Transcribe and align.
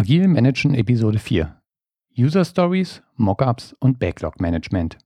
Agil 0.00 0.28
Managen 0.28 0.74
Episode 0.74 1.18
4. 1.18 1.60
User 2.16 2.44
Stories, 2.44 3.02
Mockups 3.16 3.74
und 3.80 3.98
Backlog 3.98 4.40
Management. 4.40 4.96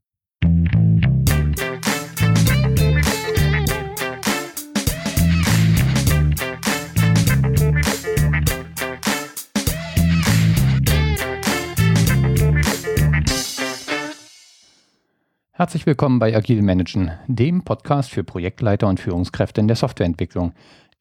Herzlich 15.53 15.87
willkommen 15.87 16.19
bei 16.19 16.37
Agil 16.37 16.61
Managen, 16.61 17.13
dem 17.29 17.65
Podcast 17.65 18.11
für 18.11 18.25
Projektleiter 18.25 18.89
und 18.89 19.01
Führungskräfte 19.01 19.63
in 19.63 19.69
der 19.69 19.77
Softwareentwicklung. 19.77 20.53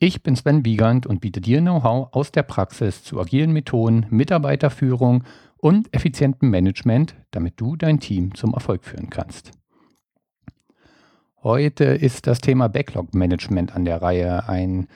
Ich 0.04 0.24
bin 0.24 0.36
Sven 0.36 0.66
Wiegand 0.66 1.06
und 1.06 1.22
biete 1.22 1.42
dir 1.42 1.62
Know-how 1.62 2.12
aus 2.14 2.32
der 2.32 2.42
Praxis 2.42 3.04
zu 3.04 3.22
agilen 3.22 3.52
Methoden, 3.52 4.08
Mitarbeiterführung 4.10 5.24
und 5.58 5.94
effizientem 5.94 6.50
Management, 6.50 7.14
damit 7.30 7.62
du 7.62 7.76
dein 7.76 8.00
Team 8.00 8.34
zum 8.34 8.56
Erfolg 8.56 8.84
führen 8.84 9.12
kannst. 9.12 9.52
Heute 11.44 11.84
ist 11.84 12.26
das 12.26 12.42
Thema 12.42 12.68
Backlog-Management 12.68 13.76
an 13.76 13.86
der 13.86 14.02
Reihe. 14.02 14.50
Ein 14.50 14.88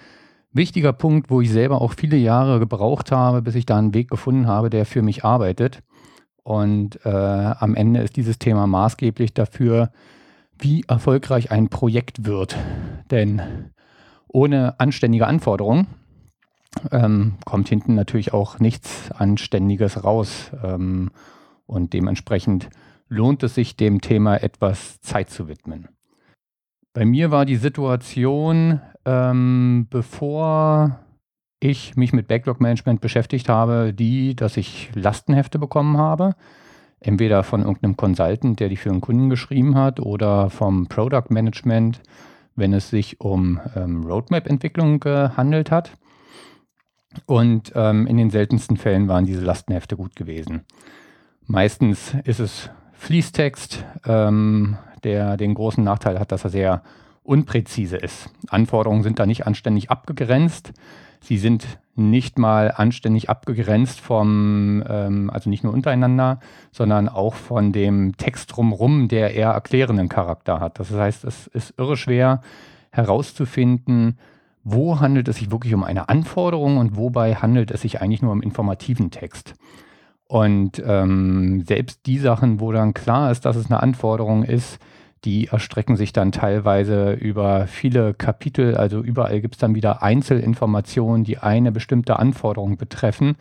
wichtiger 0.51 0.91
Punkt, 0.91 1.29
wo 1.29 1.39
ich 1.39 1.51
selber 1.51 1.83
auch 1.83 1.93
viele 1.93 2.17
Jahre 2.17 2.57
gebraucht 2.57 3.11
habe, 3.11 3.43
bis 3.43 3.53
ich 3.53 3.67
da 3.67 3.77
einen 3.77 3.93
Weg 3.93 4.09
gefunden 4.09 4.47
habe, 4.47 4.71
der 4.71 4.87
für 4.87 5.03
mich 5.03 5.23
arbeitet. 5.23 5.83
Und 6.41 7.05
äh, 7.05 7.09
am 7.09 7.75
Ende 7.75 7.99
ist 7.99 8.15
dieses 8.15 8.39
Thema 8.39 8.65
maßgeblich 8.65 9.35
dafür, 9.35 9.91
wie 10.57 10.83
erfolgreich 10.87 11.51
ein 11.51 11.69
Projekt 11.69 12.25
wird. 12.25 12.57
Denn 13.11 13.71
ohne 14.35 14.79
anständige 14.79 15.27
Anforderungen 15.27 15.87
ähm, 16.91 17.35
kommt 17.45 17.69
hinten 17.69 17.95
natürlich 17.95 18.33
auch 18.33 18.59
nichts 18.59 19.09
Anständiges 19.11 20.03
raus. 20.03 20.51
Ähm, 20.61 21.09
und 21.65 21.93
dementsprechend 21.93 22.69
lohnt 23.07 23.43
es 23.43 23.55
sich, 23.55 23.77
dem 23.77 24.01
Thema 24.01 24.35
etwas 24.43 24.99
Zeit 24.99 25.29
zu 25.29 25.47
widmen. 25.47 25.87
Bei 26.93 27.05
mir 27.05 27.31
war 27.31 27.45
die 27.45 27.55
Situation, 27.55 28.81
ähm, 29.05 29.87
bevor 29.89 30.99
ich 31.61 31.95
mich 31.95 32.11
mit 32.11 32.27
Backlog-Management 32.27 32.99
beschäftigt 32.99 33.47
habe, 33.47 33.93
die, 33.93 34.35
dass 34.35 34.57
ich 34.57 34.91
Lastenhefte 34.93 35.59
bekommen 35.59 35.97
habe. 35.97 36.35
Entweder 36.99 37.43
von 37.43 37.61
irgendeinem 37.61 37.95
Consultant, 37.95 38.59
der 38.59 38.67
die 38.67 38.77
für 38.77 38.89
einen 38.89 39.01
Kunden 39.01 39.29
geschrieben 39.29 39.75
hat, 39.75 39.99
oder 39.99 40.49
vom 40.49 40.87
Product 40.87 41.29
Management, 41.29 42.01
wenn 42.55 42.73
es 42.73 42.89
sich 42.89 43.19
um 43.19 43.59
ähm, 43.75 44.05
Roadmap-Entwicklung 44.05 44.99
gehandelt 44.99 45.71
hat. 45.71 45.91
Und 47.25 47.71
ähm, 47.75 48.07
in 48.07 48.17
den 48.17 48.29
seltensten 48.29 48.77
Fällen 48.77 49.07
waren 49.07 49.25
diese 49.25 49.41
Lastenhefte 49.41 49.95
gut 49.95 50.15
gewesen. 50.15 50.61
Meistens 51.47 52.15
ist 52.23 52.39
es 52.39 52.69
Fließtext, 52.93 53.85
ähm, 54.05 54.77
der 55.03 55.37
den 55.37 55.53
großen 55.53 55.83
Nachteil 55.83 56.19
hat, 56.19 56.31
dass 56.31 56.43
er 56.43 56.49
sehr 56.49 56.83
unpräzise 57.23 57.97
ist. 57.97 58.29
Anforderungen 58.49 59.03
sind 59.03 59.19
da 59.19 59.25
nicht 59.25 59.45
anständig 59.47 59.89
abgegrenzt. 59.89 60.73
Sie 61.21 61.37
sind 61.37 61.65
nicht 61.95 62.37
mal 62.37 62.71
anständig 62.75 63.29
abgegrenzt 63.29 64.01
vom, 64.01 64.83
ähm, 64.87 65.29
also 65.29 65.49
nicht 65.49 65.63
nur 65.63 65.73
untereinander, 65.73 66.39
sondern 66.71 67.07
auch 67.07 67.33
von 67.33 67.71
dem 67.71 68.17
Text 68.17 68.55
drumherum, 68.55 69.07
der 69.07 69.33
eher 69.33 69.51
erklärenden 69.51 70.09
Charakter 70.09 70.59
hat. 70.59 70.79
Das 70.79 70.91
heißt, 70.91 71.23
es 71.23 71.47
ist 71.47 71.73
irre 71.77 71.97
schwer 71.97 72.41
herauszufinden, 72.91 74.17
wo 74.63 74.99
handelt 74.99 75.27
es 75.27 75.37
sich 75.37 75.51
wirklich 75.51 75.73
um 75.73 75.83
eine 75.83 76.09
Anforderung 76.09 76.77
und 76.77 76.97
wobei 76.97 77.35
handelt 77.35 77.71
es 77.71 77.81
sich 77.81 78.01
eigentlich 78.01 78.21
nur 78.21 78.31
um 78.31 78.41
informativen 78.41 79.11
Text. 79.11 79.53
Und 80.27 80.81
ähm, 80.85 81.61
selbst 81.61 82.07
die 82.07 82.17
Sachen, 82.17 82.59
wo 82.59 82.71
dann 82.71 82.95
klar 82.95 83.31
ist, 83.31 83.45
dass 83.45 83.55
es 83.55 83.67
eine 83.67 83.81
Anforderung 83.81 84.43
ist, 84.43 84.79
die 85.25 85.47
erstrecken 85.47 85.97
sich 85.97 86.13
dann 86.13 86.31
teilweise 86.31 87.13
über 87.13 87.67
viele 87.67 88.13
Kapitel. 88.13 88.77
Also 88.77 89.01
überall 89.01 89.41
gibt 89.41 89.55
es 89.55 89.59
dann 89.59 89.75
wieder 89.75 90.03
Einzelinformationen, 90.03 91.23
die 91.23 91.39
eine 91.39 91.71
bestimmte 91.71 92.19
Anforderung 92.19 92.77
betreffen. 92.77 93.35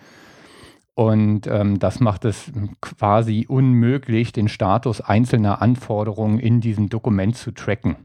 Und 0.94 1.47
ähm, 1.47 1.78
das 1.78 2.00
macht 2.00 2.25
es 2.25 2.50
quasi 2.81 3.47
unmöglich, 3.49 4.33
den 4.33 4.49
Status 4.49 5.00
einzelner 5.00 5.61
Anforderungen 5.61 6.39
in 6.39 6.61
diesem 6.61 6.89
Dokument 6.89 7.37
zu 7.37 7.50
tracken. 7.50 7.97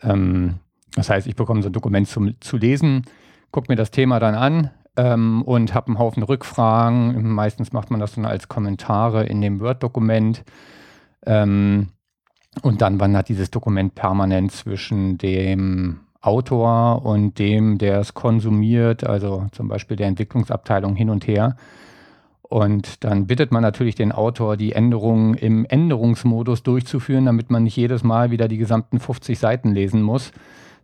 Ähm, 0.00 0.54
das 0.94 1.10
heißt, 1.10 1.26
ich 1.26 1.36
bekomme 1.36 1.62
so 1.62 1.68
ein 1.68 1.72
Dokument 1.72 2.08
zum, 2.08 2.40
zu 2.40 2.56
lesen, 2.56 3.02
gucke 3.50 3.70
mir 3.70 3.76
das 3.76 3.90
Thema 3.90 4.20
dann 4.20 4.34
an 4.34 4.70
ähm, 4.96 5.42
und 5.42 5.74
habe 5.74 5.88
einen 5.88 5.98
Haufen 5.98 6.22
Rückfragen. 6.22 7.28
Meistens 7.32 7.72
macht 7.72 7.90
man 7.90 8.00
das 8.00 8.14
dann 8.14 8.24
als 8.24 8.48
Kommentare 8.48 9.24
in 9.24 9.40
dem 9.40 9.60
Word-Dokument. 9.60 10.44
Ähm, 11.26 11.88
und 12.60 12.82
dann 12.82 13.00
wandert 13.00 13.28
dieses 13.28 13.50
Dokument 13.50 13.94
permanent 13.94 14.52
zwischen 14.52 15.16
dem 15.16 16.00
Autor 16.20 17.04
und 17.04 17.38
dem, 17.38 17.78
der 17.78 17.98
es 18.00 18.14
konsumiert, 18.14 19.04
also 19.04 19.46
zum 19.52 19.68
Beispiel 19.68 19.96
der 19.96 20.08
Entwicklungsabteilung 20.08 20.94
hin 20.94 21.10
und 21.10 21.26
her. 21.26 21.56
Und 22.42 23.02
dann 23.02 23.26
bittet 23.26 23.50
man 23.50 23.62
natürlich 23.62 23.94
den 23.94 24.12
Autor, 24.12 24.58
die 24.58 24.72
Änderungen 24.72 25.34
im 25.34 25.64
Änderungsmodus 25.64 26.62
durchzuführen, 26.62 27.24
damit 27.24 27.50
man 27.50 27.64
nicht 27.64 27.76
jedes 27.76 28.04
Mal 28.04 28.30
wieder 28.30 28.46
die 28.46 28.58
gesamten 28.58 29.00
50 29.00 29.38
Seiten 29.38 29.72
lesen 29.72 30.02
muss. 30.02 30.32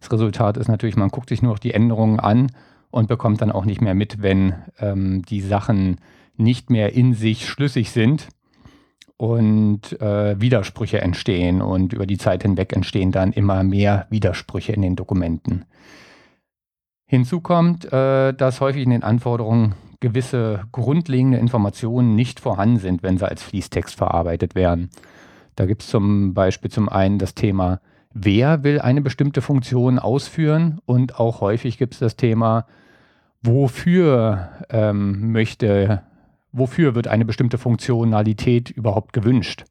Das 0.01 0.11
Resultat 0.11 0.57
ist 0.57 0.69
natürlich, 0.69 0.97
man 0.97 1.11
guckt 1.11 1.29
sich 1.29 1.43
nur 1.43 1.53
noch 1.53 1.59
die 1.59 1.75
Änderungen 1.75 2.19
an 2.19 2.51
und 2.91 3.07
bekommt 3.07 3.43
dann 3.43 3.53
auch 3.53 3.67
nicht 3.67 3.83
mehr 3.83 3.95
mit, 3.95 4.23
wenn 4.23 4.55
ähm, 4.81 5.23
die 5.29 5.43
Sachen 5.43 5.99
nicht 6.37 6.71
mehr 6.71 6.95
in 6.95 7.13
sich 7.13 7.47
schlüssig 7.47 7.91
sind 7.91 8.29
und 9.19 10.01
äh, 10.01 10.41
Widersprüche 10.41 11.01
entstehen 11.01 11.61
und 11.61 11.93
über 11.93 12.07
die 12.07 12.19
Zeit 12.19 12.43
hinweg 12.43 12.73
entstehen 12.73 13.13
dann 13.13 13.33
immer 13.33 13.63
mehr 13.65 14.07
Widersprüche 14.11 14.73
in 14.73 14.81
den 14.81 14.97
Dokumenten. 14.97 15.65
Hinzu 17.05 17.41
kommt, 17.41 17.93
äh, 17.93 18.33
dass 18.33 18.61
häufig 18.61 18.85
in 18.85 18.91
den 18.91 19.03
Anforderungen 19.03 19.75
gewisse 20.01 20.63
grundlegende 20.71 21.39
Informationen 21.39 22.15
nicht 22.15 22.39
vorhanden 22.39 22.79
sind, 22.79 23.03
wenn 23.03 23.19
sie 23.19 23.29
als 23.29 23.43
Fließtext 23.43 23.97
verarbeitet 23.97 24.55
werden. 24.55 24.91
Da 25.57 25.67
gibt 25.67 25.83
es 25.83 25.89
zum 25.89 26.35
Beispiel 26.35 26.71
zum 26.71 26.89
einen 26.89 27.19
das 27.19 27.35
Thema, 27.35 27.81
wer 28.15 28.63
will 28.63 28.81
eine 28.81 29.01
bestimmte 29.01 29.43
Funktion 29.43 29.99
ausführen 29.99 30.79
und 30.87 31.19
auch 31.19 31.41
häufig 31.41 31.79
gibt 31.79 31.95
es 31.95 32.01
das 32.01 32.15
Thema, 32.15 32.67
wofür 33.43 34.51
ähm, 34.71 35.33
möchte 35.33 36.03
wofür 36.53 36.95
wird 36.95 37.09
eine 37.09 37.25
bestimmte 37.25 37.59
Funktionalität 37.59 38.71
überhaupt 38.71 39.13
gewünscht. 39.13 39.65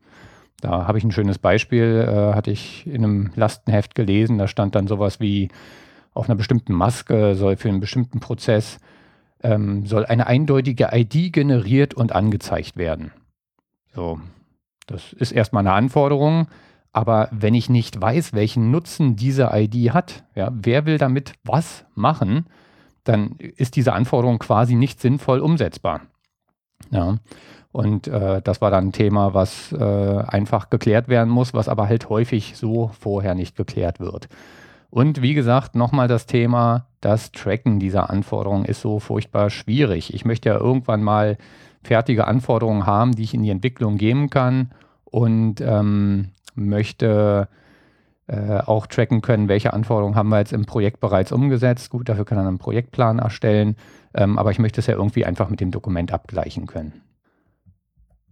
Da 0.61 0.87
habe 0.87 0.97
ich 0.97 1.03
ein 1.03 1.11
schönes 1.11 1.37
Beispiel, 1.37 2.05
äh, 2.07 2.33
hatte 2.33 2.51
ich 2.51 2.87
in 2.87 3.03
einem 3.03 3.31
Lastenheft 3.35 3.95
gelesen, 3.95 4.37
da 4.37 4.47
stand 4.47 4.75
dann 4.75 4.87
sowas 4.87 5.19
wie, 5.19 5.49
auf 6.13 6.27
einer 6.27 6.35
bestimmten 6.35 6.73
Maske 6.73 7.35
soll 7.35 7.57
für 7.57 7.69
einen 7.69 7.79
bestimmten 7.79 8.19
Prozess, 8.19 8.79
ähm, 9.43 9.85
soll 9.85 10.05
eine 10.05 10.25
eindeutige 10.25 10.89
ID 10.91 11.31
generiert 11.31 11.93
und 11.93 12.11
angezeigt 12.11 12.75
werden. 12.75 13.11
So, 13.93 14.19
das 14.87 15.13
ist 15.13 15.31
erstmal 15.31 15.61
eine 15.61 15.73
Anforderung, 15.73 16.47
aber 16.91 17.29
wenn 17.31 17.53
ich 17.53 17.69
nicht 17.69 18.01
weiß, 18.01 18.33
welchen 18.33 18.71
Nutzen 18.71 19.15
diese 19.15 19.51
ID 19.53 19.93
hat, 19.93 20.23
ja, 20.33 20.49
wer 20.51 20.87
will 20.87 20.97
damit 20.97 21.33
was 21.43 21.85
machen, 21.93 22.47
dann 23.03 23.35
ist 23.37 23.75
diese 23.75 23.93
Anforderung 23.93 24.39
quasi 24.39 24.75
nicht 24.75 24.99
sinnvoll 24.99 25.39
umsetzbar. 25.39 26.01
Ja. 26.91 27.17
Und 27.71 28.07
äh, 28.07 28.41
das 28.41 28.61
war 28.61 28.71
dann 28.71 28.87
ein 28.87 28.91
Thema, 28.91 29.33
was 29.33 29.71
äh, 29.71 29.83
einfach 29.83 30.69
geklärt 30.69 31.09
werden 31.09 31.29
muss, 31.29 31.53
was 31.53 31.69
aber 31.69 31.87
halt 31.87 32.09
häufig 32.09 32.53
so 32.55 32.91
vorher 32.99 33.35
nicht 33.35 33.55
geklärt 33.55 33.99
wird. 33.99 34.29
Und 34.89 35.21
wie 35.21 35.33
gesagt, 35.33 35.75
nochmal 35.75 36.07
das 36.07 36.25
Thema, 36.25 36.87
das 37.01 37.31
Tracken 37.31 37.79
dieser 37.79 38.09
Anforderungen 38.09 38.65
ist 38.65 38.81
so 38.81 38.99
furchtbar 38.99 39.49
schwierig. 39.49 40.13
Ich 40.13 40.25
möchte 40.25 40.49
ja 40.49 40.57
irgendwann 40.57 41.03
mal 41.03 41.37
fertige 41.83 42.25
Anforderungen 42.25 42.85
haben, 42.85 43.13
die 43.13 43.23
ich 43.23 43.33
in 43.33 43.43
die 43.43 43.49
Entwicklung 43.49 43.97
geben 43.97 44.29
kann 44.29 44.71
und 45.05 45.61
ähm, 45.61 46.29
möchte 46.55 47.47
äh, 48.27 48.59
auch 48.59 48.87
tracken 48.87 49.21
können, 49.21 49.47
welche 49.47 49.73
Anforderungen 49.73 50.15
haben 50.15 50.29
wir 50.29 50.39
jetzt 50.39 50.53
im 50.53 50.65
Projekt 50.65 50.99
bereits 50.99 51.31
umgesetzt. 51.31 51.89
Gut, 51.89 52.09
dafür 52.09 52.25
kann 52.25 52.37
man 52.37 52.47
einen 52.47 52.57
Projektplan 52.57 53.19
erstellen, 53.19 53.75
ähm, 54.13 54.37
aber 54.37 54.51
ich 54.51 54.59
möchte 54.59 54.79
es 54.79 54.87
ja 54.87 54.95
irgendwie 54.95 55.25
einfach 55.25 55.49
mit 55.49 55.59
dem 55.59 55.71
Dokument 55.71 56.11
abgleichen 56.11 56.67
können. 56.67 57.01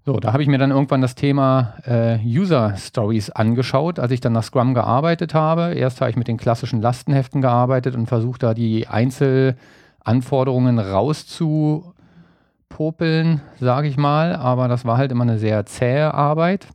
So, 0.07 0.19
da 0.19 0.33
habe 0.33 0.43
ich 0.43 0.47
mir 0.47 0.59
dann 0.59 0.69
irgendwann 0.69 1.01
das 1.01 1.15
Thema 1.15 1.77
äh, 1.83 2.19
User 2.23 2.75
Stories 2.77 3.31
angeschaut, 3.31 3.97
als 3.97 4.11
ich 4.11 4.21
dann 4.21 4.33
nach 4.33 4.43
Scrum 4.43 4.75
gearbeitet 4.75 5.33
habe. 5.33 5.73
Erst 5.73 5.99
habe 5.99 6.11
ich 6.11 6.15
mit 6.15 6.27
den 6.27 6.37
klassischen 6.37 6.79
Lastenheften 6.79 7.41
gearbeitet 7.41 7.95
und 7.95 8.05
versucht 8.05 8.43
da 8.43 8.53
die 8.53 8.87
Einzelanforderungen 8.87 10.77
rauszupopeln, 10.77 13.41
sage 13.59 13.87
ich 13.87 13.97
mal. 13.97 14.35
Aber 14.35 14.67
das 14.67 14.85
war 14.85 14.97
halt 14.97 15.11
immer 15.11 15.23
eine 15.23 15.39
sehr 15.39 15.65
zähe 15.65 16.13
Arbeit. 16.13 16.67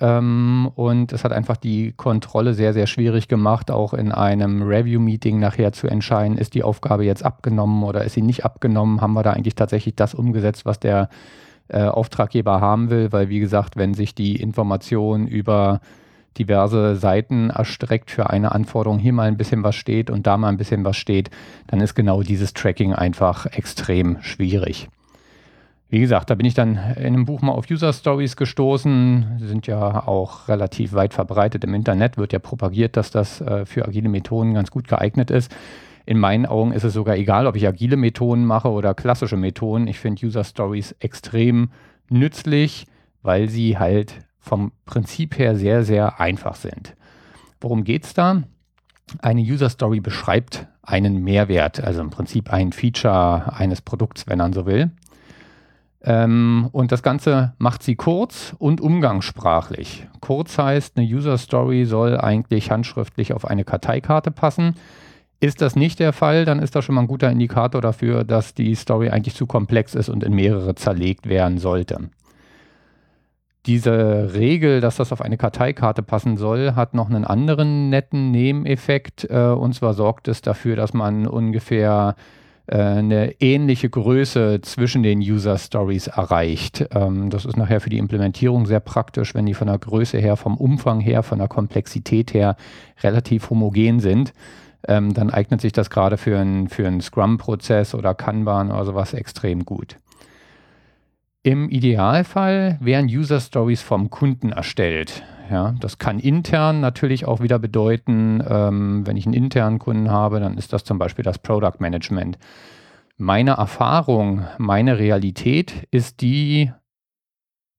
Ähm, 0.00 0.70
und 0.74 1.12
es 1.12 1.24
hat 1.24 1.32
einfach 1.32 1.56
die 1.56 1.92
Kontrolle 1.92 2.54
sehr, 2.54 2.72
sehr 2.72 2.86
schwierig 2.86 3.28
gemacht, 3.28 3.70
auch 3.70 3.94
in 3.94 4.12
einem 4.12 4.62
Review-Meeting 4.62 5.38
nachher 5.38 5.72
zu 5.72 5.86
entscheiden, 5.86 6.36
ist 6.36 6.54
die 6.54 6.64
Aufgabe 6.64 7.04
jetzt 7.04 7.24
abgenommen 7.24 7.82
oder 7.84 8.04
ist 8.04 8.14
sie 8.14 8.22
nicht 8.22 8.44
abgenommen? 8.44 9.00
Haben 9.00 9.14
wir 9.14 9.22
da 9.22 9.32
eigentlich 9.32 9.54
tatsächlich 9.54 9.94
das 9.94 10.14
umgesetzt, 10.14 10.64
was 10.64 10.80
der 10.80 11.08
äh, 11.68 11.84
Auftraggeber 11.84 12.60
haben 12.60 12.90
will? 12.90 13.12
Weil, 13.12 13.28
wie 13.28 13.40
gesagt, 13.40 13.76
wenn 13.76 13.94
sich 13.94 14.14
die 14.14 14.36
Information 14.36 15.28
über 15.28 15.80
diverse 16.38 16.96
Seiten 16.96 17.50
erstreckt 17.50 18.10
für 18.10 18.30
eine 18.30 18.52
Anforderung, 18.52 18.98
hier 18.98 19.12
mal 19.12 19.28
ein 19.28 19.36
bisschen 19.36 19.62
was 19.62 19.76
steht 19.76 20.10
und 20.10 20.26
da 20.26 20.36
mal 20.36 20.48
ein 20.48 20.56
bisschen 20.56 20.84
was 20.84 20.96
steht, 20.96 21.30
dann 21.68 21.80
ist 21.80 21.94
genau 21.94 22.22
dieses 22.22 22.54
Tracking 22.54 22.92
einfach 22.92 23.46
extrem 23.46 24.20
schwierig. 24.20 24.88
Wie 25.94 26.00
gesagt, 26.00 26.28
da 26.28 26.34
bin 26.34 26.44
ich 26.44 26.54
dann 26.54 26.72
in 26.96 27.06
einem 27.06 27.24
Buch 27.24 27.40
mal 27.40 27.52
auf 27.52 27.70
User 27.70 27.92
Stories 27.92 28.34
gestoßen. 28.34 29.36
Die 29.40 29.46
sind 29.46 29.68
ja 29.68 30.08
auch 30.08 30.48
relativ 30.48 30.92
weit 30.92 31.14
verbreitet 31.14 31.62
im 31.62 31.72
Internet, 31.72 32.16
wird 32.16 32.32
ja 32.32 32.40
propagiert, 32.40 32.96
dass 32.96 33.12
das 33.12 33.40
äh, 33.40 33.64
für 33.64 33.86
agile 33.86 34.08
Methoden 34.08 34.54
ganz 34.54 34.72
gut 34.72 34.88
geeignet 34.88 35.30
ist. 35.30 35.54
In 36.04 36.18
meinen 36.18 36.46
Augen 36.46 36.72
ist 36.72 36.82
es 36.82 36.94
sogar 36.94 37.14
egal, 37.14 37.46
ob 37.46 37.54
ich 37.54 37.68
agile 37.68 37.96
Methoden 37.96 38.44
mache 38.44 38.70
oder 38.70 38.92
klassische 38.92 39.36
Methoden. 39.36 39.86
Ich 39.86 40.00
finde 40.00 40.26
User 40.26 40.42
Stories 40.42 40.96
extrem 40.98 41.70
nützlich, 42.08 42.88
weil 43.22 43.48
sie 43.48 43.78
halt 43.78 44.16
vom 44.40 44.72
Prinzip 44.86 45.38
her 45.38 45.54
sehr, 45.54 45.84
sehr 45.84 46.18
einfach 46.18 46.56
sind. 46.56 46.96
Worum 47.60 47.84
geht 47.84 48.02
es 48.02 48.14
da? 48.14 48.42
Eine 49.20 49.42
User 49.42 49.70
Story 49.70 50.00
beschreibt 50.00 50.66
einen 50.82 51.22
Mehrwert, 51.22 51.78
also 51.78 52.00
im 52.00 52.10
Prinzip 52.10 52.52
ein 52.52 52.72
Feature 52.72 53.52
eines 53.56 53.80
Produkts, 53.80 54.26
wenn 54.26 54.38
man 54.38 54.52
so 54.52 54.66
will. 54.66 54.90
Ähm, 56.06 56.68
und 56.72 56.92
das 56.92 57.02
Ganze 57.02 57.54
macht 57.58 57.82
sie 57.82 57.96
kurz 57.96 58.54
und 58.58 58.82
umgangssprachlich. 58.82 60.06
Kurz 60.20 60.58
heißt, 60.58 60.98
eine 60.98 61.06
User 61.06 61.38
Story 61.38 61.86
soll 61.86 62.18
eigentlich 62.18 62.70
handschriftlich 62.70 63.32
auf 63.32 63.46
eine 63.46 63.64
Karteikarte 63.64 64.30
passen. 64.30 64.74
Ist 65.40 65.62
das 65.62 65.76
nicht 65.76 65.98
der 66.00 66.12
Fall, 66.12 66.44
dann 66.44 66.58
ist 66.58 66.76
das 66.76 66.84
schon 66.84 66.94
mal 66.94 67.02
ein 67.02 67.06
guter 67.06 67.30
Indikator 67.30 67.80
dafür, 67.80 68.24
dass 68.24 68.54
die 68.54 68.74
Story 68.74 69.08
eigentlich 69.08 69.34
zu 69.34 69.46
komplex 69.46 69.94
ist 69.94 70.10
und 70.10 70.22
in 70.22 70.34
mehrere 70.34 70.74
zerlegt 70.74 71.28
werden 71.28 71.58
sollte. 71.58 72.10
Diese 73.64 74.34
Regel, 74.34 74.82
dass 74.82 74.96
das 74.96 75.10
auf 75.10 75.22
eine 75.22 75.38
Karteikarte 75.38 76.02
passen 76.02 76.36
soll, 76.36 76.74
hat 76.74 76.92
noch 76.92 77.08
einen 77.08 77.24
anderen 77.24 77.88
netten 77.88 78.30
Nebeneffekt. 78.30 79.24
Äh, 79.30 79.38
und 79.38 79.74
zwar 79.74 79.94
sorgt 79.94 80.28
es 80.28 80.42
dafür, 80.42 80.76
dass 80.76 80.92
man 80.92 81.26
ungefähr 81.26 82.14
äh, 82.18 82.43
eine 82.66 83.40
ähnliche 83.40 83.90
Größe 83.90 84.60
zwischen 84.62 85.02
den 85.02 85.18
User 85.18 85.58
Stories 85.58 86.06
erreicht. 86.06 86.86
Ähm, 86.94 87.28
das 87.28 87.44
ist 87.44 87.56
nachher 87.56 87.80
für 87.80 87.90
die 87.90 87.98
Implementierung 87.98 88.66
sehr 88.66 88.80
praktisch, 88.80 89.34
wenn 89.34 89.46
die 89.46 89.54
von 89.54 89.66
der 89.66 89.78
Größe 89.78 90.18
her, 90.18 90.36
vom 90.36 90.56
Umfang 90.56 91.00
her, 91.00 91.22
von 91.22 91.38
der 91.38 91.48
Komplexität 91.48 92.32
her 92.32 92.56
relativ 93.02 93.50
homogen 93.50 94.00
sind. 94.00 94.32
Ähm, 94.86 95.12
dann 95.12 95.30
eignet 95.30 95.60
sich 95.60 95.72
das 95.72 95.90
gerade 95.90 96.16
für 96.16 96.38
einen 96.38 96.68
für 96.68 96.90
Scrum-Prozess 97.00 97.94
oder 97.94 98.14
Kanban 98.14 98.70
oder 98.70 98.84
sowas 98.84 99.12
extrem 99.14 99.64
gut. 99.64 99.96
Im 101.42 101.68
Idealfall 101.68 102.78
werden 102.80 103.06
User 103.06 103.40
Stories 103.40 103.82
vom 103.82 104.08
Kunden 104.08 104.52
erstellt. 104.52 105.22
Ja, 105.50 105.74
das 105.78 105.98
kann 105.98 106.18
intern 106.18 106.80
natürlich 106.80 107.26
auch 107.26 107.40
wieder 107.40 107.58
bedeuten, 107.58 108.42
ähm, 108.48 109.06
wenn 109.06 109.16
ich 109.16 109.26
einen 109.26 109.34
internen 109.34 109.78
Kunden 109.78 110.10
habe, 110.10 110.40
dann 110.40 110.56
ist 110.56 110.72
das 110.72 110.84
zum 110.84 110.98
Beispiel 110.98 111.24
das 111.24 111.38
Product 111.38 111.80
Management. 111.80 112.38
Meine 113.16 113.52
Erfahrung, 113.52 114.44
meine 114.58 114.98
Realität 114.98 115.86
ist 115.90 116.20
die, 116.22 116.72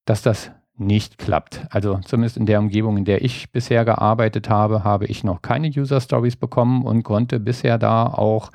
dass 0.06 0.22
das 0.22 0.52
nicht 0.78 1.18
klappt. 1.18 1.66
Also 1.70 2.00
zumindest 2.06 2.38
in 2.38 2.46
der 2.46 2.60
Umgebung, 2.60 2.98
in 2.98 3.06
der 3.06 3.24
ich 3.24 3.52
bisher 3.52 3.84
gearbeitet 3.86 4.50
habe, 4.50 4.84
habe 4.84 5.06
ich 5.06 5.24
noch 5.24 5.42
keine 5.42 5.70
User 5.70 6.02
Stories 6.02 6.36
bekommen 6.36 6.84
und 6.84 7.04
konnte 7.04 7.40
bisher 7.40 7.78
da 7.78 8.06
auch 8.06 8.52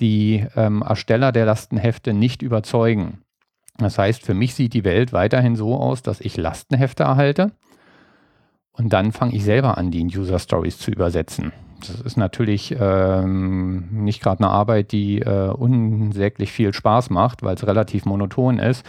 die 0.00 0.44
ähm, 0.56 0.82
Ersteller 0.82 1.32
der 1.32 1.46
Lastenhefte 1.46 2.12
nicht 2.12 2.42
überzeugen. 2.42 3.22
Das 3.78 3.98
heißt, 3.98 4.22
für 4.22 4.34
mich 4.34 4.54
sieht 4.54 4.74
die 4.74 4.84
Welt 4.84 5.12
weiterhin 5.12 5.56
so 5.56 5.76
aus, 5.76 6.02
dass 6.02 6.20
ich 6.20 6.36
Lastenhefte 6.36 7.04
erhalte 7.04 7.52
und 8.76 8.92
dann 8.92 9.12
fange 9.12 9.34
ich 9.34 9.44
selber 9.44 9.78
an, 9.78 9.90
die 9.90 10.00
in 10.00 10.08
User 10.08 10.38
Stories 10.38 10.78
zu 10.78 10.90
übersetzen. 10.90 11.52
Das 11.80 12.00
ist 12.00 12.16
natürlich 12.16 12.74
ähm, 12.78 13.88
nicht 13.90 14.22
gerade 14.22 14.42
eine 14.42 14.50
Arbeit, 14.50 14.92
die 14.92 15.20
äh, 15.20 15.50
unsäglich 15.50 16.52
viel 16.52 16.72
Spaß 16.72 17.10
macht, 17.10 17.42
weil 17.42 17.54
es 17.54 17.66
relativ 17.66 18.04
monoton 18.06 18.58
ist. 18.58 18.84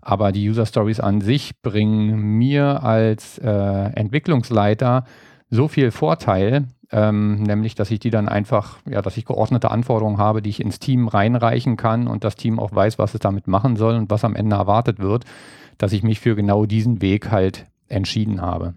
Aber 0.00 0.32
die 0.32 0.48
User 0.48 0.64
Stories 0.64 1.00
an 1.00 1.20
sich 1.20 1.60
bringen 1.60 2.38
mir 2.38 2.82
als 2.82 3.38
äh, 3.38 3.48
Entwicklungsleiter 3.48 5.04
so 5.50 5.68
viel 5.68 5.90
Vorteil, 5.90 6.68
ähm, 6.90 7.42
nämlich 7.42 7.74
dass 7.74 7.90
ich 7.90 7.98
die 7.98 8.10
dann 8.10 8.28
einfach, 8.28 8.78
ja, 8.88 9.02
dass 9.02 9.18
ich 9.18 9.26
geordnete 9.26 9.70
Anforderungen 9.70 10.18
habe, 10.18 10.40
die 10.40 10.50
ich 10.50 10.60
ins 10.60 10.78
Team 10.78 11.08
reinreichen 11.08 11.76
kann 11.76 12.08
und 12.08 12.24
das 12.24 12.36
Team 12.36 12.58
auch 12.58 12.74
weiß, 12.74 12.98
was 12.98 13.12
es 13.14 13.20
damit 13.20 13.46
machen 13.46 13.76
soll 13.76 13.96
und 13.96 14.10
was 14.10 14.24
am 14.24 14.34
Ende 14.34 14.56
erwartet 14.56 14.98
wird, 14.98 15.24
dass 15.76 15.92
ich 15.92 16.02
mich 16.02 16.20
für 16.20 16.34
genau 16.34 16.64
diesen 16.64 17.02
Weg 17.02 17.30
halt 17.30 17.66
entschieden 17.88 18.40
habe. 18.40 18.74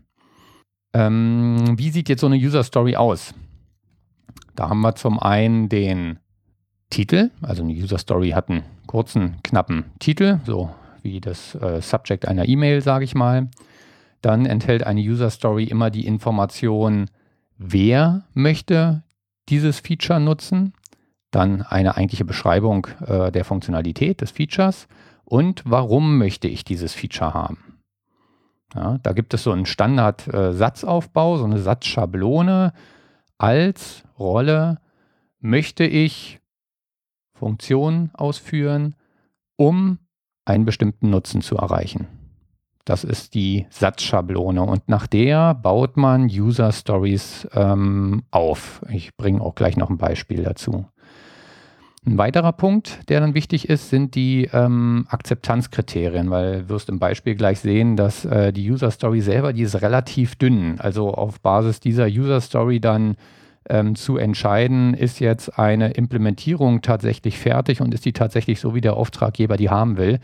Ähm, 0.93 1.77
wie 1.77 1.89
sieht 1.89 2.09
jetzt 2.09 2.21
so 2.21 2.27
eine 2.27 2.35
User 2.35 2.63
Story 2.63 2.95
aus? 2.95 3.33
Da 4.55 4.69
haben 4.69 4.81
wir 4.81 4.95
zum 4.95 5.19
einen 5.19 5.69
den 5.69 6.19
Titel, 6.89 7.31
also 7.41 7.63
eine 7.63 7.73
User 7.73 7.97
Story 7.97 8.29
hat 8.29 8.49
einen 8.49 8.63
kurzen, 8.85 9.37
knappen 9.43 9.85
Titel, 9.99 10.39
so 10.45 10.69
wie 11.01 11.19
das 11.19 11.55
äh, 11.55 11.81
Subject 11.81 12.27
einer 12.27 12.47
E-Mail, 12.47 12.81
sage 12.81 13.05
ich 13.05 13.15
mal. 13.15 13.49
Dann 14.21 14.45
enthält 14.45 14.83
eine 14.83 15.01
User 15.01 15.31
Story 15.31 15.65
immer 15.65 15.89
die 15.89 16.05
Information, 16.05 17.09
wer 17.57 18.23
möchte 18.33 19.03
dieses 19.49 19.79
Feature 19.79 20.19
nutzen, 20.19 20.73
dann 21.31 21.63
eine 21.63 21.97
eigentliche 21.97 22.25
Beschreibung 22.25 22.87
äh, 23.05 23.31
der 23.31 23.43
Funktionalität 23.43 24.21
des 24.21 24.31
Features 24.31 24.87
und 25.25 25.63
warum 25.65 26.17
möchte 26.19 26.47
ich 26.47 26.63
dieses 26.63 26.93
Feature 26.93 27.33
haben. 27.33 27.72
Ja, 28.75 28.97
da 29.03 29.13
gibt 29.13 29.33
es 29.33 29.43
so 29.43 29.51
einen 29.51 29.65
Standard-Satzaufbau, 29.65 31.35
äh, 31.35 31.37
so 31.37 31.43
eine 31.43 31.59
Satzschablone. 31.59 32.73
Als 33.37 34.03
Rolle 34.17 34.79
möchte 35.39 35.83
ich 35.83 36.39
Funktionen 37.33 38.11
ausführen, 38.13 38.95
um 39.57 39.99
einen 40.45 40.65
bestimmten 40.65 41.09
Nutzen 41.09 41.41
zu 41.41 41.55
erreichen. 41.57 42.07
Das 42.85 43.03
ist 43.03 43.33
die 43.33 43.65
Satzschablone 43.69 44.61
und 44.61 44.89
nach 44.89 45.07
der 45.07 45.53
baut 45.53 45.95
man 45.95 46.25
User 46.25 46.71
Stories 46.71 47.47
ähm, 47.53 48.23
auf. 48.29 48.81
Ich 48.89 49.15
bringe 49.15 49.41
auch 49.41 49.55
gleich 49.55 49.77
noch 49.77 49.89
ein 49.89 49.97
Beispiel 49.97 50.43
dazu. 50.43 50.85
Ein 52.05 52.17
weiterer 52.17 52.51
Punkt, 52.51 52.99
der 53.07 53.21
dann 53.21 53.33
wichtig 53.33 53.69
ist, 53.69 53.89
sind 53.89 54.15
die 54.15 54.49
ähm, 54.51 55.05
Akzeptanzkriterien, 55.09 56.29
weil 56.29 56.63
du 56.63 56.69
wirst 56.69 56.89
im 56.89 56.99
Beispiel 56.99 57.35
gleich 57.35 57.61
sehen, 57.61 57.95
dass 57.95 58.25
äh, 58.25 58.51
die 58.51 58.69
User 58.69 58.91
Story 58.91 59.21
selber, 59.21 59.53
die 59.53 59.61
ist 59.61 59.81
relativ 59.81 60.35
dünn. 60.35 60.81
Also 60.81 61.13
auf 61.13 61.39
Basis 61.39 61.79
dieser 61.79 62.07
User 62.07 62.41
Story 62.41 62.81
dann 62.81 63.15
ähm, 63.69 63.95
zu 63.95 64.17
entscheiden, 64.17 64.93
ist 64.93 65.21
jetzt 65.21 65.57
eine 65.57 65.91
Implementierung 65.91 66.81
tatsächlich 66.81 67.39
fertig 67.39 67.79
und 67.79 67.93
ist 67.93 68.03
die 68.03 68.11
tatsächlich 68.11 68.59
so, 68.59 68.75
wie 68.75 68.81
der 68.81 68.97
Auftraggeber 68.97 69.55
die 69.55 69.69
haben 69.69 69.95
will. 69.95 70.19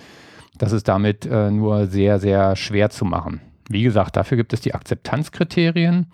Das 0.58 0.74
ist 0.74 0.90
damit 0.90 1.26
äh, 1.26 1.50
nur 1.50 1.88
sehr, 1.88 2.20
sehr 2.20 2.58
schwer 2.58 2.90
zu 2.90 3.06
machen. 3.06 3.40
Wie 3.70 3.84
gesagt, 3.84 4.18
dafür 4.18 4.36
gibt 4.36 4.52
es 4.52 4.60
die 4.60 4.74
Akzeptanzkriterien. 4.74 6.08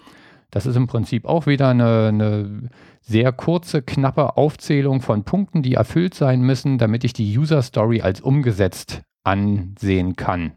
Das 0.55 0.65
ist 0.65 0.77
im 0.77 0.87
Prinzip 0.87 1.25
auch 1.25 1.47
wieder 1.47 1.67
eine, 1.67 2.07
eine 2.07 2.69
sehr 3.01 3.33
kurze, 3.33 3.81
knappe 3.81 4.37
Aufzählung 4.37 5.01
von 5.01 5.25
Punkten, 5.25 5.63
die 5.63 5.73
erfüllt 5.73 6.13
sein 6.13 6.39
müssen, 6.39 6.77
damit 6.77 7.03
ich 7.03 7.11
die 7.11 7.37
User 7.37 7.61
Story 7.61 7.99
als 7.99 8.21
umgesetzt 8.21 9.01
ansehen 9.25 10.15
kann. 10.15 10.53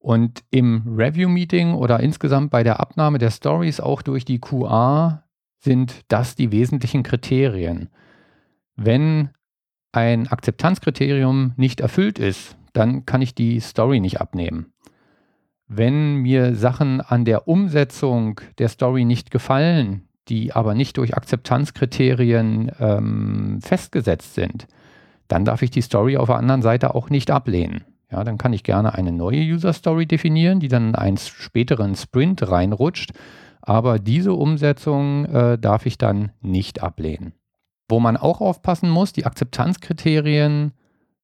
Und 0.00 0.42
im 0.50 0.96
Review-Meeting 0.98 1.74
oder 1.74 2.00
insgesamt 2.00 2.50
bei 2.50 2.64
der 2.64 2.80
Abnahme 2.80 3.18
der 3.18 3.30
Stories 3.30 3.78
auch 3.78 4.02
durch 4.02 4.24
die 4.24 4.40
QA 4.40 5.22
sind 5.60 6.00
das 6.08 6.34
die 6.34 6.50
wesentlichen 6.50 7.04
Kriterien. 7.04 7.90
Wenn 8.74 9.30
ein 9.92 10.26
Akzeptanzkriterium 10.26 11.52
nicht 11.56 11.78
erfüllt 11.80 12.18
ist, 12.18 12.56
dann 12.72 13.06
kann 13.06 13.22
ich 13.22 13.36
die 13.36 13.60
Story 13.60 14.00
nicht 14.00 14.20
abnehmen. 14.20 14.72
Wenn 15.68 16.16
mir 16.16 16.54
Sachen 16.54 17.00
an 17.00 17.24
der 17.24 17.48
Umsetzung 17.48 18.40
der 18.58 18.68
Story 18.68 19.04
nicht 19.04 19.30
gefallen, 19.30 20.08
die 20.28 20.52
aber 20.52 20.74
nicht 20.74 20.96
durch 20.98 21.16
Akzeptanzkriterien 21.16 22.70
ähm, 22.78 23.60
festgesetzt 23.62 24.34
sind, 24.34 24.66
dann 25.28 25.44
darf 25.44 25.62
ich 25.62 25.70
die 25.70 25.82
Story 25.82 26.16
auf 26.16 26.26
der 26.28 26.36
anderen 26.36 26.62
Seite 26.62 26.94
auch 26.94 27.10
nicht 27.10 27.30
ablehnen. 27.30 27.84
Ja, 28.10 28.24
dann 28.24 28.36
kann 28.36 28.52
ich 28.52 28.62
gerne 28.62 28.94
eine 28.94 29.10
neue 29.10 29.40
User 29.40 29.72
Story 29.72 30.06
definieren, 30.06 30.60
die 30.60 30.68
dann 30.68 30.90
in 30.90 30.94
einen 30.94 31.16
späteren 31.16 31.96
Sprint 31.96 32.46
reinrutscht. 32.46 33.12
Aber 33.62 33.98
diese 33.98 34.34
Umsetzung 34.34 35.24
äh, 35.24 35.58
darf 35.58 35.86
ich 35.86 35.96
dann 35.96 36.32
nicht 36.42 36.82
ablehnen. 36.82 37.32
Wo 37.88 38.00
man 38.00 38.18
auch 38.18 38.40
aufpassen 38.40 38.90
muss, 38.90 39.12
die 39.12 39.24
Akzeptanzkriterien 39.24 40.72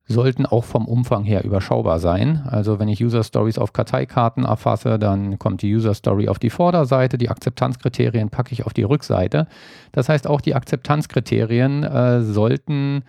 sollten 0.09 0.47
auch 0.47 0.65
vom 0.65 0.87
Umfang 0.87 1.23
her 1.23 1.45
überschaubar 1.45 2.01
sein. 2.01 2.43
Also 2.47 2.79
wenn 2.79 2.89
ich 2.89 3.05
User 3.05 3.23
Stories 3.23 3.59
auf 3.59 3.75
Karteikarten 3.75 4.45
erfasse, 4.45 4.99
dann 4.99 5.39
kommt 5.39 5.61
die 5.61 5.75
User 5.75 5.93
Story 5.93 6.29
auf 6.29 6.39
die 6.39 6.51
Vorderseite, 6.51 7.19
die 7.19 7.29
Akzeptanzkriterien 7.29 8.31
packe 8.31 8.53
ich 8.53 8.65
auf 8.65 8.73
die 8.73 8.85
Rückseite. 8.85 9.47
Das 9.93 10.09
heißt, 10.09 10.27
auch 10.27 10.41
die 10.41 10.55
Akzeptanzkriterien 10.55 11.85
äh, 11.85 12.23
sollten 12.23 13.05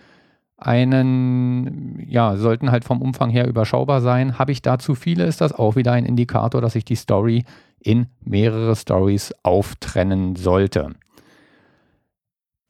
einen, 0.58 2.04
ja, 2.06 2.36
sollten 2.36 2.70
halt 2.70 2.84
vom 2.84 3.00
Umfang 3.00 3.30
her 3.30 3.48
überschaubar 3.48 4.02
sein. 4.02 4.38
Habe 4.38 4.52
ich 4.52 4.60
da 4.60 4.78
zu 4.78 4.94
viele, 4.94 5.24
ist 5.24 5.40
das 5.40 5.54
auch 5.54 5.76
wieder 5.76 5.92
ein 5.92 6.04
Indikator, 6.04 6.60
dass 6.60 6.74
ich 6.74 6.84
die 6.84 6.96
Story 6.96 7.44
in 7.80 8.08
mehrere 8.22 8.76
Stories 8.76 9.32
auftrennen 9.42 10.36
sollte. 10.36 10.90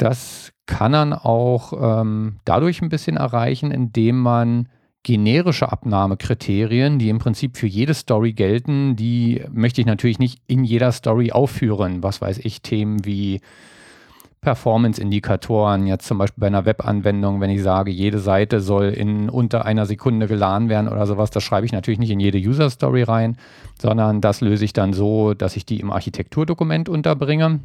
Das 0.01 0.53
kann 0.65 0.93
man 0.93 1.13
auch 1.13 1.75
ähm, 2.01 2.37
dadurch 2.47 2.81
ein 2.81 2.89
bisschen 2.89 3.19
erreichen, 3.19 3.71
indem 3.71 4.19
man 4.19 4.67
generische 5.03 5.71
Abnahmekriterien, 5.71 6.99
die 6.99 7.11
im 7.11 7.19
Prinzip 7.19 7.59
für 7.59 7.67
jede 7.67 7.93
Story 7.93 8.33
gelten, 8.33 8.97
die 8.97 9.45
möchte 9.51 9.83
ich 9.83 9.87
natürlich 9.87 10.19
nicht 10.19 10.41
in 10.47 10.65
jeder 10.65 10.93
Story 10.93 11.33
aufführen. 11.33 12.03
Was 12.03 12.23
weiß 12.23 12.39
ich, 12.39 12.63
Themen 12.63 13.05
wie 13.05 13.43
Performance-Indikatoren, 14.41 15.87
jetzt 15.87 16.07
zum 16.07 16.17
Beispiel 16.17 16.41
bei 16.41 16.47
einer 16.47 16.65
Webanwendung, 16.65 17.43
wenn 17.43 17.51
ich 17.51 17.63
sage, 17.63 17.91
jede 17.91 18.21
Seite 18.21 18.61
soll 18.61 18.87
in 18.87 19.29
unter 19.29 19.67
einer 19.67 19.85
Sekunde 19.85 20.29
geladen 20.29 20.71
werden 20.71 20.89
oder 20.89 21.07
sowas, 21.07 21.29
das 21.29 21.43
schreibe 21.43 21.67
ich 21.67 21.73
natürlich 21.73 22.01
nicht 22.01 22.11
in 22.11 22.21
jede 22.21 22.39
User-Story 22.39 23.03
rein, 23.03 23.37
sondern 23.79 24.23
das 24.23 24.41
löse 24.41 24.65
ich 24.65 24.73
dann 24.73 24.95
so, 24.95 25.35
dass 25.35 25.57
ich 25.57 25.67
die 25.67 25.81
im 25.81 25.91
Architekturdokument 25.91 26.89
unterbringe. 26.89 27.61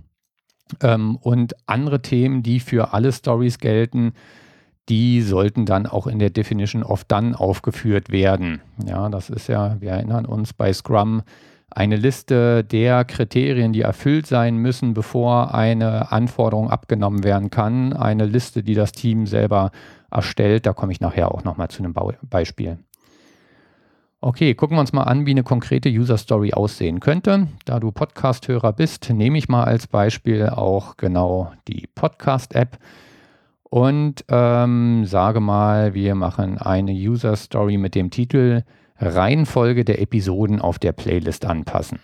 Ähm, 0.81 1.17
und 1.17 1.55
andere 1.67 2.01
Themen, 2.01 2.43
die 2.43 2.59
für 2.59 2.93
alle 2.93 3.11
Stories 3.11 3.59
gelten, 3.59 4.13
die 4.89 5.21
sollten 5.21 5.65
dann 5.65 5.87
auch 5.87 6.07
in 6.07 6.19
der 6.19 6.29
Definition 6.29 6.83
of 6.83 7.03
Done 7.05 7.39
aufgeführt 7.39 8.11
werden. 8.11 8.61
Ja, 8.85 9.09
das 9.09 9.29
ist 9.29 9.47
ja, 9.47 9.79
wir 9.81 9.91
erinnern 9.91 10.25
uns 10.25 10.53
bei 10.53 10.71
Scrum, 10.73 11.23
eine 11.71 11.97
Liste 11.97 12.63
der 12.63 13.03
Kriterien, 13.03 13.73
die 13.73 13.81
erfüllt 13.81 14.27
sein 14.27 14.57
müssen, 14.57 14.93
bevor 14.93 15.53
eine 15.53 16.11
Anforderung 16.11 16.69
abgenommen 16.69 17.23
werden 17.23 17.49
kann. 17.49 17.91
Eine 17.93 18.25
Liste, 18.25 18.63
die 18.63 18.75
das 18.75 18.93
Team 18.93 19.25
selber 19.27 19.71
erstellt. 20.09 20.65
Da 20.65 20.73
komme 20.73 20.93
ich 20.93 21.01
nachher 21.01 21.33
auch 21.33 21.43
nochmal 21.43 21.69
zu 21.69 21.83
einem 21.83 21.93
Beispiel. 22.29 22.77
Okay, 24.25 24.55
gucken 24.55 24.75
wir 24.75 24.81
uns 24.81 24.91
mal 24.91 25.03
an, 25.03 25.27
wie 25.27 25.31
eine 25.31 25.43
konkrete 25.43 25.87
User 25.87 26.17
Story 26.17 26.51
aussehen 26.51 26.99
könnte. 26.99 27.47
Da 27.65 27.79
du 27.79 27.91
Podcast-Hörer 27.91 28.73
bist, 28.73 29.11
nehme 29.11 29.37
ich 29.37 29.49
mal 29.49 29.65
als 29.65 29.85
Beispiel 29.85 30.49
auch 30.49 30.97
genau 30.97 31.51
die 31.67 31.87
Podcast-App 31.93 32.79
und 33.61 34.25
ähm, 34.27 35.05
sage 35.05 35.41
mal, 35.41 35.93
wir 35.93 36.15
machen 36.15 36.57
eine 36.57 36.91
User 36.91 37.35
Story 37.35 37.77
mit 37.77 37.93
dem 37.93 38.09
Titel 38.09 38.63
Reihenfolge 38.97 39.85
der 39.85 40.01
Episoden 40.01 40.59
auf 40.59 40.79
der 40.79 40.93
Playlist 40.93 41.45
anpassen. 41.45 41.99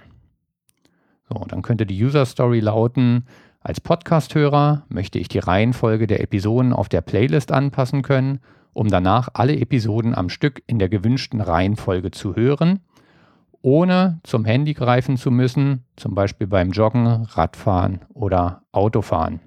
So, 1.27 1.43
dann 1.47 1.63
könnte 1.63 1.87
die 1.87 2.03
User 2.03 2.27
Story 2.27 2.59
lauten, 2.59 3.25
als 3.61 3.81
Podcast-Hörer 3.81 4.85
möchte 4.89 5.17
ich 5.17 5.27
die 5.27 5.39
Reihenfolge 5.39 6.05
der 6.05 6.21
Episoden 6.21 6.71
auf 6.71 6.87
der 6.87 7.01
Playlist 7.01 7.51
anpassen 7.51 8.03
können 8.03 8.41
um 8.73 8.87
danach 8.87 9.29
alle 9.33 9.59
Episoden 9.59 10.15
am 10.15 10.29
Stück 10.29 10.63
in 10.67 10.79
der 10.79 10.89
gewünschten 10.89 11.41
Reihenfolge 11.41 12.11
zu 12.11 12.35
hören, 12.35 12.79
ohne 13.61 14.19
zum 14.23 14.45
Handy 14.45 14.73
greifen 14.73 15.17
zu 15.17 15.29
müssen, 15.29 15.85
zum 15.95 16.15
Beispiel 16.15 16.47
beim 16.47 16.71
Joggen, 16.71 17.05
Radfahren 17.05 18.01
oder 18.13 18.63
Autofahren. 18.71 19.39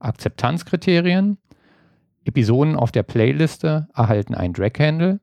Akzeptanzkriterien. 0.00 1.38
Episoden 2.24 2.76
auf 2.76 2.92
der 2.92 3.02
Playliste 3.02 3.88
erhalten 3.94 4.34
ein 4.34 4.52
Drag-Handle. 4.52 5.20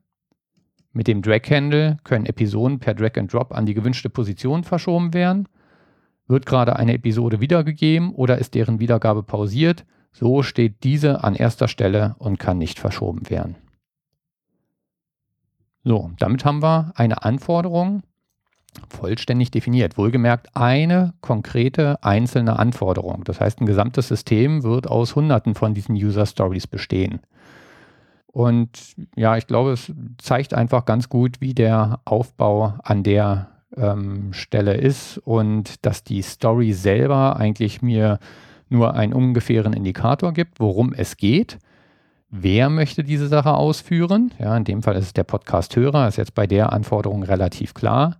Mit 0.92 1.06
dem 1.06 1.22
Drag-Handle 1.22 1.98
können 2.04 2.26
Episoden 2.26 2.78
per 2.78 2.94
Drag 2.94 3.16
and 3.16 3.32
Drop 3.32 3.52
an 3.52 3.66
die 3.66 3.74
gewünschte 3.74 4.10
Position 4.10 4.64
verschoben 4.64 5.14
werden. 5.14 5.48
Wird 6.26 6.46
gerade 6.46 6.76
eine 6.76 6.94
Episode 6.94 7.40
wiedergegeben 7.40 8.12
oder 8.12 8.38
ist 8.38 8.54
deren 8.54 8.80
Wiedergabe 8.80 9.22
pausiert, 9.22 9.84
so 10.12 10.42
steht 10.42 10.82
diese 10.84 11.24
an 11.24 11.34
erster 11.34 11.68
Stelle 11.68 12.14
und 12.18 12.38
kann 12.38 12.58
nicht 12.58 12.78
verschoben 12.78 13.30
werden. 13.30 13.56
So, 15.82 16.10
damit 16.18 16.44
haben 16.44 16.62
wir 16.62 16.92
eine 16.94 17.22
Anforderung 17.24 18.02
vollständig 18.88 19.50
definiert. 19.50 19.96
Wohlgemerkt 19.98 20.54
eine 20.54 21.14
konkrete 21.20 22.02
einzelne 22.02 22.58
Anforderung. 22.58 23.24
Das 23.24 23.40
heißt, 23.40 23.60
ein 23.60 23.66
gesamtes 23.66 24.08
System 24.08 24.62
wird 24.62 24.86
aus 24.86 25.16
Hunderten 25.16 25.54
von 25.54 25.74
diesen 25.74 25.94
User 25.94 26.26
Stories 26.26 26.66
bestehen. 26.66 27.20
Und 28.26 28.94
ja, 29.16 29.36
ich 29.36 29.46
glaube, 29.46 29.72
es 29.72 29.92
zeigt 30.18 30.54
einfach 30.54 30.84
ganz 30.84 31.08
gut, 31.08 31.40
wie 31.40 31.54
der 31.54 32.00
Aufbau 32.04 32.74
an 32.84 33.02
der 33.02 33.48
ähm, 33.76 34.32
Stelle 34.32 34.74
ist 34.74 35.18
und 35.18 35.84
dass 35.84 36.04
die 36.04 36.22
Story 36.22 36.72
selber 36.72 37.36
eigentlich 37.36 37.82
mir 37.82 38.20
nur 38.70 38.94
einen 38.94 39.12
ungefähren 39.12 39.72
Indikator 39.72 40.32
gibt, 40.32 40.60
worum 40.60 40.92
es 40.92 41.16
geht. 41.16 41.58
Wer 42.30 42.70
möchte 42.70 43.02
diese 43.02 43.26
Sache 43.26 43.54
ausführen? 43.54 44.32
Ja, 44.38 44.56
in 44.56 44.64
dem 44.64 44.82
Fall 44.82 44.96
ist 44.96 45.06
es 45.06 45.12
der 45.12 45.24
Podcast-Hörer, 45.24 46.06
ist 46.06 46.16
jetzt 46.16 46.34
bei 46.34 46.46
der 46.46 46.72
Anforderung 46.72 47.24
relativ 47.24 47.74
klar. 47.74 48.18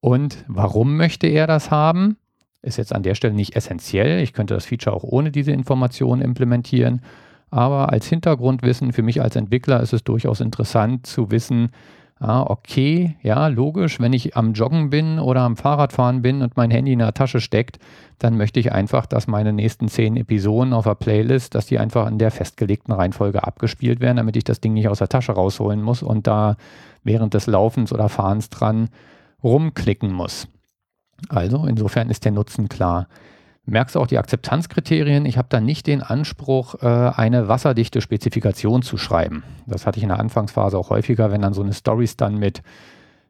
Und 0.00 0.44
warum 0.48 0.96
möchte 0.96 1.28
er 1.28 1.46
das 1.46 1.70
haben? 1.70 2.16
Ist 2.62 2.78
jetzt 2.78 2.92
an 2.92 3.02
der 3.02 3.14
Stelle 3.14 3.34
nicht 3.34 3.54
essentiell. 3.54 4.20
Ich 4.20 4.32
könnte 4.32 4.54
das 4.54 4.66
Feature 4.66 4.96
auch 4.96 5.04
ohne 5.04 5.30
diese 5.30 5.52
Informationen 5.52 6.20
implementieren. 6.20 7.00
Aber 7.50 7.92
als 7.92 8.06
Hintergrundwissen 8.08 8.92
für 8.92 9.02
mich 9.02 9.22
als 9.22 9.36
Entwickler 9.36 9.80
ist 9.80 9.92
es 9.92 10.02
durchaus 10.02 10.40
interessant 10.40 11.06
zu 11.06 11.30
wissen, 11.30 11.70
Ah, 12.26 12.46
okay, 12.48 13.16
ja, 13.22 13.48
logisch. 13.48 14.00
Wenn 14.00 14.14
ich 14.14 14.34
am 14.34 14.54
Joggen 14.54 14.88
bin 14.88 15.18
oder 15.18 15.42
am 15.42 15.58
Fahrradfahren 15.58 16.22
bin 16.22 16.40
und 16.40 16.56
mein 16.56 16.70
Handy 16.70 16.94
in 16.94 17.00
der 17.00 17.12
Tasche 17.12 17.38
steckt, 17.38 17.78
dann 18.18 18.38
möchte 18.38 18.58
ich 18.58 18.72
einfach, 18.72 19.04
dass 19.04 19.26
meine 19.26 19.52
nächsten 19.52 19.88
zehn 19.88 20.16
Episoden 20.16 20.72
auf 20.72 20.84
der 20.84 20.94
Playlist, 20.94 21.54
dass 21.54 21.66
die 21.66 21.78
einfach 21.78 22.08
in 22.08 22.16
der 22.16 22.30
festgelegten 22.30 22.94
Reihenfolge 22.94 23.44
abgespielt 23.44 24.00
werden, 24.00 24.16
damit 24.16 24.36
ich 24.36 24.44
das 24.44 24.62
Ding 24.62 24.72
nicht 24.72 24.88
aus 24.88 25.00
der 25.00 25.10
Tasche 25.10 25.32
rausholen 25.32 25.82
muss 25.82 26.02
und 26.02 26.26
da 26.26 26.56
während 27.02 27.34
des 27.34 27.46
Laufens 27.46 27.92
oder 27.92 28.08
Fahrens 28.08 28.48
dran 28.48 28.88
rumklicken 29.42 30.10
muss. 30.10 30.48
Also 31.28 31.66
insofern 31.66 32.08
ist 32.08 32.24
der 32.24 32.32
Nutzen 32.32 32.70
klar 32.70 33.06
merkst 33.66 33.96
auch 33.96 34.06
die 34.06 34.18
Akzeptanzkriterien. 34.18 35.26
Ich 35.26 35.38
habe 35.38 35.48
da 35.50 35.60
nicht 35.60 35.86
den 35.86 36.02
Anspruch, 36.02 36.76
äh, 36.82 36.86
eine 36.86 37.48
wasserdichte 37.48 38.00
Spezifikation 38.00 38.82
zu 38.82 38.98
schreiben. 38.98 39.42
Das 39.66 39.86
hatte 39.86 39.98
ich 39.98 40.02
in 40.02 40.10
der 40.10 40.20
Anfangsphase 40.20 40.76
auch 40.78 40.90
häufiger, 40.90 41.30
wenn 41.30 41.42
dann 41.42 41.54
so 41.54 41.62
eine 41.62 41.72
Stories 41.72 42.16
dann 42.16 42.38
mit 42.38 42.62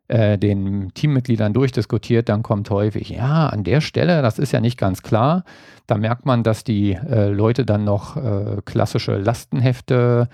äh, 0.08 0.36
den 0.36 0.92
Teammitgliedern 0.92 1.54
durchdiskutiert, 1.54 2.28
dann 2.28 2.42
kommt 2.42 2.68
häufig, 2.68 3.08
ja, 3.08 3.46
an 3.46 3.64
der 3.64 3.80
Stelle, 3.80 4.20
das 4.20 4.38
ist 4.38 4.52
ja 4.52 4.60
nicht 4.60 4.76
ganz 4.76 5.02
klar. 5.02 5.44
Da 5.86 5.96
merkt 5.96 6.26
man, 6.26 6.42
dass 6.42 6.62
die 6.62 6.92
äh, 6.92 7.28
Leute 7.28 7.64
dann 7.64 7.84
noch 7.84 8.16
äh, 8.16 8.60
klassische 8.64 9.16
Lastenhefte 9.16 10.28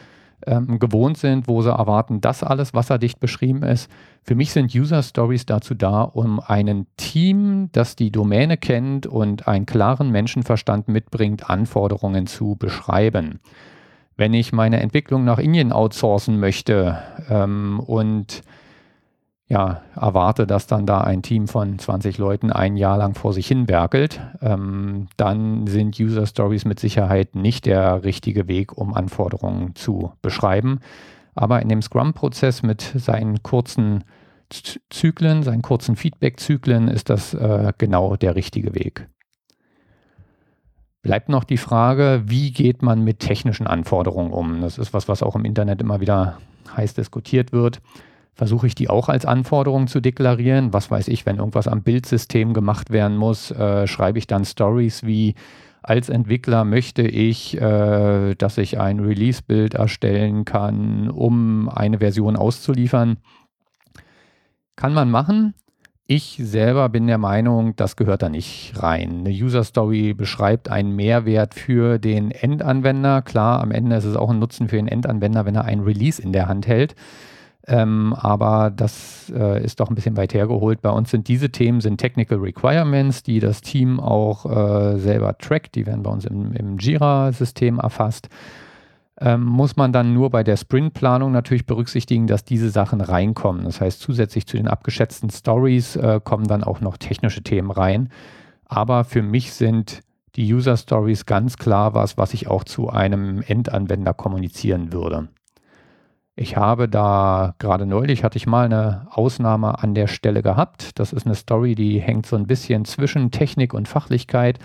ähm, 0.46 0.78
gewohnt 0.78 1.18
sind, 1.18 1.48
wo 1.48 1.62
sie 1.62 1.70
erwarten, 1.70 2.20
dass 2.20 2.42
alles 2.42 2.74
wasserdicht 2.74 3.20
beschrieben 3.20 3.62
ist. 3.62 3.90
Für 4.22 4.34
mich 4.34 4.52
sind 4.52 4.74
User 4.74 5.02
Stories 5.02 5.46
dazu 5.46 5.74
da, 5.74 6.02
um 6.02 6.40
ein 6.40 6.86
Team, 6.96 7.70
das 7.72 7.96
die 7.96 8.10
Domäne 8.10 8.56
kennt 8.56 9.06
und 9.06 9.48
einen 9.48 9.66
klaren 9.66 10.10
Menschenverstand 10.10 10.88
mitbringt, 10.88 11.48
Anforderungen 11.48 12.26
zu 12.26 12.56
beschreiben. 12.56 13.40
Wenn 14.16 14.34
ich 14.34 14.52
meine 14.52 14.80
Entwicklung 14.80 15.24
nach 15.24 15.38
Indien 15.38 15.72
outsourcen 15.72 16.38
möchte 16.38 16.98
ähm, 17.30 17.80
und 17.80 18.42
ja, 19.50 19.82
erwarte, 19.96 20.46
dass 20.46 20.68
dann 20.68 20.86
da 20.86 21.00
ein 21.00 21.22
Team 21.22 21.48
von 21.48 21.76
20 21.76 22.18
Leuten 22.18 22.52
ein 22.52 22.76
Jahr 22.76 22.96
lang 22.96 23.14
vor 23.14 23.32
sich 23.32 23.48
hin 23.48 23.68
werkelt, 23.68 24.20
ähm, 24.40 25.08
dann 25.16 25.66
sind 25.66 25.98
User 25.98 26.24
Stories 26.24 26.64
mit 26.64 26.78
Sicherheit 26.78 27.34
nicht 27.34 27.66
der 27.66 28.04
richtige 28.04 28.46
Weg, 28.46 28.78
um 28.78 28.94
Anforderungen 28.94 29.74
zu 29.74 30.12
beschreiben. 30.22 30.78
Aber 31.34 31.60
in 31.62 31.68
dem 31.68 31.82
Scrum-Prozess 31.82 32.62
mit 32.62 32.80
seinen 32.94 33.42
kurzen 33.42 34.04
Zyklen, 34.88 35.42
seinen 35.42 35.62
kurzen 35.62 35.96
Feedback-Zyklen 35.96 36.86
ist 36.86 37.10
das 37.10 37.34
äh, 37.34 37.72
genau 37.76 38.14
der 38.14 38.36
richtige 38.36 38.76
Weg. 38.76 39.08
Bleibt 41.02 41.28
noch 41.28 41.42
die 41.42 41.56
Frage, 41.56 42.22
wie 42.26 42.52
geht 42.52 42.82
man 42.82 43.02
mit 43.02 43.18
technischen 43.18 43.66
Anforderungen 43.66 44.32
um? 44.32 44.60
Das 44.60 44.78
ist 44.78 44.92
was, 44.92 45.08
was 45.08 45.24
auch 45.24 45.34
im 45.34 45.44
Internet 45.44 45.80
immer 45.80 46.00
wieder 46.00 46.38
heiß 46.76 46.94
diskutiert 46.94 47.52
wird 47.52 47.80
versuche 48.40 48.66
ich 48.66 48.74
die 48.74 48.88
auch 48.88 49.10
als 49.10 49.26
Anforderung 49.26 49.86
zu 49.86 50.00
deklarieren. 50.00 50.72
Was 50.72 50.90
weiß 50.90 51.08
ich, 51.08 51.26
wenn 51.26 51.36
irgendwas 51.36 51.68
am 51.68 51.82
Bildsystem 51.82 52.54
gemacht 52.54 52.88
werden 52.88 53.18
muss, 53.18 53.50
äh, 53.50 53.86
schreibe 53.86 54.18
ich 54.18 54.26
dann 54.26 54.46
Stories 54.46 55.04
wie 55.04 55.34
als 55.82 56.08
Entwickler 56.08 56.64
möchte 56.64 57.02
ich, 57.02 57.60
äh, 57.60 58.34
dass 58.36 58.56
ich 58.56 58.80
ein 58.80 59.00
Release-Bild 59.00 59.74
erstellen 59.74 60.46
kann, 60.46 61.10
um 61.10 61.68
eine 61.68 61.98
Version 61.98 62.34
auszuliefern. 62.34 63.18
Kann 64.74 64.94
man 64.94 65.10
machen. 65.10 65.52
Ich 66.06 66.40
selber 66.42 66.88
bin 66.88 67.08
der 67.08 67.18
Meinung, 67.18 67.76
das 67.76 67.96
gehört 67.96 68.22
da 68.22 68.30
nicht 68.30 68.72
rein. 68.82 69.26
Eine 69.26 69.34
User 69.34 69.64
Story 69.64 70.14
beschreibt 70.14 70.70
einen 70.70 70.96
Mehrwert 70.96 71.52
für 71.52 71.98
den 71.98 72.30
Endanwender. 72.30 73.20
Klar, 73.20 73.60
am 73.60 73.70
Ende 73.70 73.96
ist 73.96 74.04
es 74.04 74.16
auch 74.16 74.30
ein 74.30 74.38
Nutzen 74.38 74.68
für 74.68 74.76
den 74.76 74.88
Endanwender, 74.88 75.44
wenn 75.44 75.56
er 75.56 75.66
ein 75.66 75.80
Release 75.80 76.22
in 76.22 76.32
der 76.32 76.48
Hand 76.48 76.66
hält. 76.66 76.94
Ähm, 77.66 78.14
aber 78.14 78.70
das 78.74 79.30
äh, 79.34 79.62
ist 79.62 79.80
doch 79.80 79.90
ein 79.90 79.94
bisschen 79.94 80.16
weit 80.16 80.34
hergeholt. 80.34 80.80
Bei 80.80 80.90
uns 80.90 81.10
sind 81.10 81.28
diese 81.28 81.50
Themen 81.50 81.80
sind 81.80 81.98
Technical 81.98 82.38
Requirements, 82.38 83.22
die 83.22 83.38
das 83.38 83.60
Team 83.60 84.00
auch 84.00 84.46
äh, 84.46 84.98
selber 84.98 85.36
trackt. 85.38 85.74
Die 85.74 85.86
werden 85.86 86.02
bei 86.02 86.10
uns 86.10 86.24
im, 86.24 86.52
im 86.52 86.78
Jira-System 86.78 87.78
erfasst 87.78 88.28
ähm, 89.20 89.44
muss 89.44 89.76
man 89.76 89.92
dann 89.92 90.14
nur 90.14 90.30
bei 90.30 90.42
der 90.42 90.56
Sprintplanung 90.56 91.30
natürlich 91.30 91.66
berücksichtigen, 91.66 92.26
dass 92.26 92.44
diese 92.44 92.70
Sachen 92.70 93.00
reinkommen. 93.00 93.64
Das 93.64 93.80
heißt, 93.80 94.00
zusätzlich 94.00 94.46
zu 94.46 94.56
den 94.56 94.66
abgeschätzten 94.66 95.30
Stories 95.30 95.96
äh, 95.96 96.20
kommen 96.24 96.46
dann 96.46 96.64
auch 96.64 96.80
noch 96.80 96.96
technische 96.96 97.42
Themen 97.42 97.70
rein. 97.70 98.08
Aber 98.64 99.04
für 99.04 99.22
mich 99.22 99.52
sind 99.52 100.00
die 100.36 100.52
User 100.52 100.76
Stories 100.76 101.26
ganz 101.26 101.56
klar 101.56 101.92
was, 101.92 102.16
was 102.16 102.32
ich 102.34 102.48
auch 102.48 102.64
zu 102.64 102.88
einem 102.88 103.42
Endanwender 103.42 104.14
kommunizieren 104.14 104.92
würde. 104.92 105.28
Ich 106.40 106.56
habe 106.56 106.88
da 106.88 107.54
gerade 107.58 107.84
neulich 107.84 108.24
hatte 108.24 108.38
ich 108.38 108.46
mal 108.46 108.64
eine 108.64 109.06
Ausnahme 109.10 109.82
an 109.82 109.92
der 109.92 110.06
Stelle 110.06 110.42
gehabt. 110.42 110.98
Das 110.98 111.12
ist 111.12 111.26
eine 111.26 111.34
Story, 111.34 111.74
die 111.74 112.00
hängt 112.00 112.24
so 112.24 112.34
ein 112.34 112.46
bisschen 112.46 112.86
zwischen 112.86 113.30
Technik 113.30 113.74
und 113.74 113.88
Fachlichkeit. 113.88 114.58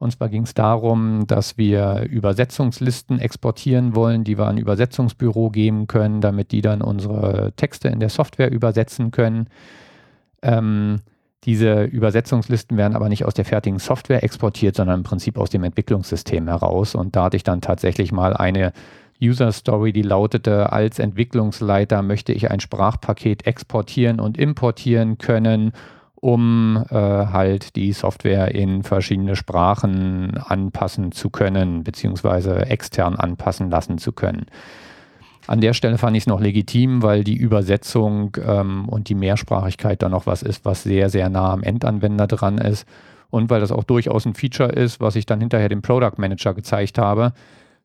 Und 0.00 0.10
zwar 0.10 0.28
ging 0.28 0.42
es 0.42 0.54
darum, 0.54 1.28
dass 1.28 1.56
wir 1.56 2.08
Übersetzungslisten 2.10 3.20
exportieren 3.20 3.94
wollen, 3.94 4.24
die 4.24 4.36
wir 4.36 4.46
an 4.46 4.58
Übersetzungsbüro 4.58 5.50
geben 5.50 5.86
können, 5.86 6.20
damit 6.20 6.50
die 6.50 6.60
dann 6.60 6.82
unsere 6.82 7.52
Texte 7.54 7.86
in 7.86 8.00
der 8.00 8.08
Software 8.08 8.50
übersetzen 8.50 9.12
können. 9.12 9.46
Ähm, 10.42 11.02
diese 11.44 11.84
Übersetzungslisten 11.84 12.76
werden 12.76 12.96
aber 12.96 13.08
nicht 13.08 13.24
aus 13.24 13.34
der 13.34 13.44
fertigen 13.44 13.78
Software 13.78 14.24
exportiert, 14.24 14.74
sondern 14.74 14.98
im 14.98 15.04
Prinzip 15.04 15.38
aus 15.38 15.50
dem 15.50 15.62
Entwicklungssystem 15.62 16.48
heraus. 16.48 16.96
Und 16.96 17.14
da 17.14 17.24
hatte 17.24 17.36
ich 17.36 17.44
dann 17.44 17.60
tatsächlich 17.60 18.10
mal 18.10 18.36
eine 18.36 18.72
User 19.22 19.52
Story, 19.52 19.92
die 19.92 20.02
lautete, 20.02 20.72
als 20.72 20.98
Entwicklungsleiter 20.98 22.02
möchte 22.02 22.32
ich 22.32 22.50
ein 22.50 22.60
Sprachpaket 22.60 23.46
exportieren 23.46 24.20
und 24.20 24.36
importieren 24.36 25.18
können 25.18 25.72
um 26.22 26.84
äh, 26.88 26.94
halt 26.94 27.74
die 27.74 27.92
Software 27.92 28.54
in 28.54 28.84
verschiedene 28.84 29.34
Sprachen 29.34 30.38
anpassen 30.38 31.10
zu 31.10 31.30
können, 31.30 31.82
beziehungsweise 31.82 32.66
extern 32.66 33.16
anpassen 33.16 33.70
lassen 33.70 33.98
zu 33.98 34.12
können. 34.12 34.46
An 35.48 35.60
der 35.60 35.74
Stelle 35.74 35.98
fand 35.98 36.16
ich 36.16 36.22
es 36.22 36.26
noch 36.28 36.38
legitim, 36.38 37.02
weil 37.02 37.24
die 37.24 37.36
Übersetzung 37.36 38.36
ähm, 38.46 38.88
und 38.88 39.08
die 39.08 39.16
Mehrsprachigkeit 39.16 40.00
da 40.00 40.08
noch 40.08 40.26
was 40.26 40.42
ist, 40.42 40.64
was 40.64 40.84
sehr, 40.84 41.10
sehr 41.10 41.28
nah 41.28 41.52
am 41.52 41.64
Endanwender 41.64 42.28
dran 42.28 42.58
ist. 42.58 42.86
Und 43.30 43.50
weil 43.50 43.60
das 43.60 43.72
auch 43.72 43.82
durchaus 43.82 44.24
ein 44.24 44.34
Feature 44.34 44.70
ist, 44.70 45.00
was 45.00 45.16
ich 45.16 45.26
dann 45.26 45.40
hinterher 45.40 45.68
dem 45.68 45.82
Product 45.82 46.18
Manager 46.18 46.54
gezeigt 46.54 46.98
habe. 46.98 47.32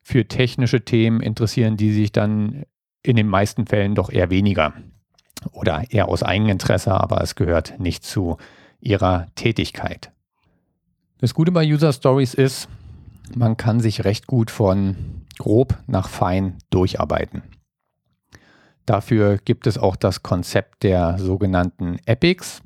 Für 0.02 0.26
technische 0.26 0.84
Themen 0.84 1.20
interessieren 1.20 1.76
die 1.76 1.92
sich 1.92 2.12
dann 2.12 2.64
in 3.02 3.16
den 3.16 3.28
meisten 3.28 3.66
Fällen 3.66 3.94
doch 3.94 4.10
eher 4.10 4.30
weniger 4.30 4.72
oder 5.52 5.84
eher 5.90 6.08
aus 6.08 6.22
Eigeninteresse, 6.22 6.92
aber 6.92 7.20
es 7.22 7.34
gehört 7.34 7.78
nicht 7.78 8.04
zu 8.04 8.36
ihrer 8.80 9.26
Tätigkeit. 9.34 10.10
Das 11.18 11.34
Gute 11.34 11.52
bei 11.52 11.64
User 11.64 11.92
Stories 11.92 12.34
ist, 12.34 12.68
man 13.34 13.56
kann 13.56 13.80
sich 13.80 14.04
recht 14.04 14.26
gut 14.26 14.50
von 14.50 14.96
grob 15.38 15.76
nach 15.86 16.08
fein 16.08 16.58
durcharbeiten. 16.70 17.42
Dafür 18.86 19.38
gibt 19.38 19.66
es 19.66 19.76
auch 19.76 19.96
das 19.96 20.22
Konzept 20.22 20.82
der 20.82 21.18
sogenannten 21.18 21.98
Epics. 22.06 22.62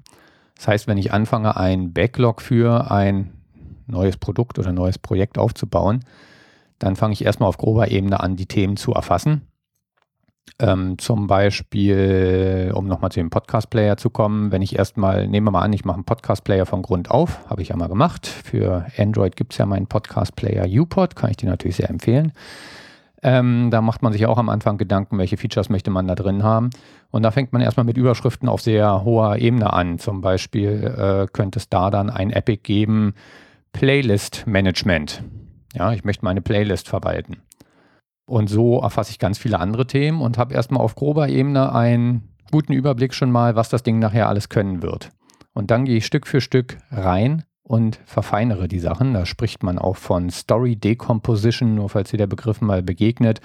Das 0.55 0.69
heißt, 0.69 0.87
wenn 0.87 0.99
ich 0.99 1.13
anfange, 1.13 1.57
ein 1.57 1.93
Backlog 1.93 2.41
für 2.41 2.91
ein 2.91 3.33
neues 3.87 4.17
Produkt 4.17 4.59
oder 4.59 4.73
neues 4.73 4.99
Projekt 4.99 5.37
aufzubauen, 5.37 6.05
dann 6.83 6.97
fange 6.97 7.13
ich 7.13 7.25
erstmal 7.25 7.49
auf 7.49 7.59
grober 7.59 7.91
Ebene 7.91 8.21
an, 8.21 8.37
die 8.37 8.47
Themen 8.47 8.77
zu 8.77 8.93
erfassen 8.93 9.43
ähm, 10.59 10.99
zum 10.99 11.27
Beispiel, 11.27 12.73
um 12.75 12.87
nochmal 12.87 13.11
zu 13.11 13.21
dem 13.21 13.31
Podcast-Player 13.31 13.97
zu 13.97 14.11
kommen, 14.11 14.53
wenn 14.53 14.63
ich 14.63 14.79
erstmal, 14.79 15.27
nehmen 15.27 15.47
wir 15.47 15.51
mal 15.51 15.63
an, 15.63 15.73
ich 15.73 15.85
mache 15.85 15.97
einen 15.97 16.05
Podcast-Player 16.05 16.67
von 16.67 16.83
Grund 16.83 17.11
auf, 17.11 17.49
habe 17.49 17.63
ich 17.63 17.69
ja 17.69 17.77
mal 17.77 17.89
gemacht. 17.89 18.27
Für 18.27 18.87
Android 18.97 19.37
gibt 19.37 19.53
es 19.53 19.59
ja 19.59 19.67
meinen 19.67 19.87
Podcast-Player 19.87 20.67
UPod, 20.69 21.17
kann 21.17 21.31
ich 21.31 21.37
dir 21.37 21.49
natürlich 21.49 21.77
sehr 21.77 21.91
empfehlen. 21.91 22.33
Ähm, 23.25 23.71
da 23.71 23.81
macht 23.81 24.03
man 24.03 24.13
sich 24.13 24.27
auch 24.27 24.39
am 24.39 24.49
Anfang 24.49 24.79
Gedanken, 24.79 25.19
welche 25.19 25.37
Features 25.37 25.69
möchte 25.69 25.91
man 25.91 26.09
da 26.09 26.17
drin 26.17 26.43
haben. 26.43 26.71
Und 27.11 27.23
da 27.23 27.31
fängt 27.31 27.53
man 27.53 27.63
erstmal 27.63 27.87
mit 27.87 27.97
Überschriften 27.97 28.49
auf 28.49 28.61
sehr 28.61 29.05
hoher 29.05 29.39
Ebene 29.39 29.73
an. 29.73 29.99
Zum 29.99 30.21
Beispiel 30.21 30.95
äh, 30.97 31.27
könnte 31.33 31.61
es 31.61 31.69
da 31.69 31.91
dann 31.91 32.11
ein 32.11 32.31
Epic 32.31 32.63
geben, 32.65 33.15
Playlist 33.73 34.45
Management. 34.47 35.23
Ja, 35.75 35.93
ich 35.93 36.05
möchte 36.05 36.25
meine 36.25 36.43
Playlist 36.43 36.89
verwalten. 36.89 37.39
Und 38.27 38.49
so 38.49 38.81
erfasse 38.81 39.11
ich 39.11 39.19
ganz 39.19 39.39
viele 39.39 39.59
andere 39.59 39.87
Themen 39.87 40.21
und 40.21 40.39
habe 40.39 40.55
erstmal 40.55 40.83
auf 40.83 40.95
grober 40.95 41.29
Ebene 41.29 41.73
einen 41.73 42.35
guten 42.51 42.73
Überblick 42.73 43.15
schon 43.15 43.31
mal, 43.31 43.57
was 43.57 43.69
das 43.69 43.83
Ding 43.83 43.99
nachher 43.99 44.29
alles 44.29 44.49
können 44.49 44.83
wird. 44.83 45.11
Und 45.55 45.71
dann 45.71 45.85
gehe 45.85 45.97
ich 45.97 46.07
Stück 46.07 46.27
für 46.27 46.41
Stück 46.41 46.79
rein 46.91 47.45
und 47.63 48.01
verfeinere 48.05 48.69
die 48.69 48.79
Sachen. 48.79 49.15
Da 49.15 49.27
spricht 49.27 49.63
man 49.63 49.79
auch 49.79 49.97
von 49.97 50.31
Story 50.31 50.77
Decomposition, 50.77 51.75
nur 51.75 51.89
falls 51.89 52.11
dir 52.11 52.17
der 52.17 52.27
Begriff 52.27 52.61
mal 52.61 52.83
begegnet. 52.83 53.41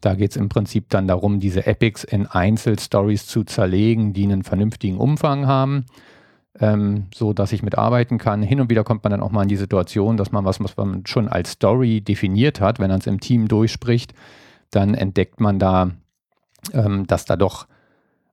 Da 0.00 0.14
geht 0.14 0.32
es 0.32 0.36
im 0.36 0.48
Prinzip 0.48 0.88
dann 0.90 1.08
darum, 1.08 1.40
diese 1.40 1.66
Epics 1.66 2.04
in 2.04 2.26
Einzelstories 2.26 3.26
zu 3.26 3.44
zerlegen, 3.44 4.12
die 4.12 4.24
einen 4.24 4.44
vernünftigen 4.44 4.98
Umfang 4.98 5.46
haben 5.46 5.86
ähm, 6.60 7.06
so 7.14 7.32
dass 7.32 7.52
ich 7.52 7.62
mitarbeiten 7.62 8.18
kann. 8.18 8.42
Hin 8.42 8.60
und 8.60 8.70
wieder 8.70 8.84
kommt 8.84 9.04
man 9.04 9.10
dann 9.10 9.22
auch 9.22 9.30
mal 9.30 9.42
in 9.42 9.48
die 9.48 9.56
Situation, 9.56 10.16
dass 10.16 10.32
man 10.32 10.44
was, 10.44 10.60
was 10.60 10.76
man 10.76 11.06
schon 11.06 11.28
als 11.28 11.52
Story 11.52 12.00
definiert 12.00 12.60
hat, 12.60 12.78
wenn 12.78 12.90
man 12.90 13.00
es 13.00 13.06
im 13.06 13.20
Team 13.20 13.48
durchspricht, 13.48 14.14
dann 14.70 14.94
entdeckt 14.94 15.40
man 15.40 15.58
da, 15.58 15.90
ähm, 16.72 17.06
dass 17.06 17.24
da 17.24 17.36
doch 17.36 17.66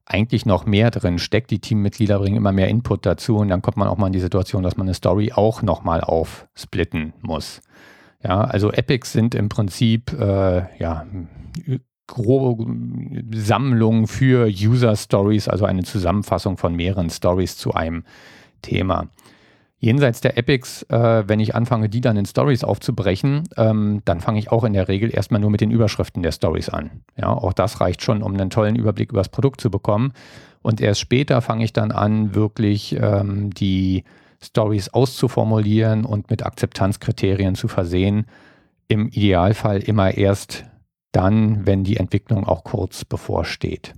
eigentlich 0.06 0.46
noch 0.46 0.66
mehr 0.66 0.92
drin 0.92 1.20
steckt. 1.20 1.52
Die 1.52 1.60
Teammitglieder 1.60 2.20
bringen 2.20 2.38
immer 2.38 2.52
mehr 2.52 2.68
Input 2.68 3.06
dazu 3.06 3.38
und 3.38 3.50
dann 3.50 3.62
kommt 3.62 3.78
man 3.78 3.88
auch 3.88 3.98
mal 3.98 4.08
in 4.08 4.14
die 4.14 4.20
Situation, 4.20 4.64
dass 4.64 4.78
man 4.78 4.88
eine 4.88 4.94
Story 4.94 5.32
auch 5.34 5.62
nochmal 5.62 6.02
aufsplitten 6.02 7.14
muss. 7.22 7.62
Ja, 8.22 8.42
also 8.42 8.72
Epics 8.72 9.12
sind 9.12 9.36
im 9.36 9.50
Prinzip 9.50 10.14
äh, 10.14 10.64
ja, 10.80 11.06
Sammlung 13.34 14.08
für 14.08 14.48
User 14.48 14.96
Stories, 14.96 15.48
also 15.48 15.66
eine 15.66 15.84
Zusammenfassung 15.84 16.58
von 16.58 16.76
mehreren 16.76 17.10
Stories 17.10 17.58
zu 17.58 17.74
einem 17.74 18.04
Thema. 18.62 19.08
Jenseits 19.84 20.22
der 20.22 20.38
Epics, 20.38 20.84
äh, 20.84 21.28
wenn 21.28 21.42
ich 21.42 21.56
anfange, 21.56 21.90
die 21.90 22.00
dann 22.00 22.16
in 22.16 22.26
Stories 22.26 22.64
aufzubrechen, 22.64 23.44
ähm, 23.58 24.02
dann 24.06 24.22
fange 24.22 24.40
ich 24.40 24.50
auch 24.50 24.64
in 24.64 24.72
der 24.72 24.88
Regel 24.88 25.14
erstmal 25.14 25.42
nur 25.42 25.50
mit 25.50 25.60
den 25.60 25.72
Überschriften 25.72 26.24
der 26.24 26.32
Stories 26.32 26.70
an. 26.70 27.04
Ja, 27.18 27.28
auch 27.28 27.52
das 27.52 27.82
reicht 27.82 28.02
schon, 28.02 28.24
um 28.24 28.34
einen 28.34 28.50
tollen 28.50 28.78
Überblick 28.78 29.12
über 29.12 29.20
das 29.20 29.28
Produkt 29.28 29.60
zu 29.60 29.70
bekommen. 29.70 30.14
Und 30.62 30.80
erst 30.80 31.02
später 31.02 31.42
fange 31.42 31.66
ich 31.66 31.74
dann 31.74 31.92
an, 31.92 32.34
wirklich 32.34 32.96
ähm, 32.98 33.54
die 33.54 34.06
Stories 34.42 34.88
auszuformulieren 34.88 36.06
und 36.06 36.30
mit 36.30 36.46
Akzeptanzkriterien 36.46 37.56
zu 37.56 37.68
versehen. 37.68 38.28
Im 38.88 39.10
Idealfall 39.10 39.80
immer 39.80 40.16
erst 40.16 40.64
dann, 41.14 41.66
wenn 41.66 41.84
die 41.86 41.98
Entwicklung 41.98 42.46
auch 42.46 42.64
kurz 42.66 43.06
bevorsteht. 43.06 43.94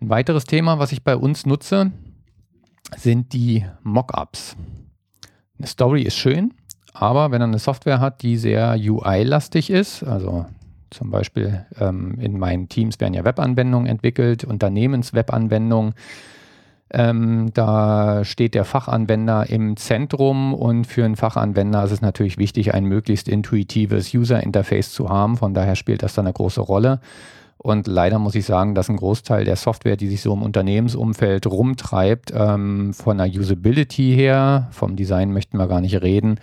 Ein 0.00 0.08
weiteres 0.08 0.44
Thema, 0.44 0.78
was 0.78 0.92
ich 0.92 1.02
bei 1.02 1.16
uns 1.16 1.44
nutze, 1.44 1.92
sind 2.96 3.32
die 3.32 3.66
Mockups. 3.82 4.56
Eine 5.58 5.66
Story 5.66 6.02
ist 6.02 6.16
schön, 6.16 6.54
aber 6.94 7.30
wenn 7.30 7.42
er 7.42 7.48
eine 7.48 7.58
Software 7.58 8.00
hat, 8.00 8.22
die 8.22 8.36
sehr 8.36 8.76
UI-lastig 8.78 9.70
ist, 9.70 10.04
also 10.04 10.46
zum 10.90 11.10
Beispiel 11.10 11.66
ähm, 11.78 12.18
in 12.20 12.38
meinen 12.38 12.68
Teams 12.68 12.98
werden 13.00 13.14
ja 13.14 13.24
Webanwendungen 13.24 13.88
entwickelt, 13.88 14.44
Unternehmenswebanwendungen, 14.44 15.94
ähm, 16.90 17.50
da 17.52 18.24
steht 18.24 18.54
der 18.54 18.64
Fachanwender 18.64 19.48
im 19.50 19.76
Zentrum 19.76 20.54
und 20.54 20.86
für 20.86 21.04
einen 21.04 21.16
Fachanwender 21.16 21.84
ist 21.84 21.92
es 21.92 22.00
natürlich 22.00 22.38
wichtig, 22.38 22.72
ein 22.72 22.84
möglichst 22.84 23.28
intuitives 23.28 24.14
User-Interface 24.14 24.92
zu 24.92 25.10
haben. 25.10 25.36
Von 25.36 25.52
daher 25.52 25.76
spielt 25.76 26.02
das 26.02 26.14
dann 26.14 26.26
eine 26.26 26.32
große 26.32 26.60
Rolle. 26.60 27.00
Und 27.58 27.88
leider 27.88 28.18
muss 28.18 28.36
ich 28.36 28.46
sagen, 28.46 28.74
dass 28.74 28.88
ein 28.88 28.96
Großteil 28.96 29.44
der 29.44 29.56
Software, 29.56 29.96
die 29.96 30.06
sich 30.06 30.22
so 30.22 30.32
im 30.32 30.42
Unternehmensumfeld 30.42 31.46
rumtreibt, 31.46 32.32
ähm, 32.34 32.94
von 32.94 33.18
der 33.18 33.26
Usability 33.26 34.14
her, 34.14 34.68
vom 34.70 34.96
Design 34.96 35.32
möchten 35.32 35.58
wir 35.58 35.66
gar 35.66 35.80
nicht 35.80 36.00
reden, 36.00 36.38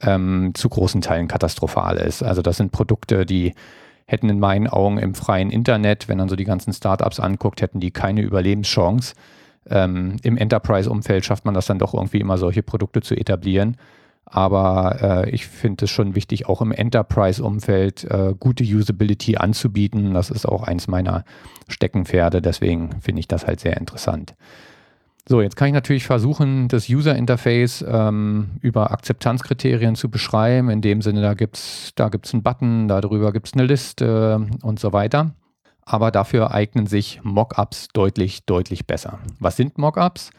ähm, 0.00 0.52
zu 0.54 0.68
großen 0.70 1.02
Teilen 1.02 1.28
katastrophal 1.28 1.98
ist. 1.98 2.22
Also 2.22 2.42
das 2.42 2.56
sind 2.56 2.72
Produkte, 2.72 3.26
die 3.26 3.54
hätten 4.06 4.28
in 4.28 4.40
meinen 4.40 4.66
Augen 4.66 4.98
im 4.98 5.14
freien 5.14 5.50
Internet, 5.50 6.08
wenn 6.08 6.18
man 6.18 6.28
so 6.28 6.36
die 6.36 6.44
ganzen 6.44 6.72
Startups 6.72 7.20
anguckt, 7.20 7.60
hätten 7.60 7.78
die 7.78 7.90
keine 7.90 8.22
Überlebenschance 8.22 9.14
ähm, 9.70 10.16
Im 10.22 10.36
Enterprise-Umfeld 10.36 11.24
schafft 11.24 11.44
man 11.44 11.54
das 11.54 11.66
dann 11.66 11.78
doch 11.78 11.94
irgendwie 11.94 12.20
immer, 12.20 12.38
solche 12.38 12.62
Produkte 12.62 13.00
zu 13.00 13.14
etablieren. 13.14 13.76
Aber 14.26 15.24
äh, 15.26 15.30
ich 15.30 15.46
finde 15.46 15.84
es 15.84 15.90
schon 15.90 16.14
wichtig, 16.14 16.46
auch 16.46 16.62
im 16.62 16.72
Enterprise-Umfeld 16.72 18.04
äh, 18.04 18.34
gute 18.38 18.64
Usability 18.64 19.36
anzubieten. 19.36 20.14
Das 20.14 20.30
ist 20.30 20.46
auch 20.46 20.62
eins 20.62 20.88
meiner 20.88 21.24
Steckenpferde. 21.68 22.40
Deswegen 22.40 23.00
finde 23.00 23.20
ich 23.20 23.28
das 23.28 23.46
halt 23.46 23.60
sehr 23.60 23.76
interessant. 23.76 24.34
So, 25.26 25.40
jetzt 25.40 25.56
kann 25.56 25.68
ich 25.68 25.74
natürlich 25.74 26.04
versuchen, 26.04 26.68
das 26.68 26.88
User 26.88 27.16
Interface 27.16 27.82
ähm, 27.88 28.50
über 28.60 28.90
Akzeptanzkriterien 28.90 29.94
zu 29.94 30.10
beschreiben. 30.10 30.68
In 30.68 30.82
dem 30.82 31.00
Sinne, 31.00 31.22
da 31.22 31.32
gibt 31.32 31.56
es 31.56 31.92
da 31.94 32.10
gibt's 32.10 32.34
einen 32.34 32.42
Button, 32.42 32.88
darüber 32.88 33.32
gibt 33.32 33.46
es 33.46 33.54
eine 33.54 33.64
Liste 33.64 34.46
und 34.62 34.78
so 34.78 34.92
weiter. 34.92 35.34
Aber 35.86 36.10
dafür 36.10 36.52
eignen 36.52 36.86
sich 36.86 37.20
Mockups 37.22 37.88
deutlich, 37.92 38.44
deutlich 38.46 38.86
besser. 38.86 39.18
Was 39.38 39.56
sind 39.56 39.78
Mockups? 39.78 40.30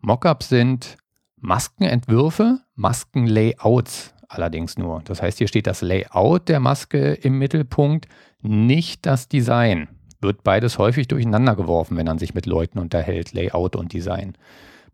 Mockups 0.00 0.48
sind 0.48 0.96
Maskenentwürfe, 1.40 2.60
Maskenlayouts 2.76 4.14
allerdings 4.28 4.78
nur. 4.78 5.02
Das 5.04 5.20
heißt, 5.20 5.38
hier 5.38 5.48
steht 5.48 5.66
das 5.66 5.82
Layout 5.82 6.48
der 6.48 6.60
Maske 6.60 7.12
im 7.14 7.38
Mittelpunkt, 7.38 8.06
nicht 8.40 9.04
das 9.06 9.28
Design 9.28 9.88
wird 10.22 10.44
beides 10.44 10.78
häufig 10.78 11.08
durcheinander 11.08 11.56
geworfen, 11.56 11.96
wenn 11.96 12.06
man 12.06 12.18
sich 12.18 12.34
mit 12.34 12.46
Leuten 12.46 12.78
unterhält, 12.78 13.32
Layout 13.32 13.76
und 13.76 13.92
Design. 13.92 14.34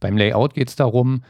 Beim 0.00 0.16
Layout 0.16 0.54
geht 0.54 0.68
es 0.68 0.76
darum, 0.76 1.22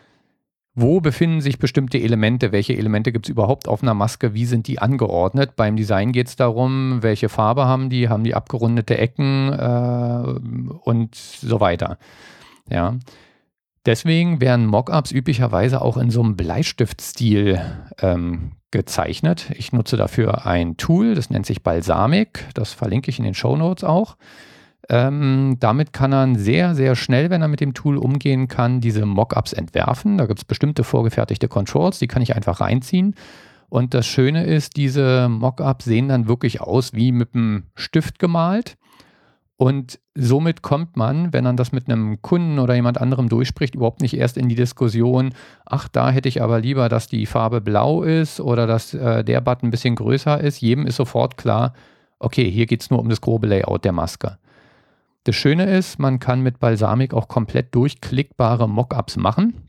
wo 0.80 1.00
befinden 1.00 1.40
sich 1.40 1.58
bestimmte 1.58 1.98
Elemente, 1.98 2.52
welche 2.52 2.76
Elemente 2.76 3.10
gibt 3.10 3.26
es 3.26 3.30
überhaupt 3.30 3.66
auf 3.66 3.82
einer 3.82 3.94
Maske, 3.94 4.32
wie 4.32 4.44
sind 4.44 4.68
die 4.68 4.78
angeordnet. 4.78 5.56
Beim 5.56 5.76
Design 5.76 6.12
geht 6.12 6.28
es 6.28 6.36
darum, 6.36 7.02
welche 7.02 7.28
Farbe 7.28 7.64
haben 7.64 7.90
die, 7.90 8.08
haben 8.08 8.22
die 8.22 8.34
abgerundete 8.34 8.96
Ecken 8.96 9.52
äh, 9.52 10.78
und 10.84 11.14
so 11.16 11.60
weiter. 11.60 11.98
Ja. 12.70 12.96
Deswegen 13.86 14.40
werden 14.40 14.66
Mockups 14.66 15.10
üblicherweise 15.10 15.82
auch 15.82 15.96
in 15.96 16.10
so 16.10 16.22
einem 16.22 16.36
Bleistiftstil 16.36 17.60
ähm, 18.00 18.52
gezeichnet. 18.70 19.50
Ich 19.56 19.72
nutze 19.72 19.96
dafür 19.96 20.46
ein 20.46 20.76
Tool, 20.76 21.14
das 21.14 21.30
nennt 21.30 21.46
sich 21.46 21.62
Balsamic. 21.62 22.44
Das 22.54 22.72
verlinke 22.72 23.10
ich 23.10 23.18
in 23.18 23.24
den 23.24 23.34
Show 23.34 23.56
Notes 23.56 23.82
auch. 23.82 24.16
Ähm, 24.90 25.56
damit 25.60 25.92
kann 25.92 26.10
man 26.10 26.36
sehr, 26.36 26.74
sehr 26.74 26.96
schnell, 26.96 27.28
wenn 27.28 27.42
er 27.42 27.48
mit 27.48 27.60
dem 27.60 27.74
Tool 27.74 27.98
umgehen 27.98 28.48
kann, 28.48 28.80
diese 28.80 29.04
Mockups 29.04 29.52
entwerfen. 29.52 30.16
Da 30.16 30.26
gibt 30.26 30.38
es 30.38 30.44
bestimmte 30.44 30.82
vorgefertigte 30.82 31.48
Controls, 31.48 31.98
die 31.98 32.06
kann 32.06 32.22
ich 32.22 32.34
einfach 32.34 32.60
reinziehen. 32.60 33.14
Und 33.68 33.92
das 33.92 34.06
Schöne 34.06 34.44
ist, 34.44 34.76
diese 34.76 35.28
Mockups 35.28 35.84
sehen 35.84 36.08
dann 36.08 36.26
wirklich 36.26 36.62
aus 36.62 36.94
wie 36.94 37.12
mit 37.12 37.34
einem 37.34 37.64
Stift 37.74 38.18
gemalt. 38.18 38.78
Und 39.56 39.98
somit 40.14 40.62
kommt 40.62 40.96
man, 40.96 41.32
wenn 41.32 41.44
man 41.44 41.56
das 41.56 41.72
mit 41.72 41.88
einem 41.88 42.22
Kunden 42.22 42.60
oder 42.60 42.76
jemand 42.76 42.98
anderem 42.98 43.28
durchspricht, 43.28 43.74
überhaupt 43.74 44.00
nicht 44.00 44.16
erst 44.16 44.38
in 44.38 44.48
die 44.48 44.54
Diskussion, 44.54 45.34
ach, 45.66 45.88
da 45.88 46.10
hätte 46.10 46.28
ich 46.28 46.40
aber 46.40 46.60
lieber, 46.60 46.88
dass 46.88 47.08
die 47.08 47.26
Farbe 47.26 47.60
blau 47.60 48.04
ist 48.04 48.40
oder 48.40 48.68
dass 48.68 48.94
äh, 48.94 49.24
der 49.24 49.40
Button 49.40 49.66
ein 49.66 49.70
bisschen 49.70 49.96
größer 49.96 50.40
ist. 50.40 50.60
Jedem 50.60 50.86
ist 50.86 50.96
sofort 50.96 51.36
klar, 51.36 51.74
okay, 52.20 52.48
hier 52.48 52.66
geht 52.66 52.82
es 52.82 52.90
nur 52.90 53.00
um 53.00 53.08
das 53.08 53.20
grobe 53.20 53.48
Layout 53.48 53.84
der 53.84 53.92
Maske. 53.92 54.38
Das 55.28 55.36
Schöne 55.36 55.66
ist, 55.66 55.98
man 55.98 56.20
kann 56.20 56.40
mit 56.40 56.58
Balsamic 56.58 57.12
auch 57.12 57.28
komplett 57.28 57.74
durchklickbare 57.74 58.66
Mockups 58.66 59.18
machen. 59.18 59.68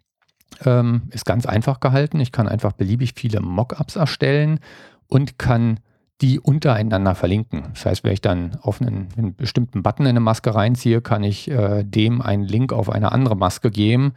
Ähm, 0.63 1.01
ist 1.11 1.25
ganz 1.25 1.45
einfach 1.45 1.81
gehalten. 1.81 2.21
Ich 2.21 2.31
kann 2.31 2.47
einfach 2.47 2.71
beliebig 2.71 3.11
viele 3.13 3.41
Mockups 3.41 3.97
erstellen 3.97 4.61
und 5.07 5.37
kann 5.37 5.81
die 6.21 6.39
untereinander 6.39 7.13
verlinken. 7.13 7.63
Das 7.73 7.85
heißt, 7.85 8.05
wenn 8.05 8.13
ich 8.13 8.21
dann 8.21 8.57
auf 8.61 8.79
einen, 8.79 9.09
einen 9.17 9.35
bestimmten 9.35 9.83
Button 9.83 10.05
in 10.05 10.11
eine 10.11 10.21
Maske 10.21 10.55
reinziehe, 10.55 11.01
kann 11.01 11.25
ich 11.25 11.51
äh, 11.51 11.83
dem 11.83 12.21
einen 12.21 12.45
Link 12.45 12.71
auf 12.71 12.89
eine 12.89 13.11
andere 13.11 13.35
Maske 13.35 13.69
geben. 13.69 14.13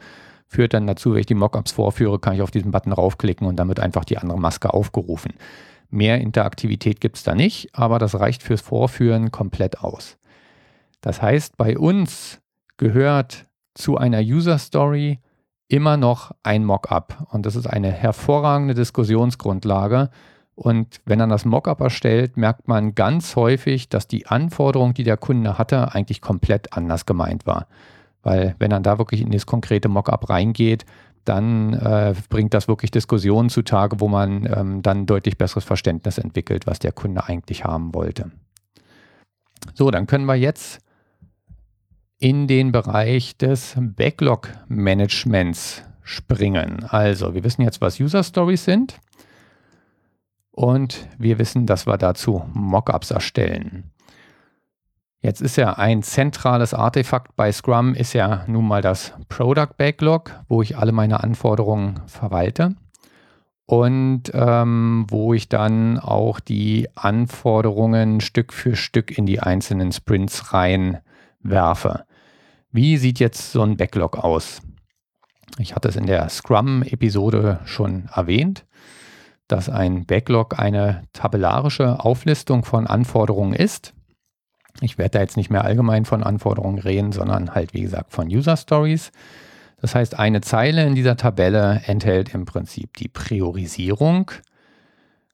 Führt 0.47 0.73
dann 0.73 0.87
dazu, 0.87 1.11
wenn 1.11 1.19
ich 1.19 1.25
die 1.25 1.35
Mockups 1.35 1.73
vorführe, 1.73 2.19
kann 2.19 2.35
ich 2.35 2.41
auf 2.41 2.51
diesen 2.51 2.71
Button 2.71 2.93
raufklicken 2.93 3.45
und 3.45 3.59
wird 3.67 3.81
einfach 3.81 4.05
die 4.05 4.17
andere 4.17 4.39
Maske 4.39 4.73
aufgerufen. 4.73 5.33
Mehr 5.89 6.21
Interaktivität 6.21 7.01
gibt 7.01 7.17
es 7.17 7.23
da 7.23 7.35
nicht, 7.35 7.75
aber 7.75 7.99
das 7.99 8.17
reicht 8.17 8.43
fürs 8.43 8.61
Vorführen 8.61 9.31
komplett 9.31 9.81
aus. 9.81 10.17
Das 11.03 11.21
heißt, 11.21 11.57
bei 11.57 11.77
uns 11.77 12.41
gehört 12.77 13.45
zu 13.75 13.97
einer 13.97 14.21
User 14.21 14.57
Story 14.57 15.19
immer 15.67 15.97
noch 15.97 16.31
ein 16.41 16.65
Mockup. 16.65 17.27
Und 17.29 17.45
das 17.45 17.55
ist 17.55 17.67
eine 17.67 17.91
hervorragende 17.91 18.73
Diskussionsgrundlage, 18.73 20.09
und 20.55 21.01
wenn 21.05 21.19
er 21.19 21.27
das 21.27 21.45
Mockup 21.45 21.81
erstellt, 21.81 22.37
merkt 22.37 22.67
man 22.67 22.93
ganz 22.93 23.35
häufig, 23.35 23.89
dass 23.89 24.07
die 24.07 24.27
Anforderung, 24.27 24.93
die 24.93 25.03
der 25.03 25.17
Kunde 25.17 25.57
hatte, 25.57 25.93
eigentlich 25.93 26.21
komplett 26.21 26.73
anders 26.73 27.05
gemeint 27.05 27.45
war. 27.45 27.67
Weil 28.21 28.55
wenn 28.59 28.71
er 28.71 28.79
da 28.79 28.97
wirklich 28.97 29.21
in 29.21 29.31
das 29.31 29.45
konkrete 29.45 29.89
Mockup 29.89 30.29
reingeht, 30.29 30.85
dann 31.25 31.73
äh, 31.73 32.13
bringt 32.29 32.53
das 32.53 32.67
wirklich 32.67 32.91
Diskussionen 32.91 33.49
zutage, 33.49 33.99
wo 33.99 34.07
man 34.07 34.45
ähm, 34.45 34.81
dann 34.81 35.05
deutlich 35.05 35.37
besseres 35.37 35.63
Verständnis 35.63 36.17
entwickelt, 36.17 36.67
was 36.67 36.79
der 36.79 36.91
Kunde 36.91 37.23
eigentlich 37.25 37.63
haben 37.63 37.93
wollte. 37.93 38.31
So, 39.73 39.89
dann 39.89 40.05
können 40.05 40.25
wir 40.25 40.35
jetzt 40.35 40.79
in 42.23 42.47
den 42.47 42.71
Bereich 42.71 43.35
des 43.35 43.75
Backlog-Managements 43.77 45.83
springen. 46.03 46.85
Also, 46.87 47.35
wir 47.35 47.43
wissen 47.43 47.63
jetzt, 47.63 47.81
was 47.81 47.99
User 47.99 48.23
Stories 48.23 48.63
sind. 48.63 49.01
Und 50.51 51.05
wir 51.17 51.37
wissen, 51.37 51.65
dass 51.65 51.85
wir 51.85 51.97
dazu 51.97 52.45
Mockups 52.53 53.11
erstellen. 53.11 53.91
Jetzt 55.19 55.41
ist 55.41 55.57
ja 55.57 55.73
ein 55.73 56.01
zentrales 56.01 56.73
Artefakt 56.73 57.35
bei 57.35 57.51
Scrum, 57.51 57.93
ist 57.93 58.13
ja 58.13 58.45
nun 58.47 58.69
mal 58.69 58.81
das 58.81 59.11
Product 59.27 59.75
Backlog, 59.75 60.31
wo 60.47 60.61
ich 60.61 60.77
alle 60.77 60.93
meine 60.93 61.23
Anforderungen 61.23 62.03
verwalte 62.07 62.73
und 63.65 64.31
ähm, 64.33 65.07
wo 65.09 65.33
ich 65.33 65.49
dann 65.49 65.99
auch 65.99 66.39
die 66.39 66.87
Anforderungen 66.95 68.21
Stück 68.21 68.53
für 68.53 68.77
Stück 68.77 69.17
in 69.17 69.25
die 69.25 69.41
einzelnen 69.41 69.91
Sprints 69.91 70.53
reinwerfe. 70.53 72.05
Wie 72.73 72.97
sieht 72.97 73.19
jetzt 73.19 73.53
so 73.53 73.61
ein 73.61 73.77
Backlog 73.77 74.17
aus? 74.17 74.61
Ich 75.57 75.75
hatte 75.75 75.87
es 75.87 75.95
in 75.95 76.07
der 76.07 76.27
Scrum-Episode 76.27 77.61
schon 77.63 78.09
erwähnt 78.13 78.65
dass 79.47 79.69
ein 79.69 80.05
Backlog 80.05 80.59
eine 80.59 81.03
tabellarische 81.13 82.03
Auflistung 82.03 82.65
von 82.65 82.87
Anforderungen 82.87 83.53
ist. 83.53 83.93
Ich 84.81 84.97
werde 84.97 85.11
da 85.11 85.19
jetzt 85.19 85.37
nicht 85.37 85.51
mehr 85.51 85.63
allgemein 85.63 86.05
von 86.05 86.23
Anforderungen 86.23 86.79
reden, 86.79 87.11
sondern 87.11 87.53
halt, 87.53 87.73
wie 87.73 87.81
gesagt, 87.81 88.11
von 88.11 88.27
User 88.27 88.57
Stories. 88.57 89.11
Das 89.79 89.93
heißt, 89.93 90.17
eine 90.17 90.41
Zeile 90.41 90.85
in 90.85 90.95
dieser 90.95 91.17
Tabelle 91.17 91.81
enthält 91.85 92.33
im 92.33 92.45
Prinzip 92.45 92.97
die 92.97 93.09
Priorisierung, 93.09 94.31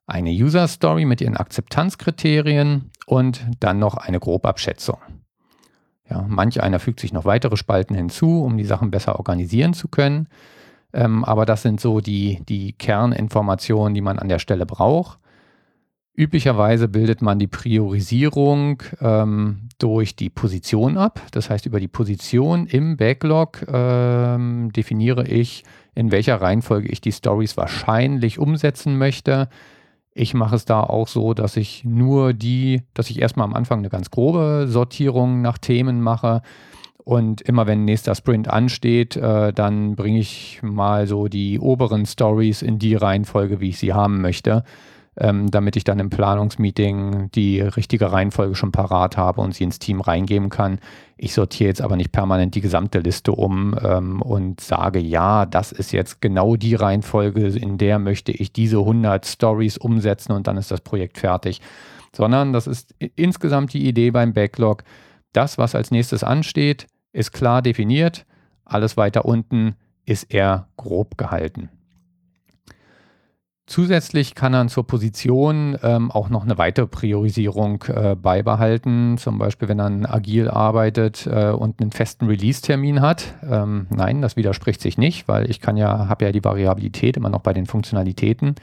eine 0.08 0.32
User 0.32 0.68
Story 0.68 1.06
mit 1.06 1.22
ihren 1.22 1.38
Akzeptanzkriterien 1.38 2.92
und 3.06 3.46
dann 3.60 3.80
noch 3.80 3.96
eine 3.96 4.20
Grobabschätzung. 4.20 4.98
Ja, 6.10 6.26
manch 6.28 6.62
einer 6.62 6.80
fügt 6.80 7.00
sich 7.00 7.14
noch 7.14 7.26
weitere 7.26 7.56
Spalten 7.56 7.96
hinzu, 7.96 8.44
um 8.44 8.58
die 8.58 8.66
Sachen 8.66 8.92
besser 8.92 9.18
organisieren 9.18 9.74
zu 9.74 9.88
können. 9.88 10.28
Ähm, 10.92 11.24
aber 11.24 11.46
das 11.46 11.62
sind 11.62 11.80
so 11.80 12.02
die, 12.02 12.40
die 12.48 12.74
Kerninformationen, 12.74 13.94
die 13.94 14.02
man 14.02 14.18
an 14.18 14.28
der 14.28 14.40
Stelle 14.40 14.66
braucht. 14.66 15.20
Üblicherweise 16.16 16.90
bildet 16.90 17.22
man 17.22 17.40
die 17.40 17.48
Priorisierung 17.48 18.84
ähm, 19.00 19.70
durch 19.78 20.16
die 20.16 20.30
Position 20.30 20.98
ab. 20.98 21.22
Das 21.32 21.50
heißt, 21.50 21.66
über 21.66 21.80
die 21.80 21.88
Position 21.88 22.66
im 22.66 22.98
Backlog 22.98 23.66
ähm, 23.72 24.72
definiere 24.74 25.26
ich, 25.28 25.64
in 25.96 26.12
welcher 26.12 26.42
Reihenfolge 26.42 26.90
ich 26.90 27.00
die 27.00 27.12
Stories 27.12 27.56
wahrscheinlich 27.56 28.40
umsetzen 28.40 28.98
möchte. 28.98 29.48
Ich 30.20 30.34
mache 30.34 30.58
es 30.58 30.66
da 30.66 30.82
auch 30.82 31.08
so, 31.08 31.34
dass 31.34 31.56
ich 31.56 31.86
nur 31.86 32.34
die, 32.34 32.82
dass 32.94 33.10
ich 33.10 33.22
erstmal 33.22 33.46
am 33.46 33.54
Anfang 33.54 33.80
eine 33.80 33.88
ganz 33.88 34.12
grobe 34.12 34.66
Sortierung 34.68 35.42
nach 35.42 35.58
Themen 35.58 36.02
mache. 36.02 36.42
Und 37.06 37.40
immer 37.40 37.68
wenn 37.68 37.86
nächster 37.86 38.14
Sprint 38.16 38.50
ansteht, 38.50 39.16
äh, 39.16 39.54
dann 39.54 39.96
bringe 39.96 40.20
ich 40.20 40.60
mal 40.62 41.08
so 41.08 41.30
die 41.30 41.58
oberen 41.58 42.06
Stories 42.06 42.62
in 42.62 42.80
die 42.80 42.96
Reihenfolge, 42.96 43.62
wie 43.62 43.70
ich 43.70 43.80
sie 43.80 43.94
haben 43.94 44.20
möchte, 44.20 44.66
ähm, 45.20 45.52
damit 45.52 45.76
ich 45.76 45.84
dann 45.84 46.00
im 46.00 46.10
Planungsmeeting 46.10 47.30
die 47.32 47.62
richtige 47.62 48.12
Reihenfolge 48.12 48.56
schon 48.56 48.72
parat 48.72 49.18
habe 49.18 49.42
und 49.42 49.54
sie 49.54 49.66
ins 49.66 49.80
Team 49.80 50.02
reingeben 50.02 50.50
kann. 50.50 50.80
Ich 51.18 51.34
sortiere 51.34 51.68
jetzt 51.68 51.82
aber 51.82 51.96
nicht 51.96 52.12
permanent 52.12 52.56
die 52.56 52.62
gesamte 52.62 53.00
Liste 53.00 53.34
um 53.34 53.76
ähm, 53.84 54.22
und 54.22 54.62
sage, 54.62 55.00
ja, 55.00 55.46
das 55.46 55.72
ist 55.72 55.92
jetzt 55.92 56.22
genau 56.22 56.56
die 56.56 56.76
Reihenfolge, 56.76 57.48
in 57.48 57.78
der 57.78 58.00
möchte 58.00 58.32
ich 58.32 58.54
diese 58.54 58.78
100 58.78 59.26
Stories 59.26 59.78
umsetzen 59.78 60.32
und 60.32 60.48
dann 60.48 60.58
ist 60.58 60.72
das 60.72 60.82
Projekt 60.82 61.18
fertig. 61.18 61.62
Sondern 62.16 62.54
das 62.54 62.66
ist 62.66 62.96
insgesamt 63.16 63.74
die 63.74 63.88
Idee 63.88 64.12
beim 64.12 64.34
Backlog. 64.34 64.84
Das, 65.34 65.58
was 65.58 65.76
als 65.76 65.92
nächstes 65.92 66.24
ansteht, 66.24 66.88
ist 67.12 67.34
klar 67.34 67.62
definiert, 67.62 68.26
alles 68.66 68.98
weiter 68.98 69.26
unten 69.26 69.76
ist 70.06 70.34
eher 70.34 70.68
grob 70.78 71.18
gehalten. 71.18 71.70
Zusätzlich 73.70 74.34
kann 74.34 74.54
man 74.54 74.68
zur 74.68 74.88
Position 74.88 75.78
ähm, 75.84 76.10
auch 76.10 76.30
noch 76.30 76.44
eine 76.44 76.58
weitere 76.58 76.88
Priorisierung 76.88 77.84
äh, 77.84 78.16
beibehalten, 78.16 79.20
zum 79.20 79.38
Beispiel 79.38 79.70
wenn 79.70 79.78
man 79.78 80.08
agil 80.08 80.50
arbeitet 80.50 81.28
äh, 81.28 81.52
und 81.52 81.80
einen 81.80 81.92
festen 81.92 82.26
Release-Termin 82.26 83.00
hat. 83.00 83.36
Ähm, 83.48 83.86
nein, 83.92 84.24
das 84.24 84.36
widerspricht 84.36 84.82
sich 84.82 84.98
nicht, 84.98 85.28
weil 85.28 85.48
ich 85.52 85.62
kann 85.62 85.78
ja, 85.78 86.08
habe 86.10 86.26
ja 86.26 86.32
die 86.32 86.44
Variabilität 86.44 87.16
immer 87.16 87.30
noch 87.30 87.42
bei 87.42 87.54
den 87.54 87.68
Funktionalitäten. 87.68 88.56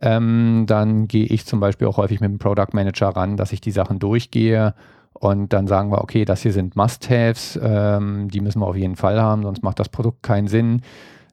Ähm, 0.00 0.66
dann 0.68 1.08
gehe 1.08 1.26
ich 1.26 1.44
zum 1.44 1.58
Beispiel 1.58 1.88
auch 1.88 1.96
häufig 1.96 2.20
mit 2.20 2.30
dem 2.30 2.38
Product 2.38 2.74
Manager 2.74 3.08
ran, 3.08 3.36
dass 3.36 3.52
ich 3.52 3.60
die 3.60 3.72
Sachen 3.72 3.98
durchgehe 3.98 4.74
und 5.14 5.52
dann 5.52 5.66
sagen 5.66 5.90
wir, 5.90 6.00
okay, 6.00 6.24
das 6.24 6.42
hier 6.42 6.52
sind 6.52 6.76
Must-Haves, 6.76 7.58
ähm, 7.60 8.28
die 8.28 8.40
müssen 8.40 8.60
wir 8.60 8.68
auf 8.68 8.76
jeden 8.76 8.94
Fall 8.94 9.20
haben, 9.20 9.42
sonst 9.42 9.64
macht 9.64 9.80
das 9.80 9.88
Produkt 9.88 10.22
keinen 10.22 10.46
Sinn. 10.46 10.82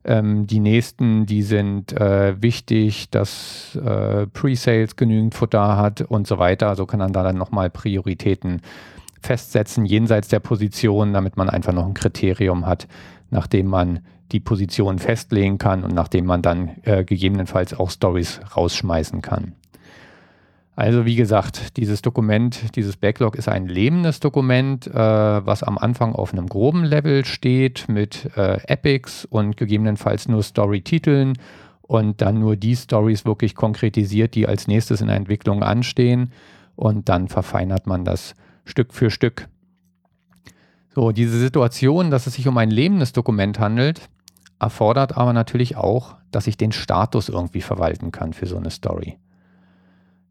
Ähm, 0.05 0.47
die 0.47 0.59
nächsten, 0.59 1.25
die 1.25 1.41
sind 1.43 1.91
äh, 1.93 2.41
wichtig, 2.41 3.09
dass 3.09 3.75
äh, 3.75 4.27
Pre-Sales 4.27 4.95
genügend 4.95 5.35
Futter 5.35 5.77
hat 5.77 6.01
und 6.01 6.25
so 6.25 6.39
weiter. 6.39 6.69
Also 6.69 6.85
kann 6.85 6.99
man 6.99 7.13
da 7.13 7.23
dann 7.23 7.37
nochmal 7.37 7.69
Prioritäten 7.69 8.61
festsetzen, 9.21 9.85
jenseits 9.85 10.29
der 10.29 10.39
Position, 10.39 11.13
damit 11.13 11.35
man 11.35 11.49
einfach 11.49 11.73
noch 11.73 11.85
ein 11.85 11.93
Kriterium 11.93 12.65
hat, 12.65 12.87
nachdem 13.29 13.67
man 13.67 13.99
die 14.31 14.39
Position 14.39 14.99
festlegen 14.99 15.57
kann 15.57 15.83
und 15.83 15.93
nachdem 15.93 16.25
man 16.25 16.41
dann 16.41 16.71
äh, 16.83 17.03
gegebenenfalls 17.03 17.73
auch 17.73 17.89
Stories 17.89 18.39
rausschmeißen 18.55 19.21
kann. 19.21 19.53
Also 20.79 21.05
wie 21.05 21.17
gesagt, 21.17 21.75
dieses 21.75 22.01
Dokument, 22.01 22.73
dieses 22.77 22.95
Backlog 22.95 23.35
ist 23.35 23.49
ein 23.49 23.67
lebendes 23.67 24.21
Dokument, 24.21 24.87
äh, 24.87 24.93
was 24.93 25.61
am 25.61 25.77
Anfang 25.77 26.15
auf 26.15 26.31
einem 26.31 26.47
groben 26.47 26.85
Level 26.85 27.25
steht 27.25 27.89
mit 27.89 28.29
äh, 28.37 28.61
Epics 28.65 29.25
und 29.25 29.57
gegebenenfalls 29.57 30.29
nur 30.29 30.41
Story-Titeln 30.41 31.33
und 31.81 32.21
dann 32.21 32.39
nur 32.39 32.55
die 32.55 32.77
Stories 32.77 33.25
wirklich 33.25 33.55
konkretisiert, 33.55 34.35
die 34.35 34.47
als 34.47 34.69
nächstes 34.69 35.01
in 35.01 35.07
der 35.07 35.17
Entwicklung 35.17 35.63
anstehen 35.63 36.31
und 36.77 37.09
dann 37.09 37.27
verfeinert 37.27 37.85
man 37.85 38.05
das 38.05 38.33
Stück 38.63 38.93
für 38.93 39.11
Stück. 39.11 39.49
So, 40.95 41.11
diese 41.11 41.37
Situation, 41.39 42.09
dass 42.09 42.25
es 42.25 42.35
sich 42.35 42.47
um 42.47 42.57
ein 42.57 42.71
lebendes 42.71 43.11
Dokument 43.11 43.59
handelt, 43.59 44.07
erfordert 44.61 45.17
aber 45.17 45.33
natürlich 45.33 45.75
auch, 45.75 46.15
dass 46.31 46.47
ich 46.47 46.55
den 46.55 46.71
Status 46.71 47.27
irgendwie 47.27 47.59
verwalten 47.59 48.13
kann 48.13 48.31
für 48.31 48.45
so 48.45 48.55
eine 48.55 48.71
Story. 48.71 49.17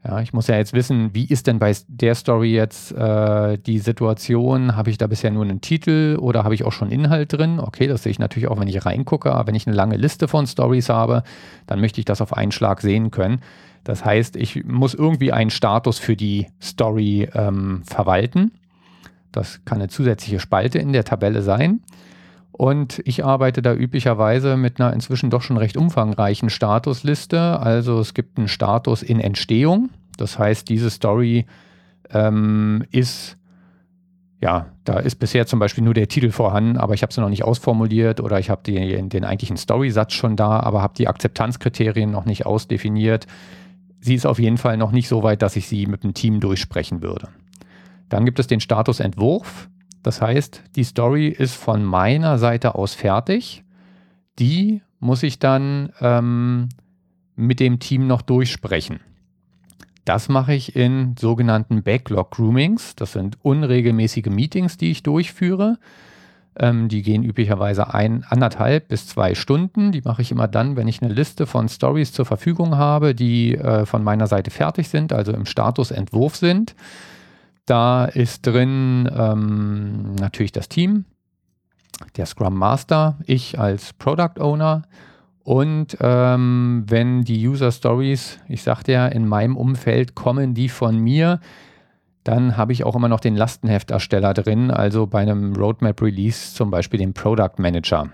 Ja, 0.05 0.21
ich 0.21 0.33
muss 0.33 0.47
ja 0.47 0.57
jetzt 0.57 0.75
wissen, 0.75 1.11
wie 1.13 1.25
ist 1.25 1.49
denn 1.49 1.59
bei 1.59 1.75
der 1.89 2.15
Story 2.15 2.55
jetzt 2.55 2.93
äh, 2.93 3.59
die 3.59 3.81
Situation? 3.81 4.77
Habe 4.77 4.91
ich 4.91 4.99
da 4.99 5.09
bisher 5.09 5.31
nur 5.31 5.43
einen 5.43 5.61
Titel 5.61 6.17
oder 6.21 6.45
habe 6.45 6.55
ich 6.55 6.65
auch 6.65 6.73
schon 6.73 6.91
Inhalt 6.91 7.33
drin? 7.33 7.59
Okay, 7.59 7.89
das 7.89 8.05
sehe 8.05 8.13
ich 8.13 8.21
natürlich 8.21 8.49
auch, 8.49 8.61
wenn 8.61 8.69
ich 8.69 8.87
reingucke. 8.87 9.33
Aber 9.33 9.49
wenn 9.49 9.57
ich 9.57 9.67
eine 9.67 9.75
lange 9.75 9.97
Liste 9.97 10.29
von 10.29 10.47
Stories 10.47 10.89
habe, 10.89 11.25
dann 11.67 11.81
möchte 11.81 12.01
ich 12.01 12.05
das 12.05 12.21
auf 12.21 12.33
einen 12.33 12.53
Schlag 12.53 12.81
sehen 12.81 13.11
können. 13.11 13.41
Das 13.83 14.05
heißt, 14.05 14.37
ich 14.37 14.65
muss 14.65 14.95
irgendwie 14.95 15.33
einen 15.33 15.51
Status 15.51 15.99
für 15.99 16.15
die 16.15 16.47
Story 16.63 17.29
ähm, 17.35 17.83
verwalten. 17.85 18.53
Das 19.33 19.65
kann 19.65 19.79
eine 19.79 19.89
zusätzliche 19.89 20.41
Spalte 20.41 20.79
in 20.79 20.93
der 20.93 21.05
Tabelle 21.05 21.43
sein. 21.43 21.81
Und 22.59 23.01
ich 23.05 23.25
arbeite 23.25 23.63
da 23.63 23.73
üblicherweise 23.73 24.57
mit 24.57 24.81
einer 24.81 24.93
inzwischen 24.93 25.31
doch 25.31 25.43
schon 25.43 25.59
recht 25.59 25.77
umfangreichen 25.77 26.51
Statusliste. 26.51 27.61
Also 27.61 28.01
es 28.01 28.15
gibt 28.15 28.37
einen 28.37 28.49
Status 28.49 29.05
in 29.05 29.21
Entstehung. 29.21 29.91
Das 30.17 30.41
heißt, 30.41 30.69
diese 30.69 30.91
Story 30.91 31.47
ähm, 32.11 32.83
ist, 32.91 33.39
ja, 34.41 34.67
da 34.83 34.99
ist 34.99 35.21
bisher 35.21 35.47
zum 35.47 35.61
Beispiel 35.61 35.85
nur 35.85 35.95
der 35.95 36.09
Titel 36.09 36.33
vorhanden, 36.33 36.79
aber 36.79 36.95
ich 36.95 37.03
habe 37.03 37.13
sie 37.13 37.21
noch 37.21 37.29
nicht 37.29 37.45
ausformuliert 37.45 38.21
oder 38.21 38.41
ich 38.41 38.51
habe 38.51 38.65
den, 38.65 39.09
den 39.09 39.25
eigentlichen 39.25 39.57
Story-Satz 39.57 40.15
schon 40.15 40.35
da, 40.35 40.59
aber 40.59 40.83
habe 40.83 40.95
die 40.99 41.07
Akzeptanzkriterien 41.07 42.11
noch 42.11 42.25
nicht 42.25 42.45
ausdefiniert. 42.45 43.29
Sie 44.01 44.17
ist 44.17 44.27
auf 44.27 44.41
jeden 44.41 44.59
Fall 44.59 44.77
noch 44.79 44.91
nicht 44.91 45.07
so 45.07 45.23
weit, 45.23 45.43
dass 45.43 45.55
ich 45.55 45.69
sie 45.69 45.87
mit 45.87 46.03
dem 46.03 46.13
Team 46.13 46.41
durchsprechen 46.41 47.03
würde. 47.03 47.29
Dann 48.09 48.25
gibt 48.25 48.41
es 48.41 48.49
den 48.49 48.59
Statusentwurf. 48.59 49.69
Das 50.03 50.21
heißt, 50.21 50.63
die 50.77 50.85
Story 50.85 51.29
ist 51.29 51.55
von 51.55 51.85
meiner 51.85 52.39
Seite 52.39 52.75
aus 52.75 52.95
fertig. 52.95 53.65
Die 54.39 54.83
muss 55.01 55.23
ich 55.23 55.39
dann 55.39 55.93
ähm, 56.01 56.69
mit 57.37 57.61
dem 57.61 57.79
Team 57.79 58.07
noch 58.07 58.23
durchsprechen. 58.23 59.01
Das 60.05 60.29
mache 60.29 60.55
ich 60.55 60.75
in 60.75 61.17
sogenannten 61.19 61.83
Backlog-Groomings. 61.83 62.97
Das 62.97 63.13
sind 63.13 63.37
unregelmäßige 63.43 64.27
Meetings, 64.27 64.79
die 64.79 64.91
ich 64.91 65.03
durchführe. 65.03 65.79
Ähm, 66.59 66.89
die 66.89 67.03
gehen 67.03 67.23
üblicherweise 67.23 67.93
ein, 67.93 68.25
anderthalb 68.27 68.89
bis 68.89 69.07
zwei 69.07 69.35
Stunden. 69.35 69.93
Die 69.93 70.01
mache 70.01 70.23
ich 70.23 70.33
immer 70.33 70.49
dann, 70.49 70.77
wenn 70.77 70.89
ich 70.89 71.03
eine 71.03 71.13
Liste 71.13 71.47
von 71.47 71.69
Stories 71.69 72.13
zur 72.13 72.25
Verfügung 72.25 72.77
habe, 72.77 73.15
die 73.15 73.55
äh, 73.55 73.85
von 73.85 74.03
meiner 74.03 74.27
Seite 74.27 74.51
fertig 74.51 74.89
sind, 74.89 75.13
also 75.13 75.33
im 75.33 75.45
Statusentwurf 75.45 76.37
sind. 76.37 76.75
Da 77.69 78.07
ist 78.07 78.47
drin 78.47 79.11
ähm, 79.15 80.15
natürlich 80.15 80.53
das 80.53 80.71
Team, 80.71 81.05
der 82.17 82.25
Scrum 82.25 82.55
Master, 82.55 83.19
ich 83.27 83.59
als 83.59 83.93
Product 83.93 84.41
Owner 84.41 84.85
und 85.43 85.99
ähm, 86.01 86.85
wenn 86.87 87.25
die 87.25 87.47
User 87.47 87.71
Stories, 87.71 88.39
ich 88.49 88.63
sagte 88.63 88.93
ja, 88.93 89.07
in 89.07 89.29
meinem 89.29 89.55
Umfeld 89.55 90.15
kommen 90.15 90.55
die 90.55 90.71
von 90.71 90.99
mir, 90.99 91.41
dann 92.25 92.57
habe 92.57 92.73
ich 92.73 92.85
auch 92.85 92.97
immer 92.97 93.09
noch 93.09 93.21
den 93.21 93.37
Lastenheftersteller 93.37 94.33
drin, 94.33 94.71
also 94.71 95.07
bei 95.07 95.21
einem 95.21 95.55
Roadmap 95.55 96.01
Release 96.01 96.55
zum 96.55 96.71
Beispiel 96.71 96.99
den 96.99 97.13
Product 97.13 97.59
Manager, 97.59 98.09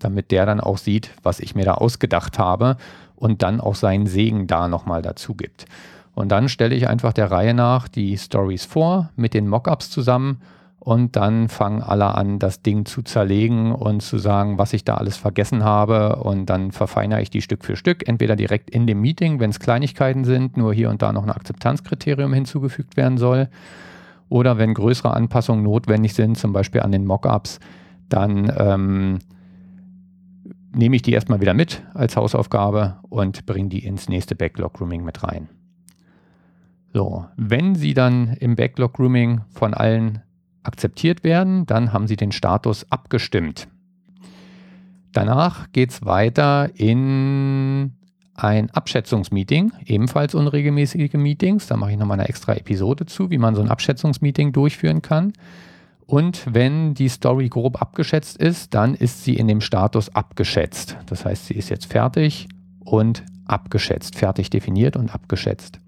damit 0.00 0.32
der 0.32 0.46
dann 0.46 0.60
auch 0.60 0.78
sieht, 0.78 1.12
was 1.22 1.38
ich 1.38 1.54
mir 1.54 1.64
da 1.64 1.74
ausgedacht 1.74 2.40
habe 2.40 2.76
und 3.14 3.42
dann 3.42 3.60
auch 3.60 3.76
seinen 3.76 4.06
Segen 4.06 4.48
da 4.48 4.66
nochmal 4.66 5.00
dazu 5.00 5.36
gibt. 5.36 5.66
Und 6.16 6.32
dann 6.32 6.48
stelle 6.48 6.74
ich 6.74 6.88
einfach 6.88 7.12
der 7.12 7.30
Reihe 7.30 7.52
nach 7.52 7.88
die 7.88 8.16
Stories 8.16 8.64
vor 8.64 9.10
mit 9.16 9.34
den 9.34 9.46
Mockups 9.46 9.90
zusammen 9.90 10.40
und 10.78 11.14
dann 11.14 11.48
fangen 11.48 11.82
alle 11.82 12.14
an, 12.14 12.38
das 12.38 12.62
Ding 12.62 12.86
zu 12.86 13.02
zerlegen 13.02 13.70
und 13.70 14.00
zu 14.00 14.16
sagen, 14.16 14.56
was 14.56 14.72
ich 14.72 14.82
da 14.82 14.94
alles 14.94 15.18
vergessen 15.18 15.62
habe. 15.62 16.16
Und 16.16 16.46
dann 16.46 16.72
verfeinere 16.72 17.20
ich 17.20 17.28
die 17.28 17.42
Stück 17.42 17.66
für 17.66 17.76
Stück, 17.76 18.08
entweder 18.08 18.34
direkt 18.34 18.70
in 18.70 18.86
dem 18.86 19.02
Meeting, 19.02 19.40
wenn 19.40 19.50
es 19.50 19.60
Kleinigkeiten 19.60 20.24
sind, 20.24 20.56
nur 20.56 20.72
hier 20.72 20.88
und 20.88 21.02
da 21.02 21.12
noch 21.12 21.22
ein 21.22 21.30
Akzeptanzkriterium 21.30 22.32
hinzugefügt 22.32 22.96
werden 22.96 23.18
soll. 23.18 23.50
Oder 24.30 24.56
wenn 24.56 24.72
größere 24.72 25.12
Anpassungen 25.12 25.64
notwendig 25.64 26.14
sind, 26.14 26.38
zum 26.38 26.54
Beispiel 26.54 26.80
an 26.80 26.92
den 26.92 27.04
Mockups, 27.04 27.60
dann 28.08 28.50
ähm, 28.56 29.18
nehme 30.72 30.96
ich 30.96 31.02
die 31.02 31.12
erstmal 31.12 31.42
wieder 31.42 31.52
mit 31.52 31.82
als 31.92 32.16
Hausaufgabe 32.16 32.96
und 33.02 33.44
bringe 33.44 33.68
die 33.68 33.84
ins 33.84 34.08
nächste 34.08 34.34
Backlog-Grooming 34.34 35.04
mit 35.04 35.22
rein. 35.22 35.50
So, 36.96 37.26
wenn 37.36 37.74
sie 37.74 37.92
dann 37.92 38.38
im 38.40 38.56
Backlog 38.56 38.94
Grooming 38.94 39.42
von 39.50 39.74
allen 39.74 40.22
akzeptiert 40.62 41.24
werden, 41.24 41.66
dann 41.66 41.92
haben 41.92 42.06
sie 42.06 42.16
den 42.16 42.32
Status 42.32 42.90
abgestimmt. 42.90 43.68
Danach 45.12 45.70
geht 45.72 45.90
es 45.90 46.06
weiter 46.06 46.70
in 46.74 47.92
ein 48.32 48.70
Abschätzungsmeeting, 48.70 49.72
ebenfalls 49.84 50.34
unregelmäßige 50.34 51.12
Meetings. 51.12 51.66
Da 51.66 51.76
mache 51.76 51.90
ich 51.90 51.98
nochmal 51.98 52.18
eine 52.18 52.30
extra 52.30 52.54
Episode 52.54 53.04
zu, 53.04 53.28
wie 53.28 53.36
man 53.36 53.54
so 53.54 53.60
ein 53.60 53.68
Abschätzungsmeeting 53.68 54.54
durchführen 54.54 55.02
kann. 55.02 55.34
Und 56.06 56.46
wenn 56.50 56.94
die 56.94 57.10
Story 57.10 57.50
grob 57.50 57.82
abgeschätzt 57.82 58.38
ist, 58.38 58.72
dann 58.72 58.94
ist 58.94 59.22
sie 59.22 59.36
in 59.36 59.48
dem 59.48 59.60
Status 59.60 60.14
abgeschätzt. 60.14 60.96
Das 61.04 61.26
heißt, 61.26 61.44
sie 61.44 61.56
ist 61.56 61.68
jetzt 61.68 61.92
fertig 61.92 62.48
und 62.80 63.22
abgeschätzt, 63.44 64.16
fertig 64.16 64.48
definiert 64.48 64.96
und 64.96 65.14
abgeschätzt. 65.14 65.78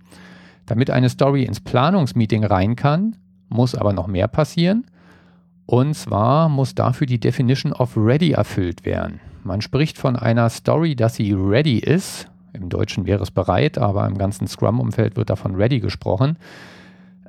Damit 0.68 0.90
eine 0.90 1.09
Story 1.09 1.44
ins 1.44 1.61
Planungsmeeting 1.61 2.44
rein 2.44 2.76
kann, 2.76 3.16
muss 3.48 3.74
aber 3.74 3.94
noch 3.94 4.07
mehr 4.07 4.28
passieren. 4.28 4.85
Und 5.64 5.94
zwar 5.94 6.50
muss 6.50 6.74
dafür 6.74 7.07
die 7.07 7.18
Definition 7.18 7.72
of 7.72 7.96
Ready 7.96 8.33
erfüllt 8.33 8.85
werden. 8.85 9.20
Man 9.44 9.62
spricht 9.62 9.96
von 9.96 10.16
einer 10.16 10.50
Story, 10.50 10.94
dass 10.94 11.14
sie 11.14 11.33
ready 11.33 11.78
ist. 11.78 12.28
Im 12.52 12.68
Deutschen 12.68 13.07
wäre 13.07 13.22
es 13.22 13.31
bereit, 13.31 13.78
aber 13.78 14.07
im 14.07 14.18
ganzen 14.18 14.46
Scrum-Umfeld 14.46 15.16
wird 15.16 15.31
davon 15.31 15.54
ready 15.54 15.81
gesprochen, 15.81 16.37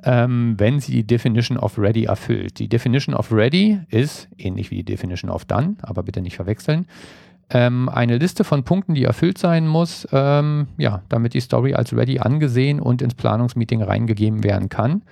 ähm, 0.04 0.54
wenn 0.58 0.80
sie 0.80 0.92
die 0.92 1.06
Definition 1.06 1.56
of 1.56 1.78
Ready 1.78 2.04
erfüllt. 2.04 2.58
Die 2.58 2.68
Definition 2.68 3.14
of 3.14 3.32
Ready 3.32 3.80
ist 3.88 4.28
ähnlich 4.36 4.70
wie 4.70 4.76
die 4.76 4.84
Definition 4.84 5.30
of 5.30 5.46
Done, 5.46 5.76
aber 5.82 6.02
bitte 6.02 6.20
nicht 6.20 6.36
verwechseln 6.36 6.86
ähm, 7.50 7.88
eine 7.88 8.18
Liste 8.18 8.44
von 8.44 8.64
Punkten, 8.64 8.94
die 8.94 9.04
erfüllt 9.04 9.38
sein 9.38 9.66
muss, 9.66 10.06
ähm, 10.12 10.68
ja, 10.78 11.02
damit 11.08 11.34
die 11.34 11.40
Story 11.40 11.74
als 11.74 11.94
ready 11.94 12.18
angesehen 12.18 12.80
und 12.80 13.02
ins 13.02 13.14
Planungsmeeting 13.14 13.82
reingegeben 13.82 14.44
werden 14.44 14.68
kann. 14.68 15.02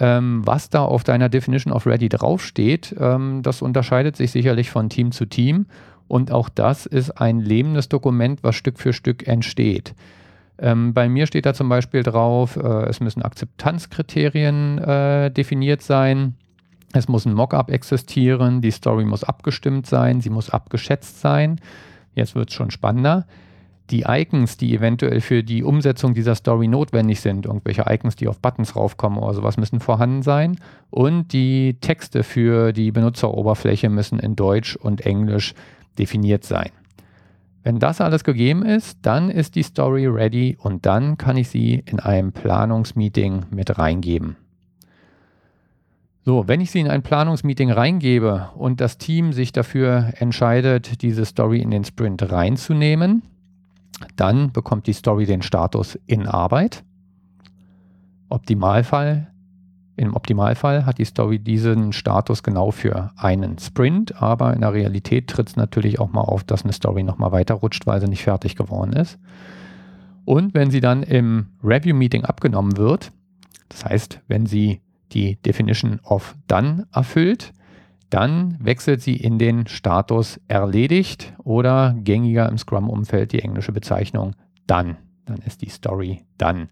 Ähm, 0.00 0.42
was 0.44 0.70
da 0.70 0.82
auf 0.82 1.02
deiner 1.02 1.28
Definition 1.28 1.72
of 1.72 1.86
Ready 1.86 2.08
draufsteht, 2.08 2.94
ähm, 3.00 3.42
das 3.42 3.62
unterscheidet 3.62 4.16
sich 4.16 4.30
sicherlich 4.30 4.70
von 4.70 4.88
Team 4.88 5.10
zu 5.10 5.26
Team. 5.26 5.66
Und 6.06 6.30
auch 6.32 6.48
das 6.48 6.86
ist 6.86 7.10
ein 7.20 7.40
lebendes 7.40 7.88
Dokument, 7.88 8.42
was 8.42 8.54
Stück 8.56 8.78
für 8.78 8.92
Stück 8.92 9.26
entsteht. 9.26 9.94
Ähm, 10.58 10.94
bei 10.94 11.08
mir 11.08 11.26
steht 11.26 11.46
da 11.46 11.54
zum 11.54 11.68
Beispiel 11.68 12.02
drauf, 12.02 12.56
äh, 12.56 12.86
es 12.86 13.00
müssen 13.00 13.22
Akzeptanzkriterien 13.22 14.78
äh, 14.78 15.30
definiert 15.30 15.82
sein. 15.82 16.34
Es 16.92 17.08
muss 17.08 17.26
ein 17.26 17.34
Mockup 17.34 17.70
existieren, 17.70 18.60
die 18.60 18.70
Story 18.70 19.04
muss 19.04 19.24
abgestimmt 19.24 19.86
sein, 19.86 20.20
sie 20.20 20.30
muss 20.30 20.50
abgeschätzt 20.50 21.20
sein. 21.20 21.60
Jetzt 22.14 22.34
wird 22.34 22.48
es 22.48 22.54
schon 22.54 22.70
spannender. 22.70 23.26
Die 23.90 24.04
Icons, 24.06 24.58
die 24.58 24.74
eventuell 24.74 25.20
für 25.20 25.42
die 25.42 25.62
Umsetzung 25.62 26.12
dieser 26.12 26.34
Story 26.34 26.68
notwendig 26.68 27.20
sind, 27.20 27.46
irgendwelche 27.46 27.84
Icons, 27.88 28.16
die 28.16 28.28
auf 28.28 28.38
Buttons 28.38 28.76
raufkommen 28.76 29.18
oder 29.18 29.34
sowas, 29.34 29.56
müssen 29.56 29.80
vorhanden 29.80 30.22
sein. 30.22 30.58
Und 30.90 31.32
die 31.32 31.78
Texte 31.80 32.22
für 32.22 32.72
die 32.72 32.90
Benutzeroberfläche 32.90 33.88
müssen 33.88 34.18
in 34.18 34.36
Deutsch 34.36 34.76
und 34.76 35.06
Englisch 35.06 35.54
definiert 35.98 36.44
sein. 36.44 36.70
Wenn 37.62 37.78
das 37.78 38.00
alles 38.00 38.24
gegeben 38.24 38.62
ist, 38.64 38.98
dann 39.02 39.30
ist 39.30 39.54
die 39.54 39.62
Story 39.62 40.06
ready 40.06 40.56
und 40.60 40.86
dann 40.86 41.18
kann 41.18 41.36
ich 41.36 41.48
sie 41.48 41.82
in 41.86 41.98
einem 41.98 42.32
Planungsmeeting 42.32 43.46
mit 43.50 43.78
reingeben. 43.78 44.36
So, 46.28 46.46
wenn 46.46 46.60
ich 46.60 46.70
sie 46.70 46.80
in 46.80 46.90
ein 46.90 47.02
Planungsmeeting 47.02 47.70
reingebe 47.70 48.50
und 48.54 48.82
das 48.82 48.98
Team 48.98 49.32
sich 49.32 49.50
dafür 49.50 50.12
entscheidet, 50.18 51.00
diese 51.00 51.24
Story 51.24 51.62
in 51.62 51.70
den 51.70 51.84
Sprint 51.84 52.30
reinzunehmen, 52.30 53.22
dann 54.14 54.52
bekommt 54.52 54.86
die 54.88 54.92
Story 54.92 55.24
den 55.24 55.40
Status 55.40 55.98
in 56.06 56.26
Arbeit. 56.26 56.84
Optimalfall, 58.28 59.28
Im 59.96 60.14
Optimalfall 60.14 60.84
hat 60.84 60.98
die 60.98 61.06
Story 61.06 61.38
diesen 61.38 61.94
Status 61.94 62.42
genau 62.42 62.72
für 62.72 63.10
einen 63.16 63.56
Sprint, 63.58 64.20
aber 64.20 64.52
in 64.52 64.60
der 64.60 64.74
Realität 64.74 65.28
tritt 65.28 65.48
es 65.48 65.56
natürlich 65.56 65.98
auch 65.98 66.12
mal 66.12 66.20
auf, 66.20 66.44
dass 66.44 66.62
eine 66.62 66.74
Story 66.74 67.04
nochmal 67.04 67.32
weiterrutscht, 67.32 67.86
weil 67.86 68.02
sie 68.02 68.06
nicht 68.06 68.24
fertig 68.24 68.54
geworden 68.54 68.92
ist. 68.92 69.18
Und 70.26 70.52
wenn 70.52 70.70
sie 70.70 70.82
dann 70.82 71.02
im 71.04 71.46
Review-Meeting 71.64 72.26
abgenommen 72.26 72.76
wird, 72.76 73.12
das 73.70 73.86
heißt, 73.86 74.20
wenn 74.28 74.44
sie 74.44 74.82
die 75.12 75.36
Definition 75.36 76.00
of 76.04 76.34
Done 76.46 76.86
erfüllt, 76.92 77.52
dann 78.10 78.56
wechselt 78.60 79.02
sie 79.02 79.16
in 79.16 79.38
den 79.38 79.66
Status 79.66 80.40
erledigt 80.48 81.34
oder 81.44 81.94
gängiger 81.98 82.48
im 82.48 82.56
Scrum-Umfeld 82.56 83.32
die 83.32 83.42
englische 83.42 83.72
Bezeichnung 83.72 84.34
Done. 84.66 84.96
Dann 85.26 85.38
ist 85.38 85.62
die 85.62 85.68
Story 85.68 86.22
Done. 86.38 86.68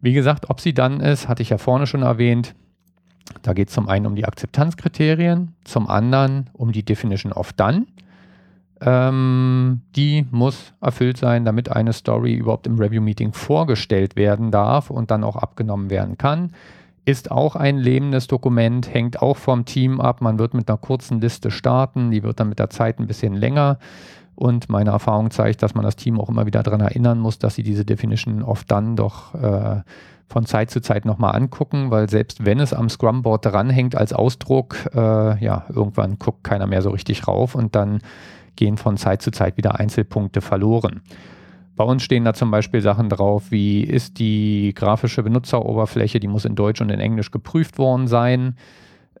Wie 0.00 0.12
gesagt, 0.12 0.50
ob 0.50 0.60
sie 0.60 0.74
dann 0.74 1.00
ist, 1.00 1.28
hatte 1.28 1.42
ich 1.42 1.50
ja 1.50 1.58
vorne 1.58 1.86
schon 1.86 2.02
erwähnt. 2.02 2.54
Da 3.42 3.52
geht 3.52 3.68
es 3.68 3.74
zum 3.74 3.88
einen 3.88 4.06
um 4.06 4.14
die 4.14 4.26
Akzeptanzkriterien, 4.26 5.54
zum 5.64 5.88
anderen 5.88 6.50
um 6.52 6.72
die 6.72 6.84
Definition 6.84 7.32
of 7.32 7.52
Done. 7.52 7.86
Ähm, 8.80 9.80
die 9.96 10.26
muss 10.30 10.72
erfüllt 10.80 11.16
sein, 11.16 11.44
damit 11.44 11.72
eine 11.72 11.92
Story 11.92 12.34
überhaupt 12.34 12.66
im 12.66 12.78
Review-Meeting 12.78 13.32
vorgestellt 13.32 14.14
werden 14.14 14.50
darf 14.50 14.90
und 14.90 15.10
dann 15.10 15.24
auch 15.24 15.36
abgenommen 15.36 15.90
werden 15.90 16.16
kann. 16.16 16.52
Ist 17.04 17.30
auch 17.30 17.56
ein 17.56 17.78
lebendes 17.78 18.26
Dokument, 18.26 18.92
hängt 18.92 19.22
auch 19.22 19.36
vom 19.36 19.64
Team 19.64 20.00
ab. 20.00 20.20
Man 20.20 20.38
wird 20.38 20.54
mit 20.54 20.68
einer 20.68 20.78
kurzen 20.78 21.20
Liste 21.20 21.50
starten, 21.50 22.10
die 22.10 22.22
wird 22.22 22.40
dann 22.40 22.48
mit 22.48 22.58
der 22.58 22.70
Zeit 22.70 22.98
ein 22.98 23.06
bisschen 23.06 23.34
länger. 23.34 23.78
Und 24.34 24.68
meine 24.68 24.90
Erfahrung 24.90 25.30
zeigt, 25.30 25.62
dass 25.62 25.74
man 25.74 25.84
das 25.84 25.96
Team 25.96 26.20
auch 26.20 26.28
immer 26.28 26.46
wieder 26.46 26.62
daran 26.62 26.80
erinnern 26.80 27.18
muss, 27.18 27.38
dass 27.38 27.56
sie 27.56 27.64
diese 27.64 27.84
Definition 27.84 28.42
oft 28.42 28.70
dann 28.70 28.94
doch 28.94 29.34
äh, 29.34 29.82
von 30.28 30.46
Zeit 30.46 30.70
zu 30.70 30.80
Zeit 30.80 31.04
nochmal 31.04 31.34
angucken, 31.34 31.90
weil 31.90 32.08
selbst 32.08 32.44
wenn 32.44 32.60
es 32.60 32.72
am 32.72 32.88
Scrum-Board 32.88 33.46
dranhängt 33.46 33.96
als 33.96 34.12
Ausdruck, 34.12 34.76
äh, 34.94 35.42
ja, 35.42 35.64
irgendwann 35.70 36.18
guckt 36.18 36.44
keiner 36.44 36.66
mehr 36.66 36.82
so 36.82 36.90
richtig 36.90 37.26
rauf 37.26 37.54
und 37.54 37.74
dann 37.74 38.00
gehen 38.54 38.76
von 38.76 38.96
Zeit 38.96 39.22
zu 39.22 39.30
Zeit 39.30 39.56
wieder 39.56 39.80
Einzelpunkte 39.80 40.40
verloren. 40.40 41.02
Bei 41.78 41.84
uns 41.84 42.02
stehen 42.02 42.24
da 42.24 42.34
zum 42.34 42.50
Beispiel 42.50 42.80
Sachen 42.80 43.08
drauf, 43.08 43.52
wie 43.52 43.84
ist 43.84 44.18
die 44.18 44.74
grafische 44.74 45.22
Benutzeroberfläche, 45.22 46.18
die 46.18 46.26
muss 46.26 46.44
in 46.44 46.56
Deutsch 46.56 46.80
und 46.80 46.90
in 46.90 46.98
Englisch 46.98 47.30
geprüft 47.30 47.78
worden 47.78 48.08
sein. 48.08 48.56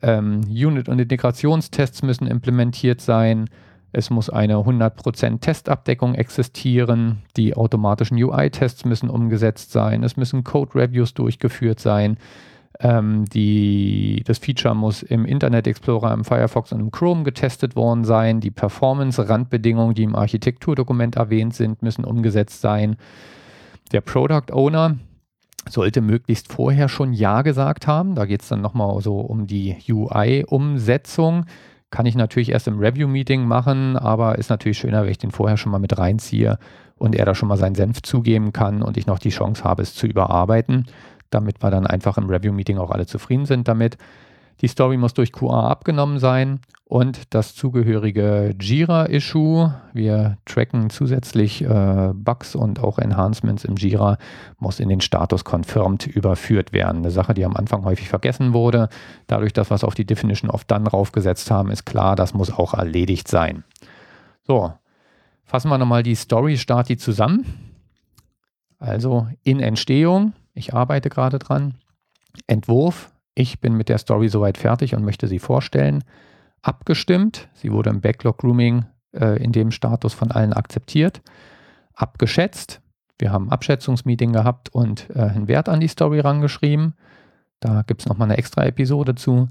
Ähm, 0.02 0.40
Unit- 0.48 0.88
und 0.88 0.98
Integrationstests 0.98 2.02
müssen 2.02 2.26
implementiert 2.26 3.00
sein. 3.00 3.48
Es 3.92 4.10
muss 4.10 4.28
eine 4.28 4.56
100% 4.56 5.38
Testabdeckung 5.38 6.16
existieren. 6.16 7.22
Die 7.36 7.56
automatischen 7.56 8.20
UI-Tests 8.20 8.84
müssen 8.84 9.08
umgesetzt 9.08 9.70
sein. 9.70 10.02
Es 10.02 10.16
müssen 10.16 10.42
Code-Reviews 10.42 11.14
durchgeführt 11.14 11.78
sein. 11.78 12.16
Ähm, 12.80 13.24
die, 13.24 14.22
das 14.24 14.38
Feature 14.38 14.74
muss 14.74 15.02
im 15.02 15.24
Internet 15.24 15.66
Explorer, 15.66 16.12
im 16.14 16.24
Firefox 16.24 16.72
und 16.72 16.80
im 16.80 16.90
Chrome 16.90 17.24
getestet 17.24 17.74
worden 17.74 18.04
sein. 18.04 18.40
Die 18.40 18.52
Performance-Randbedingungen, 18.52 19.94
die 19.94 20.04
im 20.04 20.14
Architekturdokument 20.14 21.16
erwähnt 21.16 21.54
sind, 21.54 21.82
müssen 21.82 22.04
umgesetzt 22.04 22.60
sein. 22.60 22.96
Der 23.90 24.00
Product 24.00 24.52
Owner 24.52 24.96
sollte 25.68 26.00
möglichst 26.00 26.52
vorher 26.52 26.88
schon 26.88 27.12
Ja 27.12 27.42
gesagt 27.42 27.86
haben. 27.88 28.14
Da 28.14 28.26
geht 28.26 28.42
es 28.42 28.48
dann 28.48 28.60
nochmal 28.60 29.00
so 29.00 29.18
um 29.18 29.46
die 29.46 29.76
UI-Umsetzung. 29.88 31.46
Kann 31.90 32.06
ich 32.06 32.14
natürlich 32.14 32.50
erst 32.50 32.68
im 32.68 32.78
Review-Meeting 32.78 33.44
machen, 33.44 33.96
aber 33.96 34.38
ist 34.38 34.50
natürlich 34.50 34.78
schöner, 34.78 35.02
wenn 35.02 35.10
ich 35.10 35.18
den 35.18 35.30
vorher 35.30 35.56
schon 35.56 35.72
mal 35.72 35.78
mit 35.78 35.98
reinziehe 35.98 36.58
und 36.96 37.16
er 37.16 37.24
da 37.24 37.34
schon 37.34 37.48
mal 37.48 37.56
seinen 37.56 37.74
Senf 37.74 38.02
zugeben 38.02 38.52
kann 38.52 38.82
und 38.82 38.96
ich 38.96 39.06
noch 39.06 39.18
die 39.18 39.30
Chance 39.30 39.64
habe, 39.64 39.82
es 39.82 39.94
zu 39.94 40.06
überarbeiten 40.06 40.86
damit 41.30 41.62
wir 41.62 41.70
dann 41.70 41.86
einfach 41.86 42.18
im 42.18 42.28
Review-Meeting 42.28 42.78
auch 42.78 42.90
alle 42.90 43.06
zufrieden 43.06 43.46
sind 43.46 43.68
damit. 43.68 43.96
Die 44.60 44.68
Story 44.68 44.96
muss 44.96 45.14
durch 45.14 45.32
QA 45.32 45.68
abgenommen 45.68 46.18
sein 46.18 46.60
und 46.84 47.34
das 47.34 47.54
zugehörige 47.54 48.54
Jira-Issue, 48.58 49.74
wir 49.92 50.38
tracken 50.46 50.90
zusätzlich 50.90 51.62
äh, 51.62 52.12
Bugs 52.14 52.56
und 52.56 52.80
auch 52.80 52.98
Enhancements 52.98 53.64
im 53.64 53.76
Jira, 53.76 54.16
muss 54.58 54.80
in 54.80 54.88
den 54.88 55.00
Status 55.00 55.44
Confirmed 55.44 56.06
überführt 56.06 56.72
werden. 56.72 56.98
Eine 56.98 57.10
Sache, 57.10 57.34
die 57.34 57.44
am 57.44 57.56
Anfang 57.56 57.84
häufig 57.84 58.08
vergessen 58.08 58.52
wurde. 58.52 58.88
Dadurch, 59.26 59.52
dass 59.52 59.70
wir 59.70 59.74
es 59.76 59.84
auf 59.84 59.94
die 59.94 60.06
Definition 60.06 60.50
of 60.50 60.64
Done 60.64 60.88
raufgesetzt 60.88 61.50
haben, 61.50 61.70
ist 61.70 61.84
klar, 61.84 62.16
das 62.16 62.34
muss 62.34 62.50
auch 62.50 62.74
erledigt 62.74 63.28
sein. 63.28 63.64
So, 64.44 64.72
fassen 65.44 65.68
wir 65.68 65.78
nochmal 65.78 66.02
die 66.02 66.14
Story-Stati 66.14 66.96
zusammen. 66.96 67.44
Also 68.78 69.28
in 69.42 69.60
Entstehung, 69.60 70.32
ich 70.58 70.74
arbeite 70.74 71.08
gerade 71.08 71.38
dran. 71.38 71.74
Entwurf, 72.46 73.12
ich 73.34 73.60
bin 73.60 73.74
mit 73.74 73.88
der 73.88 73.98
Story 73.98 74.28
soweit 74.28 74.58
fertig 74.58 74.94
und 74.94 75.04
möchte 75.04 75.28
sie 75.28 75.38
vorstellen. 75.38 76.04
Abgestimmt, 76.62 77.48
sie 77.54 77.72
wurde 77.72 77.90
im 77.90 78.00
Backlog 78.00 78.38
Grooming 78.38 78.84
äh, 79.12 79.42
in 79.42 79.52
dem 79.52 79.70
Status 79.70 80.12
von 80.12 80.32
allen 80.32 80.52
akzeptiert. 80.52 81.22
Abgeschätzt, 81.94 82.80
wir 83.18 83.32
haben 83.32 83.46
ein 83.46 83.52
Abschätzungsmeeting 83.52 84.32
gehabt 84.32 84.68
und 84.74 85.08
äh, 85.10 85.20
einen 85.20 85.48
Wert 85.48 85.68
an 85.68 85.80
die 85.80 85.88
Story 85.88 86.20
rangeschrieben. 86.20 86.94
Da 87.60 87.82
gibt 87.82 88.02
es 88.02 88.08
nochmal 88.08 88.26
eine 88.26 88.38
extra 88.38 88.64
Episode 88.64 89.14
zu. 89.14 89.48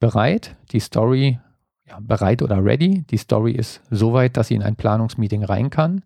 Bereit, 0.00 0.56
die 0.72 0.80
Story, 0.80 1.38
ja, 1.86 1.98
bereit 2.00 2.42
oder 2.42 2.64
ready. 2.64 3.04
Die 3.10 3.16
Story 3.16 3.52
ist 3.52 3.80
soweit, 3.90 4.36
dass 4.36 4.48
sie 4.48 4.54
in 4.54 4.62
ein 4.62 4.76
Planungsmeeting 4.76 5.44
rein 5.44 5.70
kann. 5.70 6.02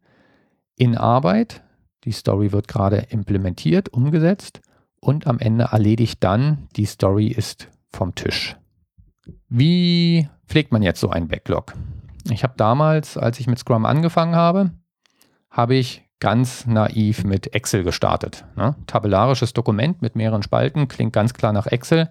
In 0.77 0.97
Arbeit, 0.97 1.63
die 2.05 2.13
Story 2.13 2.53
wird 2.53 2.69
gerade 2.69 2.97
implementiert, 3.11 3.91
umgesetzt 3.91 4.61
und 5.01 5.27
am 5.27 5.39
Ende 5.39 5.69
erledigt 5.73 6.23
dann, 6.23 6.69
die 6.77 6.87
Story 6.87 7.29
ist 7.29 7.69
vom 7.91 8.15
Tisch. 8.15 8.57
Wie 9.49 10.29
pflegt 10.47 10.73
man 10.73 10.83
jetzt 10.83 11.01
so 11.01 11.11
einen 11.11 11.29
Backlog? 11.29 11.75
Ich 12.31 12.43
habe 12.45 12.55
damals, 12.57 13.17
als 13.17 13.41
ich 13.41 13.47
mit 13.47 13.59
Scrum 13.59 13.85
angefangen 13.85 14.37
habe, 14.37 14.71
habe 15.51 15.75
ich 15.75 16.03
ganz 16.21 16.67
naiv 16.67 17.25
mit 17.25 17.55
Excel 17.55 17.83
gestartet. 17.83 18.45
Ne? 18.57 18.77
Tabellarisches 18.87 19.53
Dokument 19.53 20.03
mit 20.03 20.15
mehreren 20.15 20.43
Spalten 20.43 20.87
klingt 20.87 21.13
ganz 21.13 21.35
klar 21.35 21.53
nach 21.53 21.67
Excel. 21.67 22.11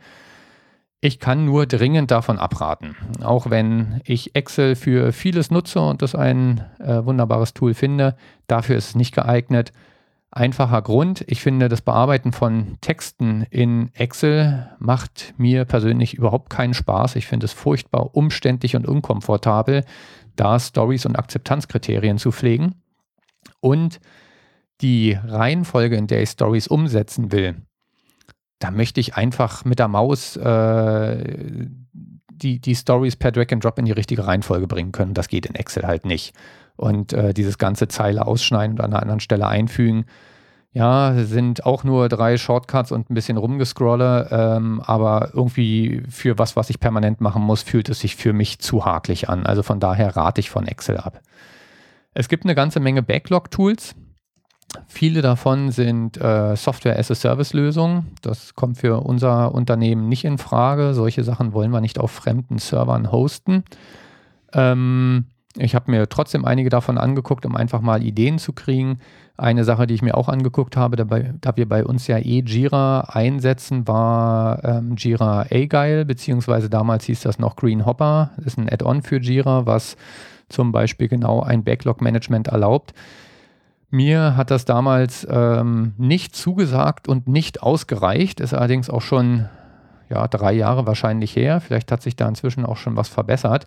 Ich 1.04 1.20
kann 1.20 1.46
nur 1.46 1.66
dringend 1.66 2.12
davon 2.12 2.38
abraten. 2.38 2.96
Auch 3.24 3.50
wenn 3.50 4.02
ich 4.06 4.36
Excel 4.36 4.76
für 4.76 5.12
vieles 5.12 5.50
nutze 5.50 5.82
und 5.82 6.04
das 6.04 6.14
ein 6.14 6.64
äh, 6.80 7.04
wunderbares 7.04 7.56
Tool 7.56 7.74
finde, 7.74 8.16
dafür 8.46 8.76
ist 8.78 8.90
es 8.90 8.96
nicht 8.96 9.16
geeignet. 9.16 9.72
Einfacher 10.30 10.84
Grund, 10.84 11.26
ich 11.28 11.42
finde, 11.42 11.70
das 11.70 11.82
Bearbeiten 11.82 12.34
von 12.34 12.78
Texten 12.82 13.48
in 13.50 13.90
Excel 13.96 14.70
macht 14.78 15.34
mir 15.38 15.66
persönlich 15.66 16.14
überhaupt 16.14 16.52
keinen 16.52 16.76
Spaß. 16.76 17.16
Ich 17.16 17.26
finde 17.26 17.46
es 17.46 17.52
furchtbar 17.52 18.16
umständlich 18.16 18.76
und 18.76 18.88
unkomfortabel, 18.88 19.84
da 20.36 20.60
Stories 20.60 21.08
und 21.08 21.18
Akzeptanzkriterien 21.18 22.20
zu 22.20 22.32
pflegen. 22.32 22.76
Und 23.60 24.00
die 24.82 25.14
Reihenfolge, 25.14 25.96
in 25.96 26.06
der 26.06 26.22
ich 26.22 26.30
Stories 26.30 26.68
umsetzen 26.68 27.32
will, 27.32 27.56
da 28.62 28.72
möchte 28.72 29.00
ich 29.00 29.16
einfach 29.16 29.66
mit 29.66 29.80
der 29.80 29.88
Maus 29.88 30.38
äh, 30.38 31.68
die, 31.94 32.60
die 32.60 32.76
Stories 32.76 33.16
per 33.16 33.32
Drag 33.32 33.52
and 33.52 33.64
Drop 33.64 33.78
in 33.80 33.86
die 33.86 33.92
richtige 33.92 34.26
Reihenfolge 34.26 34.68
bringen 34.68 34.92
können. 34.92 35.14
Das 35.14 35.28
geht 35.28 35.46
in 35.46 35.56
Excel 35.56 35.86
halt 35.86 36.06
nicht. 36.06 36.34
Und 36.76 37.14
äh, 37.14 37.34
dieses 37.34 37.58
ganze 37.58 37.88
Zeile 37.88 38.26
ausschneiden 38.26 38.78
und 38.78 38.82
an 38.82 38.94
einer 38.94 39.02
anderen 39.02 39.20
Stelle 39.20 39.48
einfügen, 39.48 40.06
ja, 40.74 41.16
sind 41.16 41.66
auch 41.66 41.84
nur 41.84 42.08
drei 42.08 42.38
Shortcuts 42.38 42.94
und 42.94 43.10
ein 43.10 43.14
bisschen 43.14 43.38
rumgescrolle, 43.38 44.30
ähm, 44.32 44.82
aber 44.86 45.32
irgendwie 45.34 46.02
für 46.08 46.38
was, 46.40 46.56
was 46.56 46.70
ich 46.70 46.80
permanent 46.80 47.20
machen 47.20 47.44
muss, 47.44 47.62
fühlt 47.62 47.90
es 47.90 48.00
sich 48.00 48.16
für 48.16 48.32
mich 48.32 48.60
zu 48.60 48.86
hakelig 48.86 49.28
an. 49.28 49.46
Also 49.46 49.64
von 49.64 49.82
daher 49.82 50.16
rate 50.16 50.40
ich 50.40 50.50
von 50.50 50.68
Excel 50.68 50.98
ab. 50.98 51.20
Es 52.14 52.30
gibt 52.30 52.46
eine 52.46 52.56
ganze 52.56 52.80
Menge 52.80 53.04
Backlog-Tools. 53.04 53.96
Viele 54.88 55.22
davon 55.22 55.72
sind 55.72 56.18
äh, 56.18 56.56
Software-as-a-Service-Lösungen. 56.56 58.08
Das 58.22 58.56
kommt 58.56 58.78
für 58.78 59.02
unser 59.02 59.54
Unternehmen 59.54 60.08
nicht 60.08 60.26
in 60.26 60.38
Frage. 60.38 60.94
Solche 60.94 61.24
Sachen 61.24 61.54
wollen 61.54 61.72
wir 61.72 61.82
nicht 61.82 62.00
auf 62.00 62.12
fremden 62.12 62.58
Servern 62.58 63.12
hosten. 63.12 63.64
Ähm, 64.54 65.26
ich 65.58 65.76
habe 65.76 65.92
mir 65.92 66.08
trotzdem 66.08 66.46
einige 66.46 66.70
davon 66.70 66.98
angeguckt, 66.98 67.46
um 67.46 67.56
einfach 67.56 67.82
mal 67.82 68.04
Ideen 68.04 68.38
zu 68.38 68.54
kriegen. 68.54 69.00
Eine 69.38 69.64
Sache, 69.64 69.88
die 69.88 69.96
ich 69.96 70.02
mir 70.02 70.16
auch 70.16 70.30
angeguckt 70.30 70.78
habe, 70.78 70.96
dabei, 70.96 71.34
da 71.42 71.58
wir 71.58 71.68
bei 71.68 71.84
uns 71.84 72.08
ja 72.08 72.18
eh 72.18 72.42
Jira 72.42 73.02
einsetzen, 73.02 73.88
war 73.88 74.64
ähm, 74.64 74.96
Jira 74.98 75.46
Agile, 75.52 76.06
beziehungsweise 76.06 76.70
damals 76.70 77.06
hieß 77.06 77.22
das 77.22 77.40
noch 77.40 77.56
Green 77.56 77.86
Hopper. 77.86 78.32
Das 78.38 78.46
ist 78.48 78.58
ein 78.58 78.70
Add-on 78.70 79.02
für 79.02 79.20
Jira, 79.20 79.66
was 79.66 79.98
zum 80.48 80.72
Beispiel 80.72 81.08
genau 81.08 81.42
ein 81.42 81.64
Backlog-Management 81.64 82.48
erlaubt. 82.48 82.94
Mir 83.92 84.38
hat 84.38 84.52
das 84.52 84.64
damals 84.64 85.28
ähm, 85.30 85.94
nicht 85.98 86.36
zugesagt 86.36 87.10
und 87.10 87.28
nicht 87.28 87.62
ausgereicht, 87.62 88.40
ist 88.40 88.54
allerdings 88.54 88.90
auch 88.90 89.02
schon 89.02 89.50
ja, 90.10 90.28
drei 90.28 90.54
Jahre 90.54 90.88
wahrscheinlich 90.88 91.36
her. 91.36 91.60
Vielleicht 91.60 91.92
hat 91.92 92.02
sich 92.02 92.16
da 92.16 92.28
inzwischen 92.28 92.66
auch 92.66 92.78
schon 92.78 92.96
was 92.96 93.10
verbessert. 93.10 93.66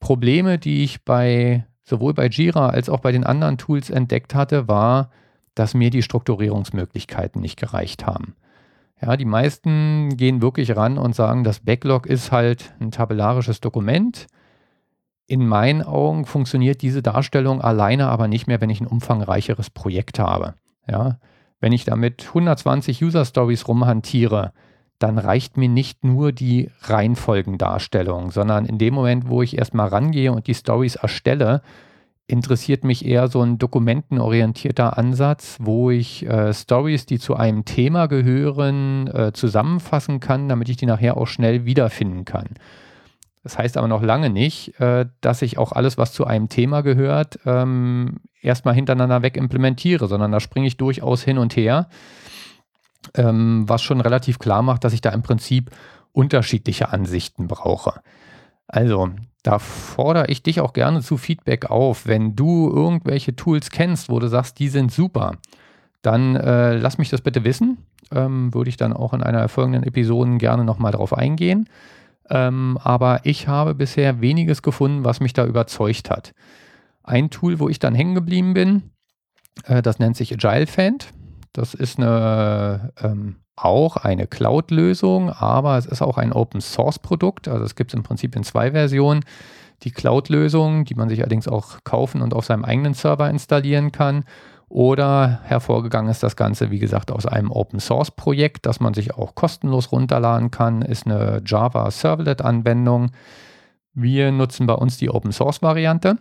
Probleme, 0.00 0.58
die 0.58 0.82
ich 0.82 1.04
bei 1.04 1.66
sowohl 1.82 2.14
bei 2.14 2.28
Jira 2.28 2.68
als 2.70 2.88
auch 2.88 3.00
bei 3.00 3.12
den 3.12 3.24
anderen 3.24 3.58
Tools 3.58 3.90
entdeckt 3.90 4.34
hatte, 4.34 4.66
war, 4.68 5.10
dass 5.54 5.74
mir 5.74 5.90
die 5.90 6.02
Strukturierungsmöglichkeiten 6.02 7.40
nicht 7.40 7.58
gereicht 7.58 8.06
haben. 8.06 8.34
Ja, 9.00 9.16
die 9.16 9.24
meisten 9.24 10.16
gehen 10.16 10.42
wirklich 10.42 10.76
ran 10.76 10.98
und 10.98 11.14
sagen, 11.14 11.44
das 11.44 11.60
Backlog 11.60 12.06
ist 12.06 12.32
halt 12.32 12.74
ein 12.80 12.90
tabellarisches 12.90 13.60
Dokument. 13.60 14.26
In 15.28 15.46
meinen 15.46 15.82
Augen 15.82 16.24
funktioniert 16.24 16.80
diese 16.80 17.02
Darstellung 17.02 17.60
alleine 17.60 18.08
aber 18.08 18.28
nicht 18.28 18.46
mehr, 18.46 18.62
wenn 18.62 18.70
ich 18.70 18.80
ein 18.80 18.86
umfangreicheres 18.86 19.68
Projekt 19.68 20.18
habe. 20.18 20.54
Ja, 20.90 21.18
wenn 21.60 21.72
ich 21.72 21.84
damit 21.84 22.24
120 22.28 23.04
User 23.04 23.26
Stories 23.26 23.68
rumhantiere, 23.68 24.52
dann 24.98 25.18
reicht 25.18 25.58
mir 25.58 25.68
nicht 25.68 26.02
nur 26.02 26.32
die 26.32 26.70
Reihenfolgendarstellung, 26.80 28.30
sondern 28.30 28.64
in 28.64 28.78
dem 28.78 28.94
Moment, 28.94 29.28
wo 29.28 29.42
ich 29.42 29.58
erstmal 29.58 29.88
rangehe 29.88 30.32
und 30.32 30.46
die 30.46 30.54
Stories 30.54 30.96
erstelle, 30.96 31.60
interessiert 32.26 32.84
mich 32.84 33.04
eher 33.04 33.28
so 33.28 33.42
ein 33.42 33.58
dokumentenorientierter 33.58 34.96
Ansatz, 34.96 35.58
wo 35.60 35.90
ich 35.90 36.26
äh, 36.26 36.54
Stories, 36.54 37.04
die 37.04 37.18
zu 37.18 37.36
einem 37.36 37.66
Thema 37.66 38.06
gehören, 38.06 39.08
äh, 39.08 39.32
zusammenfassen 39.34 40.20
kann, 40.20 40.48
damit 40.48 40.70
ich 40.70 40.78
die 40.78 40.86
nachher 40.86 41.18
auch 41.18 41.26
schnell 41.26 41.66
wiederfinden 41.66 42.24
kann. 42.24 42.48
Das 43.48 43.56
heißt 43.56 43.78
aber 43.78 43.88
noch 43.88 44.02
lange 44.02 44.28
nicht, 44.28 44.78
äh, 44.78 45.06
dass 45.22 45.40
ich 45.40 45.56
auch 45.56 45.72
alles, 45.72 45.96
was 45.96 46.12
zu 46.12 46.26
einem 46.26 46.50
Thema 46.50 46.82
gehört, 46.82 47.38
ähm, 47.46 48.20
erstmal 48.42 48.74
hintereinander 48.74 49.22
weg 49.22 49.38
implementiere, 49.38 50.06
sondern 50.06 50.32
da 50.32 50.38
springe 50.38 50.66
ich 50.66 50.76
durchaus 50.76 51.22
hin 51.22 51.38
und 51.38 51.56
her, 51.56 51.88
ähm, 53.14 53.64
was 53.66 53.80
schon 53.80 54.02
relativ 54.02 54.38
klar 54.38 54.60
macht, 54.60 54.84
dass 54.84 54.92
ich 54.92 55.00
da 55.00 55.08
im 55.12 55.22
Prinzip 55.22 55.70
unterschiedliche 56.12 56.90
Ansichten 56.90 57.48
brauche. 57.48 58.02
Also, 58.66 59.08
da 59.42 59.58
fordere 59.58 60.26
ich 60.26 60.42
dich 60.42 60.60
auch 60.60 60.74
gerne 60.74 61.00
zu 61.00 61.16
Feedback 61.16 61.70
auf. 61.70 62.06
Wenn 62.06 62.36
du 62.36 62.68
irgendwelche 62.68 63.34
Tools 63.34 63.70
kennst, 63.70 64.10
wo 64.10 64.18
du 64.18 64.28
sagst, 64.28 64.58
die 64.58 64.68
sind 64.68 64.92
super, 64.92 65.36
dann 66.02 66.36
äh, 66.36 66.76
lass 66.76 66.98
mich 66.98 67.08
das 67.08 67.22
bitte 67.22 67.44
wissen. 67.44 67.78
Ähm, 68.12 68.52
würde 68.52 68.68
ich 68.68 68.76
dann 68.76 68.92
auch 68.92 69.14
in 69.14 69.22
einer 69.22 69.48
folgenden 69.48 69.84
Episode 69.84 70.36
gerne 70.36 70.64
nochmal 70.64 70.92
drauf 70.92 71.16
eingehen. 71.16 71.66
Ähm, 72.30 72.78
aber 72.82 73.20
ich 73.24 73.48
habe 73.48 73.74
bisher 73.74 74.20
weniges 74.20 74.62
gefunden, 74.62 75.04
was 75.04 75.20
mich 75.20 75.32
da 75.32 75.46
überzeugt 75.46 76.10
hat. 76.10 76.32
Ein 77.02 77.30
Tool, 77.30 77.58
wo 77.58 77.68
ich 77.68 77.78
dann 77.78 77.94
hängen 77.94 78.14
geblieben 78.14 78.54
bin, 78.54 78.90
äh, 79.64 79.82
das 79.82 79.98
nennt 79.98 80.16
sich 80.16 80.32
Agile 80.32 80.66
Fand. 80.66 81.08
Das 81.52 81.74
ist 81.74 81.98
eine, 81.98 82.92
ähm, 83.00 83.36
auch 83.56 83.96
eine 83.96 84.26
Cloud-Lösung, 84.26 85.30
aber 85.30 85.78
es 85.78 85.86
ist 85.86 86.02
auch 86.02 86.18
ein 86.18 86.32
Open-Source-Produkt. 86.32 87.48
Also 87.48 87.64
es 87.64 87.74
gibt 87.74 87.92
es 87.92 87.96
im 87.96 88.02
Prinzip 88.02 88.36
in 88.36 88.44
zwei 88.44 88.72
Versionen. 88.72 89.24
Die 89.82 89.90
Cloud-Lösung, 89.90 90.84
die 90.84 90.94
man 90.94 91.08
sich 91.08 91.20
allerdings 91.20 91.48
auch 91.48 91.78
kaufen 91.84 92.20
und 92.20 92.34
auf 92.34 92.44
seinem 92.44 92.64
eigenen 92.64 92.94
Server 92.94 93.30
installieren 93.30 93.92
kann. 93.92 94.24
Oder 94.68 95.40
hervorgegangen 95.44 96.10
ist 96.10 96.22
das 96.22 96.36
Ganze, 96.36 96.70
wie 96.70 96.78
gesagt, 96.78 97.10
aus 97.10 97.24
einem 97.24 97.50
Open 97.50 97.80
Source 97.80 98.10
Projekt, 98.10 98.66
das 98.66 98.80
man 98.80 98.92
sich 98.92 99.14
auch 99.14 99.34
kostenlos 99.34 99.92
runterladen 99.92 100.50
kann, 100.50 100.82
ist 100.82 101.06
eine 101.06 101.42
Java 101.44 101.90
Servlet 101.90 102.42
Anwendung. 102.42 103.12
Wir 103.94 104.30
nutzen 104.30 104.66
bei 104.66 104.74
uns 104.74 104.98
die 104.98 105.10
Open 105.10 105.32
Source 105.32 105.62
Variante. 105.62 106.18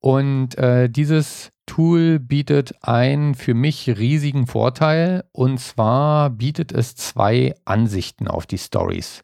Und 0.00 0.56
äh, 0.58 0.88
dieses 0.88 1.50
Tool 1.66 2.18
bietet 2.18 2.74
einen 2.82 3.34
für 3.34 3.54
mich 3.54 3.88
riesigen 3.88 4.46
Vorteil. 4.46 5.24
Und 5.32 5.60
zwar 5.60 6.30
bietet 6.30 6.72
es 6.72 6.94
zwei 6.94 7.54
Ansichten 7.64 8.28
auf 8.28 8.46
die 8.46 8.58
Stories. 8.58 9.22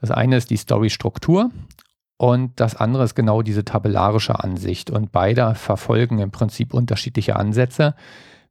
Das 0.00 0.10
eine 0.10 0.36
ist 0.36 0.50
die 0.50 0.56
Story-Struktur 0.56 1.50
und 2.20 2.60
das 2.60 2.76
andere 2.76 3.04
ist 3.04 3.14
genau 3.14 3.40
diese 3.40 3.64
tabellarische 3.64 4.44
Ansicht. 4.44 4.90
Und 4.90 5.10
beide 5.10 5.54
verfolgen 5.54 6.18
im 6.18 6.30
Prinzip 6.30 6.74
unterschiedliche 6.74 7.34
Ansätze. 7.34 7.94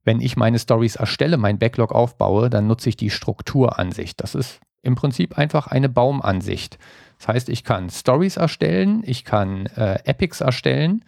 Wenn 0.04 0.22
ich 0.22 0.36
meine 0.36 0.58
Stories 0.58 0.96
erstelle, 0.96 1.38
mein 1.38 1.60
Backlog 1.60 1.92
aufbaue, 1.92 2.50
dann 2.50 2.66
nutze 2.66 2.90
ich 2.90 2.98
die 2.98 3.12
Strukturansicht. 3.12 4.24
Das 4.24 4.34
ist 4.34 4.60
im 4.82 4.96
Prinzip 4.96 5.38
einfach 5.38 5.68
eine 5.68 5.88
Baumansicht. 5.88 6.80
Das 7.20 7.28
heißt, 7.28 7.50
ich 7.50 7.64
kann 7.64 7.92
Stories 7.92 8.38
erstellen, 8.38 9.04
ich 9.06 9.24
kann 9.24 9.68
äh, 9.68 10.00
Epics 10.04 10.42
erstellen 10.42 11.06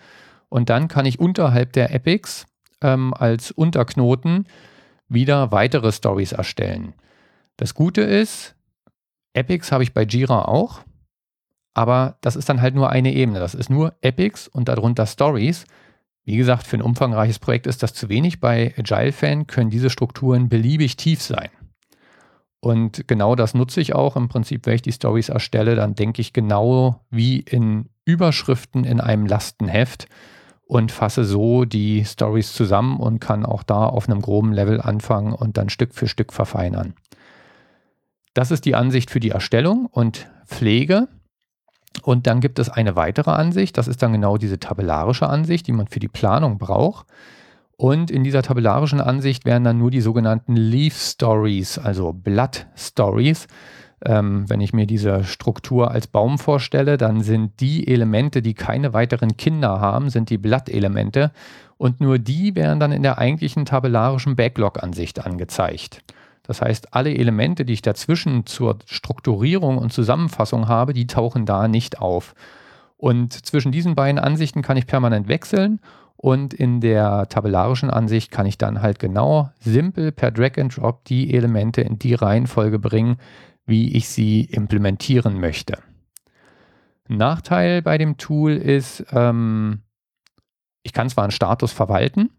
und 0.48 0.70
dann 0.70 0.88
kann 0.88 1.08
ich 1.08 1.20
unterhalb 1.20 1.74
der 1.74 1.92
Epics 1.92 2.46
ähm, 2.82 3.16
als 3.16 3.50
Unterknoten 3.50 4.46
wieder 5.10 5.52
weitere 5.52 5.92
Stories 5.92 6.34
erstellen. 6.34 6.94
Das 7.58 7.74
Gute 7.74 8.02
ist, 8.02 8.54
Epics 9.34 9.72
habe 9.72 9.82
ich 9.82 9.96
bei 9.96 10.04
Jira 10.04 10.46
auch. 10.46 10.82
Aber 11.74 12.18
das 12.22 12.36
ist 12.36 12.50
dann 12.50 12.62
halt 12.62 12.76
nur 12.76 12.90
eine 12.90 13.14
Ebene. 13.14 13.40
Das 13.40 13.54
ist 13.54 13.70
nur 13.70 13.96
Epics 14.02 14.48
und 14.48 14.68
darunter 14.68 15.06
Stories. 15.06 15.66
Wie 16.24 16.38
gesagt, 16.38 16.68
für 16.68 16.78
ein 16.78 16.82
umfangreiches 16.82 17.40
Projekt 17.40 17.68
ist 17.68 17.82
das 17.82 17.94
zu 17.94 18.10
wenig. 18.10 18.40
Bei 18.40 18.74
Agile 18.78 19.12
Fan 19.12 19.48
können 19.48 19.70
diese 19.70 19.90
Strukturen 19.90 20.50
beliebig 20.50 20.98
tief 20.98 21.22
sein. 21.22 21.50
Und 22.60 23.08
genau 23.08 23.36
das 23.36 23.56
nutze 23.56 23.82
ich 23.82 23.96
auch. 23.96 24.16
Im 24.16 24.30
Prinzip, 24.30 24.66
wenn 24.66 24.76
ich 24.76 24.84
die 24.84 24.92
Stories 24.92 25.30
erstelle, 25.30 25.76
dann 25.76 25.96
denke 25.96 26.22
ich 26.22 26.32
genau 26.32 27.06
wie 27.10 27.40
in 27.40 27.90
Überschriften 28.06 28.84
in 28.84 29.02
einem 29.02 29.26
Lastenheft 29.26 30.08
und 30.72 30.92
fasse 30.92 31.26
so 31.26 31.66
die 31.66 32.06
Stories 32.06 32.54
zusammen 32.54 33.00
und 33.00 33.20
kann 33.20 33.46
auch 33.46 33.64
da 33.64 33.88
auf 33.88 34.08
einem 34.08 34.22
groben 34.22 34.54
Level 34.54 34.80
anfangen 34.80 35.34
und 35.34 35.58
dann 35.58 35.70
Stück 35.70 35.96
für 35.96 36.08
Stück 36.08 36.32
verfeinern. 36.32 36.94
Das 38.34 38.52
ist 38.52 38.66
die 38.66 38.76
Ansicht 38.76 39.10
für 39.12 39.20
die 39.20 39.32
Erstellung 39.32 39.88
und 39.88 40.30
Pflege. 40.46 41.08
Und 42.04 42.26
dann 42.26 42.40
gibt 42.40 42.58
es 42.58 42.70
eine 42.70 42.96
weitere 42.96 43.32
Ansicht, 43.32 43.78
das 43.78 43.88
ist 43.88 44.02
dann 44.02 44.14
genau 44.14 44.38
diese 44.38 44.60
tabellarische 44.60 45.28
Ansicht, 45.28 45.68
die 45.68 45.74
man 45.74 45.88
für 45.88 46.00
die 46.00 46.08
Planung 46.08 46.58
braucht. 46.58 47.06
Und 47.78 48.12
in 48.12 48.24
dieser 48.24 48.44
tabellarischen 48.44 49.02
Ansicht 49.02 49.46
werden 49.46 49.64
dann 49.64 49.80
nur 49.80 49.90
die 49.90 50.02
sogenannten 50.02 50.56
Leaf 50.56 50.96
Stories, 50.96 51.80
also 51.80 52.14
Blatt 52.14 52.68
Stories. 52.76 53.48
Ähm, 54.04 54.50
wenn 54.50 54.62
ich 54.62 54.74
mir 54.74 54.86
diese 54.86 55.24
Struktur 55.24 55.92
als 55.92 56.08
Baum 56.08 56.38
vorstelle, 56.38 56.98
dann 56.98 57.22
sind 57.22 57.60
die 57.60 57.88
Elemente, 57.88 58.42
die 58.42 58.54
keine 58.54 58.94
weiteren 58.94 59.36
Kinder 59.36 59.80
haben, 59.80 60.10
sind 60.10 60.30
die 60.30 60.38
Blattelemente. 60.38 61.32
Und 61.78 62.02
nur 62.02 62.20
die 62.20 62.56
werden 62.56 62.80
dann 62.80 62.92
in 62.92 63.02
der 63.02 63.18
eigentlichen 63.18 63.66
tabellarischen 63.66 64.36
Backlog-Ansicht 64.36 65.26
angezeigt. 65.26 66.04
Das 66.44 66.62
heißt, 66.62 66.94
alle 66.94 67.14
Elemente, 67.14 67.66
die 67.66 67.74
ich 67.74 67.82
dazwischen 67.82 68.46
zur 68.46 68.80
Strukturierung 68.86 69.78
und 69.78 69.94
Zusammenfassung 69.94 70.68
habe, 70.68 70.94
die 70.94 71.08
tauchen 71.08 71.46
da 71.46 71.68
nicht 71.68 72.00
auf. 72.00 72.34
Und 72.98 73.34
zwischen 73.46 73.72
diesen 73.72 73.96
beiden 73.96 74.20
Ansichten 74.20 74.62
kann 74.62 74.78
ich 74.78 74.88
permanent 74.88 75.28
wechseln 75.28 75.80
und 76.22 76.54
in 76.54 76.82
der 76.82 77.28
tabellarischen 77.30 77.90
Ansicht 77.90 78.30
kann 78.30 78.46
ich 78.46 78.60
dann 78.60 78.82
halt 78.84 79.00
genau 79.00 79.50
simpel 79.60 80.12
per 80.12 80.30
Drag 80.30 80.58
and 80.58 80.78
Drop 80.78 81.04
die 81.06 81.34
Elemente 81.34 81.82
in 81.82 81.98
die 81.98 82.14
Reihenfolge 82.14 82.78
bringen, 82.78 83.18
wie 83.66 83.96
ich 83.96 84.08
sie 84.08 84.42
implementieren 84.42 85.40
möchte. 85.40 85.80
Nachteil 87.08 87.82
bei 87.82 87.98
dem 87.98 88.18
Tool 88.18 88.52
ist, 88.52 89.04
ähm, 89.12 89.82
ich 90.84 90.94
kann 90.94 91.10
zwar 91.10 91.24
einen 91.24 91.32
Status 91.32 91.72
verwalten, 91.72 92.30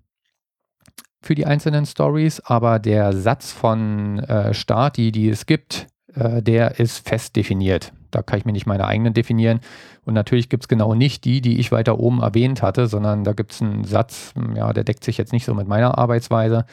für 1.23 1.35
die 1.35 1.47
einzelnen 1.47 1.87
Stories, 1.87 2.41
aber 2.41 2.79
der 2.79 3.13
Satz 3.13 3.53
von 3.53 4.19
äh, 4.19 4.53
Stati, 4.53 5.13
die 5.13 5.29
es 5.29 5.47
gibt, 5.47 5.87
äh, 6.15 6.43
der 6.43 6.81
ist 6.81 7.09
fest 7.09 7.37
definiert. 7.37 7.93
Da 8.11 8.23
kann 8.23 8.39
ich 8.39 8.45
mir 8.45 8.53
nicht 8.53 8.67
meine 8.67 8.87
eigenen 8.87 9.15
definieren. 9.15 9.61
Und 10.05 10.15
natürlich 10.15 10.49
gibt 10.49 10.65
es 10.65 10.69
genau 10.69 10.95
nicht 10.95 11.25
die, 11.25 11.41
die 11.41 11.59
ich 11.59 11.73
weiter 11.73 11.99
oben 11.99 12.21
erwähnt 12.21 12.61
hatte, 12.61 12.89
sondern 12.89 13.25
da 13.25 13.33
gibt 13.33 13.53
es 13.53 13.63
einen 13.63 13.85
Satz, 13.85 14.35
ja, 14.55 14.73
der 14.73 14.85
deckt 14.85 15.05
sich 15.05 15.17
jetzt 15.17 15.33
nicht 15.33 15.45
so 15.45 15.55
mit 15.55 15.69
meiner 15.69 15.97
Arbeitsweise. 15.97 16.67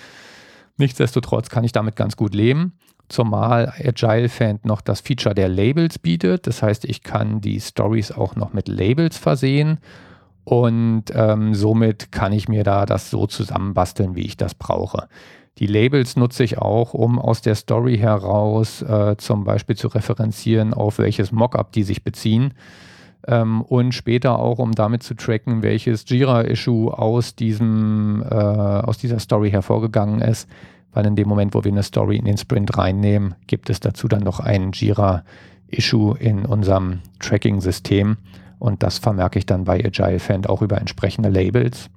Nichtsdestotrotz 0.78 1.50
kann 1.50 1.64
ich 1.64 1.72
damit 1.72 1.96
ganz 1.96 2.18
gut 2.18 2.34
leben. 2.34 2.74
Zumal 3.08 3.74
Agile 3.84 4.30
Fan 4.30 4.60
noch 4.64 4.82
das 4.82 5.02
Feature 5.02 5.36
der 5.36 5.50
Labels 5.50 6.00
bietet. 6.00 6.48
Das 6.48 6.62
heißt, 6.62 6.86
ich 6.86 7.04
kann 7.04 7.40
die 7.40 7.60
Stories 7.60 8.12
auch 8.12 8.36
noch 8.36 8.54
mit 8.54 8.68
Labels 8.68 9.18
versehen 9.18 9.80
und 10.50 11.04
ähm, 11.14 11.54
somit 11.54 12.12
kann 12.12 12.34
ich 12.34 12.50
mir 12.50 12.64
da 12.64 12.88
das 12.88 13.12
so 13.12 13.28
zusammenbasteln, 13.28 14.16
wie 14.16 14.26
ich 14.26 14.36
das 14.36 14.56
brauche. 14.56 15.08
Die 15.60 15.68
Labels 15.68 16.16
nutze 16.16 16.44
ich 16.44 16.58
auch, 16.58 16.96
um 16.96 17.20
aus 17.20 17.44
der 17.44 17.54
Story 17.54 18.00
heraus 18.00 18.82
äh, 18.82 19.16
zum 19.18 19.44
Beispiel 19.44 19.76
zu 19.76 19.90
referenzieren, 19.90 20.74
auf 20.74 20.98
welches 20.98 21.32
Mockup 21.32 21.72
die 21.72 21.84
sich 21.84 22.04
beziehen. 22.04 22.56
Ähm, 23.28 23.62
und 23.62 23.94
später 23.94 24.40
auch, 24.40 24.58
um 24.58 24.72
damit 24.72 25.04
zu 25.04 25.14
tracken, 25.14 25.62
welches 25.62 26.10
Jira-Issue 26.10 26.98
aus, 26.98 27.36
äh, 27.40 28.34
aus 28.34 28.98
dieser 28.98 29.20
Story 29.20 29.52
hervorgegangen 29.52 30.20
ist. 30.20 30.50
Weil 30.94 31.06
in 31.06 31.16
dem 31.16 31.30
Moment, 31.30 31.54
wo 31.54 31.64
wir 31.64 31.72
eine 31.72 31.84
Story 31.84 32.18
in 32.18 32.26
den 32.26 32.40
Sprint 32.40 32.76
reinnehmen, 32.76 33.36
gibt 33.46 33.70
es 33.70 33.80
dazu 33.80 34.08
dann 34.08 34.24
noch 34.24 34.40
ein 34.40 34.72
Jira-Issue 34.72 36.18
in 36.18 36.48
unserem 36.48 37.02
Tracking-System. 37.20 38.18
Und 38.60 38.84
das 38.84 39.00
vermerke 39.00 39.40
ich 39.40 39.46
dann 39.46 39.64
bei 39.64 39.84
Agile 39.84 40.20
Fan 40.20 40.46
auch 40.46 40.62
über 40.62 40.80
entsprechende 40.80 41.30
Labels. 41.30 41.90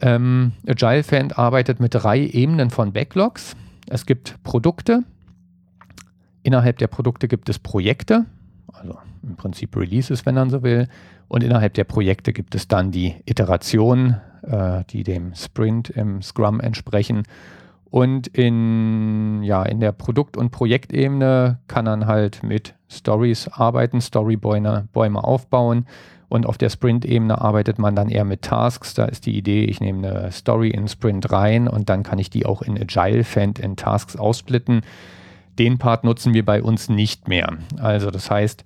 Ähm, 0.00 0.52
Agile 0.66 1.02
Fan 1.02 1.32
arbeitet 1.32 1.80
mit 1.80 1.94
drei 1.94 2.20
Ebenen 2.20 2.70
von 2.70 2.92
Backlogs. 2.92 3.56
Es 3.88 4.06
gibt 4.06 4.42
Produkte, 4.42 5.04
Innerhalb 6.42 6.78
der 6.78 6.88
Produkte 6.88 7.28
gibt 7.28 7.48
es 7.48 7.58
Projekte, 7.58 8.26
also 8.72 8.98
im 9.22 9.36
Prinzip 9.36 9.76
Releases, 9.76 10.26
wenn 10.26 10.34
man 10.34 10.50
so 10.50 10.62
will. 10.62 10.88
Und 11.28 11.44
innerhalb 11.44 11.74
der 11.74 11.84
Projekte 11.84 12.32
gibt 12.32 12.54
es 12.54 12.68
dann 12.68 12.90
die 12.90 13.14
Iterationen, 13.24 14.20
äh, 14.42 14.84
die 14.90 15.04
dem 15.04 15.34
Sprint 15.34 15.90
im 15.90 16.20
Scrum 16.20 16.60
entsprechen. 16.60 17.22
Und 17.90 18.26
in, 18.26 19.42
ja, 19.44 19.62
in 19.62 19.78
der 19.78 19.92
Produkt- 19.92 20.36
und 20.36 20.50
Projektebene 20.50 21.60
kann 21.68 21.84
man 21.84 22.06
halt 22.06 22.42
mit 22.42 22.74
Stories 22.92 23.48
arbeiten, 23.48 24.00
Storybäume 24.00 24.88
Bäume 24.92 25.24
aufbauen. 25.24 25.86
Und 26.28 26.46
auf 26.46 26.56
der 26.56 26.70
Sprint-Ebene 26.70 27.42
arbeitet 27.42 27.78
man 27.78 27.94
dann 27.94 28.08
eher 28.08 28.24
mit 28.24 28.40
Tasks. 28.40 28.94
Da 28.94 29.04
ist 29.04 29.26
die 29.26 29.36
Idee, 29.36 29.64
ich 29.64 29.80
nehme 29.80 30.08
eine 30.08 30.32
Story 30.32 30.70
in 30.70 30.88
Sprint 30.88 31.30
rein 31.30 31.68
und 31.68 31.90
dann 31.90 32.04
kann 32.04 32.18
ich 32.18 32.30
die 32.30 32.46
auch 32.46 32.62
in 32.62 32.80
Agile 32.80 33.22
Fand 33.22 33.58
in 33.58 33.76
Tasks 33.76 34.16
aufsplitten. 34.16 34.80
Den 35.58 35.76
Part 35.76 36.04
nutzen 36.04 36.32
wir 36.32 36.44
bei 36.44 36.62
uns 36.62 36.88
nicht 36.88 37.28
mehr. 37.28 37.58
Also 37.78 38.10
das 38.10 38.30
heißt, 38.30 38.64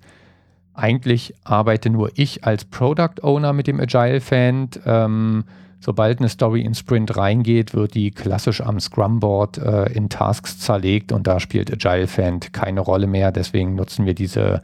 eigentlich 0.73 1.33
arbeite 1.43 1.89
nur 1.89 2.11
ich 2.15 2.45
als 2.45 2.63
Product 2.63 3.21
Owner 3.21 3.51
mit 3.51 3.67
dem 3.67 3.81
Agile 3.81 4.21
Fand. 4.21 4.79
Ähm, 4.85 5.43
sobald 5.79 6.19
eine 6.19 6.29
Story 6.29 6.61
in 6.61 6.75
Sprint 6.75 7.17
reingeht, 7.17 7.73
wird 7.73 7.93
die 7.93 8.11
klassisch 8.11 8.61
am 8.61 8.79
Scrum 8.79 9.19
Board 9.19 9.57
äh, 9.57 9.91
in 9.93 10.09
Tasks 10.09 10.59
zerlegt 10.59 11.11
und 11.11 11.27
da 11.27 11.39
spielt 11.39 11.71
Agile 11.71 12.07
Fand 12.07 12.53
keine 12.53 12.81
Rolle 12.81 13.07
mehr. 13.07 13.31
Deswegen 13.31 13.75
nutzen 13.75 14.05
wir 14.05 14.13
diese 14.13 14.61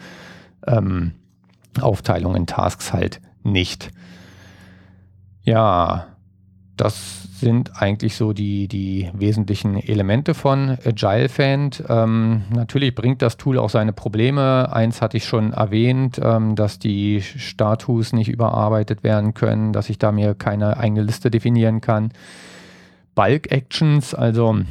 ähm, 0.65 1.13
Aufteilung 1.79 2.35
in 2.35 2.47
Tasks 2.47 2.93
halt 2.93 3.21
nicht. 3.43 3.91
Ja, 5.43 6.07
das 6.77 7.27
sind 7.43 7.81
eigentlich 7.81 8.15
so 8.15 8.33
die, 8.33 8.67
die 8.67 9.09
wesentlichen 9.13 9.75
Elemente 9.77 10.33
von 10.33 10.77
Agile 10.85 11.29
Fand. 11.29 11.83
Ähm, 11.89 12.43
natürlich 12.53 12.95
bringt 12.95 13.21
das 13.21 13.37
Tool 13.37 13.59
auch 13.59 13.69
seine 13.69 13.93
Probleme. 13.93 14.73
Eins 14.73 15.01
hatte 15.01 15.17
ich 15.17 15.25
schon 15.25 15.53
erwähnt, 15.53 16.19
ähm, 16.23 16.55
dass 16.55 16.79
die 16.79 17.21
Status 17.21 18.13
nicht 18.13 18.29
überarbeitet 18.29 19.03
werden 19.03 19.33
können, 19.33 19.73
dass 19.73 19.89
ich 19.89 19.99
da 19.99 20.11
mir 20.11 20.33
keine 20.33 20.77
eigene 20.77 21.03
Liste 21.03 21.29
definieren 21.29 21.81
kann. 21.81 22.11
Bulk 23.13 23.51
Actions, 23.51 24.15
also 24.15 24.61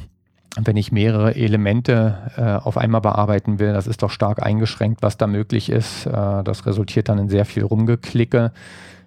wenn 0.60 0.76
ich 0.76 0.92
mehrere 0.92 1.34
Elemente 1.34 2.32
äh, 2.36 2.66
auf 2.66 2.76
einmal 2.76 3.00
bearbeiten 3.00 3.58
will, 3.58 3.72
das 3.72 3.86
ist 3.86 4.02
doch 4.02 4.10
stark 4.10 4.42
eingeschränkt, 4.42 5.02
was 5.02 5.16
da 5.16 5.26
möglich 5.26 5.70
ist. 5.70 6.06
Äh, 6.06 6.42
das 6.44 6.66
resultiert 6.66 7.08
dann 7.08 7.18
in 7.18 7.28
sehr 7.28 7.44
viel 7.44 7.64
Rumgeklicke. 7.64 8.52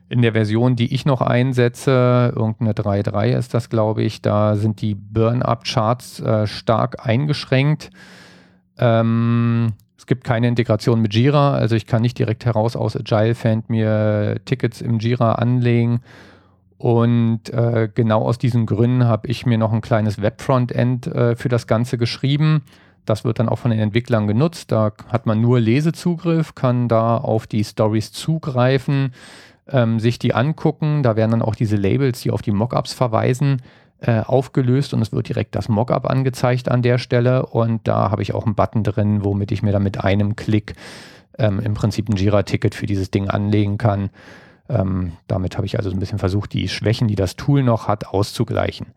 In 0.08 0.22
der 0.22 0.34
Version, 0.34 0.76
die 0.76 0.94
ich 0.94 1.06
noch 1.06 1.22
einsetze, 1.22 2.32
irgendeine 2.36 2.74
3.3 2.74 3.38
ist 3.38 3.54
das, 3.54 3.70
glaube 3.70 4.04
ich, 4.04 4.22
da 4.22 4.56
sind 4.56 4.82
die 4.82 4.94
Burn-Up-Charts 4.94 6.20
äh, 6.20 6.48
stark 6.48 7.06
eingeschränkt. 7.06 7.90
Ähm, 8.78 9.74
es 9.98 10.06
gibt 10.06 10.24
keine 10.24 10.48
Integration 10.48 11.02
mit 11.02 11.16
Jira, 11.16 11.56
also 11.56 11.76
ich 11.76 11.88
kann 11.88 12.04
nicht 12.04 12.20
direkt 12.20 12.46
heraus 12.46 12.76
aus 12.76 12.96
Agile 12.96 13.34
Fand 13.34 13.70
mir 13.70 14.40
Tickets 14.46 14.82
im 14.82 15.00
Jira 15.00 15.34
anlegen 15.34 16.02
und 16.78 17.50
äh, 17.50 17.90
genau 17.94 18.24
aus 18.24 18.38
diesen 18.38 18.66
Gründen 18.66 19.06
habe 19.06 19.28
ich 19.28 19.46
mir 19.46 19.58
noch 19.58 19.72
ein 19.72 19.82
kleines 19.82 20.22
Web-Frontend 20.22 21.08
äh, 21.08 21.36
für 21.36 21.50
das 21.50 21.68
Ganze 21.68 21.98
geschrieben. 21.98 22.64
Das 23.06 23.24
wird 23.24 23.40
dann 23.40 23.50
auch 23.50 23.60
von 23.60 23.72
den 23.72 23.80
Entwicklern 23.80 24.28
genutzt. 24.28 24.72
Da 24.72 24.92
hat 25.08 25.26
man 25.26 25.40
nur 25.40 25.60
Lesezugriff, 25.60 26.54
kann 26.54 26.88
da 26.88 27.18
auf 27.18 27.48
die 27.48 27.64
Stories 27.64 28.12
zugreifen, 28.12 29.14
ähm, 29.70 30.00
sich 30.00 30.20
die 30.20 30.34
angucken. 30.34 31.04
Da 31.04 31.16
werden 31.16 31.32
dann 31.32 31.42
auch 31.42 31.56
diese 31.56 31.76
Labels, 31.76 32.22
die 32.22 32.32
auf 32.32 32.42
die 32.42 32.52
Mockups 32.52 32.94
verweisen, 32.94 33.62
äh, 34.02 34.22
aufgelöst 34.22 34.94
und 34.94 35.02
es 35.02 35.12
wird 35.12 35.30
direkt 35.30 35.56
das 35.56 35.70
Mockup 35.70 36.10
angezeigt 36.10 36.70
an 36.70 36.82
der 36.82 36.98
Stelle. 36.98 37.46
Und 37.46 37.88
da 37.88 38.12
habe 38.12 38.22
ich 38.22 38.34
auch 38.34 38.46
einen 38.46 38.56
Button 38.56 38.84
drin, 38.84 39.24
womit 39.24 39.52
ich 39.52 39.64
mir 39.64 39.72
dann 39.72 39.84
mit 39.84 40.04
einem 40.04 40.36
Klick 40.36 40.76
ähm, 41.38 41.60
im 41.60 41.74
Prinzip 41.74 42.10
ein 42.10 42.16
Jira-Ticket 42.16 42.76
für 42.76 42.86
dieses 42.86 43.12
Ding 43.12 43.30
anlegen 43.30 43.78
kann. 43.78 44.10
Ähm, 44.68 45.14
damit 45.28 45.58
habe 45.58 45.66
ich 45.66 45.78
also 45.78 45.90
so 45.90 45.96
ein 45.96 46.00
bisschen 46.00 46.20
versucht, 46.20 46.54
die 46.54 46.68
Schwächen, 46.68 47.08
die 47.08 47.16
das 47.16 47.36
Tool 47.36 47.64
noch 47.64 47.88
hat, 47.88 48.08
auszugleichen. 48.08 48.88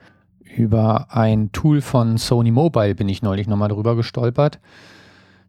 Über 0.56 1.08
ein 1.10 1.52
Tool 1.52 1.80
von 1.80 2.16
Sony 2.16 2.50
Mobile 2.50 2.94
bin 2.94 3.08
ich 3.08 3.22
neulich 3.22 3.46
nochmal 3.46 3.68
drüber 3.68 3.96
gestolpert. 3.96 4.58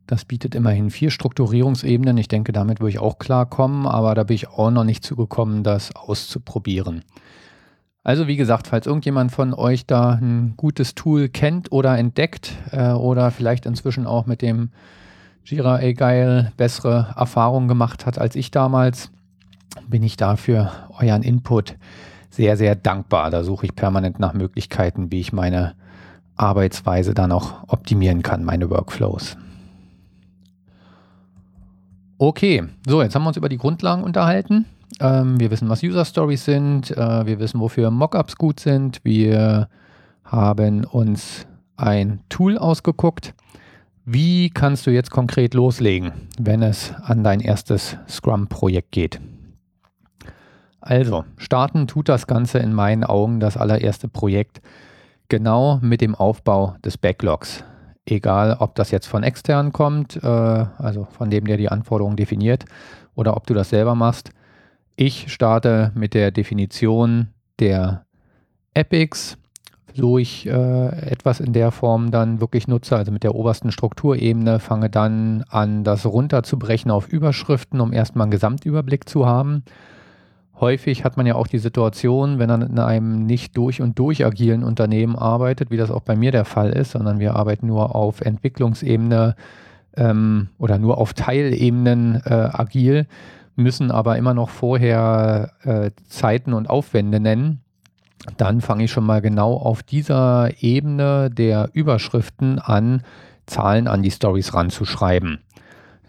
Das 0.10 0.26
bietet 0.26 0.55
immerhin 0.55 0.89
vier 0.89 1.12
Strukturierungsebenen. 1.12 2.18
Ich 2.18 2.28
denke, 2.28 2.51
damit 2.51 2.80
würde 2.80 2.89
ich 2.89 2.97
auch 2.97 3.20
klarkommen, 3.20 3.86
aber 3.86 4.16
da 4.16 4.24
bin 4.24 4.34
ich 4.34 4.49
auch 4.49 4.72
noch 4.72 4.84
nicht 4.84 5.03
zugekommen, 5.03 5.64
das 5.64 5.95
auszuprobieren. 5.95 7.03
Also 8.03 8.26
wie 8.26 8.36
gesagt, 8.36 8.66
falls 8.66 8.88
irgendjemand 8.88 9.32
von 9.32 9.53
euch 9.53 9.86
da 9.86 10.14
ein 10.14 10.55
gutes 10.57 10.95
Tool 10.95 11.30
kennt 11.30 11.72
oder 11.72 11.95
entdeckt 11.95 12.53
äh, 12.72 12.89
oder 12.89 13.30
vielleicht 13.30 13.68
inzwischen 13.68 14.07
auch 14.07 14.26
mit 14.26 14.41
dem 14.41 14.72
Jira 15.45 15.76
Agile 15.76 16.53
bessere 16.57 17.14
Erfahrungen 17.16 17.68
gemacht 17.68 18.07
hat 18.07 18.18
als 18.18 18.36
ich 18.36 18.49
damals, 18.49 19.12
bin 19.88 20.01
ich 20.01 20.18
dafür 20.18 20.72
euren 20.97 21.22
Input 21.22 21.76
sehr, 22.32 22.57
sehr 22.57 22.74
dankbar. 22.74 23.30
Da 23.30 23.43
suche 23.43 23.68
ich 23.68 23.76
permanent 23.76 24.18
nach 24.20 24.34
Möglichkeiten, 24.34 25.12
wie 25.12 25.20
ich 25.20 25.34
meine 25.34 25.76
Arbeitsweise 26.36 27.14
dann 27.14 27.32
auch 27.32 27.68
optimieren 27.68 28.24
kann, 28.24 28.43
meine 28.43 28.72
Workflows. 28.72 29.38
Okay, 32.22 32.65
so, 32.86 33.01
jetzt 33.01 33.15
haben 33.15 33.24
wir 33.24 33.30
uns 33.30 33.38
über 33.38 33.47
die 33.47 33.57
Grundlagen 33.57 34.03
unterhalten. 34.03 34.65
Ähm, 34.99 35.39
wir 35.39 35.51
wissen, 35.51 35.70
was 35.70 35.82
User 35.84 36.03
Stories 36.03 36.43
sind. 36.43 36.91
Äh, 36.91 37.26
wir 37.26 37.39
wissen, 37.39 37.61
wofür 37.61 37.91
Mockups 37.91 38.36
gut 38.36 38.59
sind. 38.59 38.99
Wir 39.05 39.70
haben 40.26 40.84
uns 40.84 41.47
ein 41.78 42.20
Tool 42.28 42.57
ausgeguckt. 42.57 43.34
Wie 44.03 44.49
kannst 44.49 44.86
du 44.86 44.91
jetzt 44.91 45.11
konkret 45.11 45.53
loslegen, 45.53 46.11
wenn 46.38 46.61
es 46.61 46.93
an 47.03 47.24
dein 47.24 47.39
erstes 47.39 47.95
Scrum-Projekt 48.09 48.91
geht? 48.91 49.22
Also, 50.82 51.24
starten 51.38 51.88
tut 51.88 52.09
das 52.09 52.28
Ganze 52.28 52.59
in 52.59 52.74
meinen 52.74 53.05
Augen 53.05 53.39
das 53.39 53.55
allererste 53.55 54.09
Projekt 54.09 54.59
genau 55.30 55.80
mit 55.82 56.01
dem 56.01 56.15
Aufbau 56.15 56.76
des 56.84 56.97
Backlogs. 56.97 57.63
Egal, 58.12 58.57
ob 58.60 58.76
das 58.76 58.91
jetzt 58.91 59.07
von 59.07 59.24
extern 59.24 59.72
kommt, 59.72 60.22
äh, 60.24 60.28
also 60.28 61.07
von 61.12 61.30
dem, 61.30 61.45
der 61.45 61.57
die 61.57 61.70
Anforderungen 61.70 62.16
definiert, 62.16 62.66
oder 63.16 63.36
ob 63.36 63.45
du 63.47 63.53
das 63.53 63.70
selber 63.70 63.95
machst. 63.95 64.32
Ich 64.95 65.32
starte 65.32 65.91
mit 65.95 66.14
der 66.14 66.32
Definition 66.32 67.28
der 67.60 68.05
Epics, 68.74 69.38
so 69.93 70.18
ich 70.18 70.47
äh, 70.47 70.88
etwas 71.10 71.39
in 71.39 71.53
der 71.53 71.72
Form 71.72 72.12
dann 72.12 72.39
wirklich 72.39 72.68
nutze, 72.68 72.95
also 72.95 73.12
mit 73.12 73.24
der 73.24 73.36
obersten 73.36 73.72
Strukturebene, 73.72 74.60
fange 74.60 74.89
dann 74.89 75.43
an, 75.49 75.84
das 75.84 76.05
runterzubrechen 76.05 76.91
auf 76.91 77.07
Überschriften, 77.07 77.82
um 77.82 77.93
erstmal 77.93 78.24
einen 78.24 78.32
Gesamtüberblick 78.32 79.07
zu 79.10 79.26
haben 79.26 79.64
häufig 80.60 81.03
hat 81.03 81.18
man 81.18 81.26
ja 81.26 81.36
auch 81.36 81.47
die 81.47 81.60
Situation, 81.60 82.39
wenn 82.39 82.49
man 82.49 82.62
in 82.62 82.80
einem 82.80 83.26
nicht 83.26 83.55
durch 83.57 83.82
und 83.82 83.97
durch 83.97 84.26
agilen 84.26 84.64
Unternehmen 84.64 85.16
arbeitet, 85.16 85.72
wie 85.72 85.78
das 85.78 85.91
auch 85.91 86.01
bei 86.01 86.16
mir 86.16 86.32
der 86.32 86.45
Fall 86.45 86.72
ist, 86.72 86.91
sondern 86.91 87.20
wir 87.20 87.36
arbeiten 87.36 87.68
nur 87.68 87.95
auf 87.95 88.22
Entwicklungsebene 88.22 89.36
ähm, 89.95 90.49
oder 90.57 90.78
nur 90.78 90.97
auf 90.97 91.14
Teilebenen 91.14 92.22
äh, 92.26 92.49
agil, 92.51 93.07
müssen 93.55 93.91
aber 93.91 94.18
immer 94.18 94.34
noch 94.34 94.49
vorher 94.49 95.51
äh, 95.64 95.91
Zeiten 96.07 96.53
und 96.53 96.70
Aufwände 96.70 97.20
nennen. 97.20 97.62
Dann 98.38 98.62
fange 98.62 98.84
ich 98.84 98.91
schon 98.91 99.05
mal 99.05 99.22
genau 99.22 99.53
auf 99.53 99.84
dieser 99.84 100.49
Ebene 100.62 101.30
der 101.30 101.70
Überschriften 101.74 102.60
an, 102.60 103.03
Zahlen 103.45 103.88
an 103.88 104.03
die 104.03 104.12
Stories 104.12 104.53
ranzuschreiben. 104.53 105.39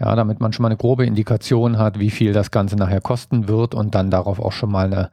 Ja, 0.00 0.16
damit 0.16 0.40
man 0.40 0.52
schon 0.52 0.62
mal 0.62 0.68
eine 0.68 0.78
grobe 0.78 1.04
Indikation 1.04 1.76
hat, 1.76 1.98
wie 1.98 2.10
viel 2.10 2.32
das 2.32 2.50
Ganze 2.50 2.76
nachher 2.76 3.02
kosten 3.02 3.48
wird 3.48 3.74
und 3.74 3.94
dann 3.94 4.10
darauf 4.10 4.40
auch 4.40 4.52
schon 4.52 4.72
mal 4.72 4.86
eine 4.86 5.10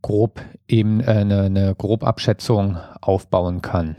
grob 0.00 0.40
eben 0.68 1.00
äh, 1.00 1.08
eine, 1.08 1.42
eine 1.42 1.74
Grobabschätzung 1.74 2.76
aufbauen 3.00 3.62
kann. 3.62 3.96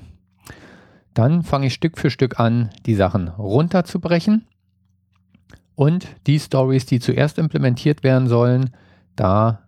Dann 1.14 1.44
fange 1.44 1.68
ich 1.68 1.74
Stück 1.74 1.98
für 1.98 2.10
Stück 2.10 2.40
an, 2.40 2.70
die 2.86 2.96
Sachen 2.96 3.28
runterzubrechen 3.28 4.48
und 5.76 6.08
die 6.26 6.40
Stories, 6.40 6.86
die 6.86 7.02
zuerst 7.02 7.38
implementiert 7.38 8.04
werden 8.04 8.30
sollen, 8.30 8.70
da 9.18 9.68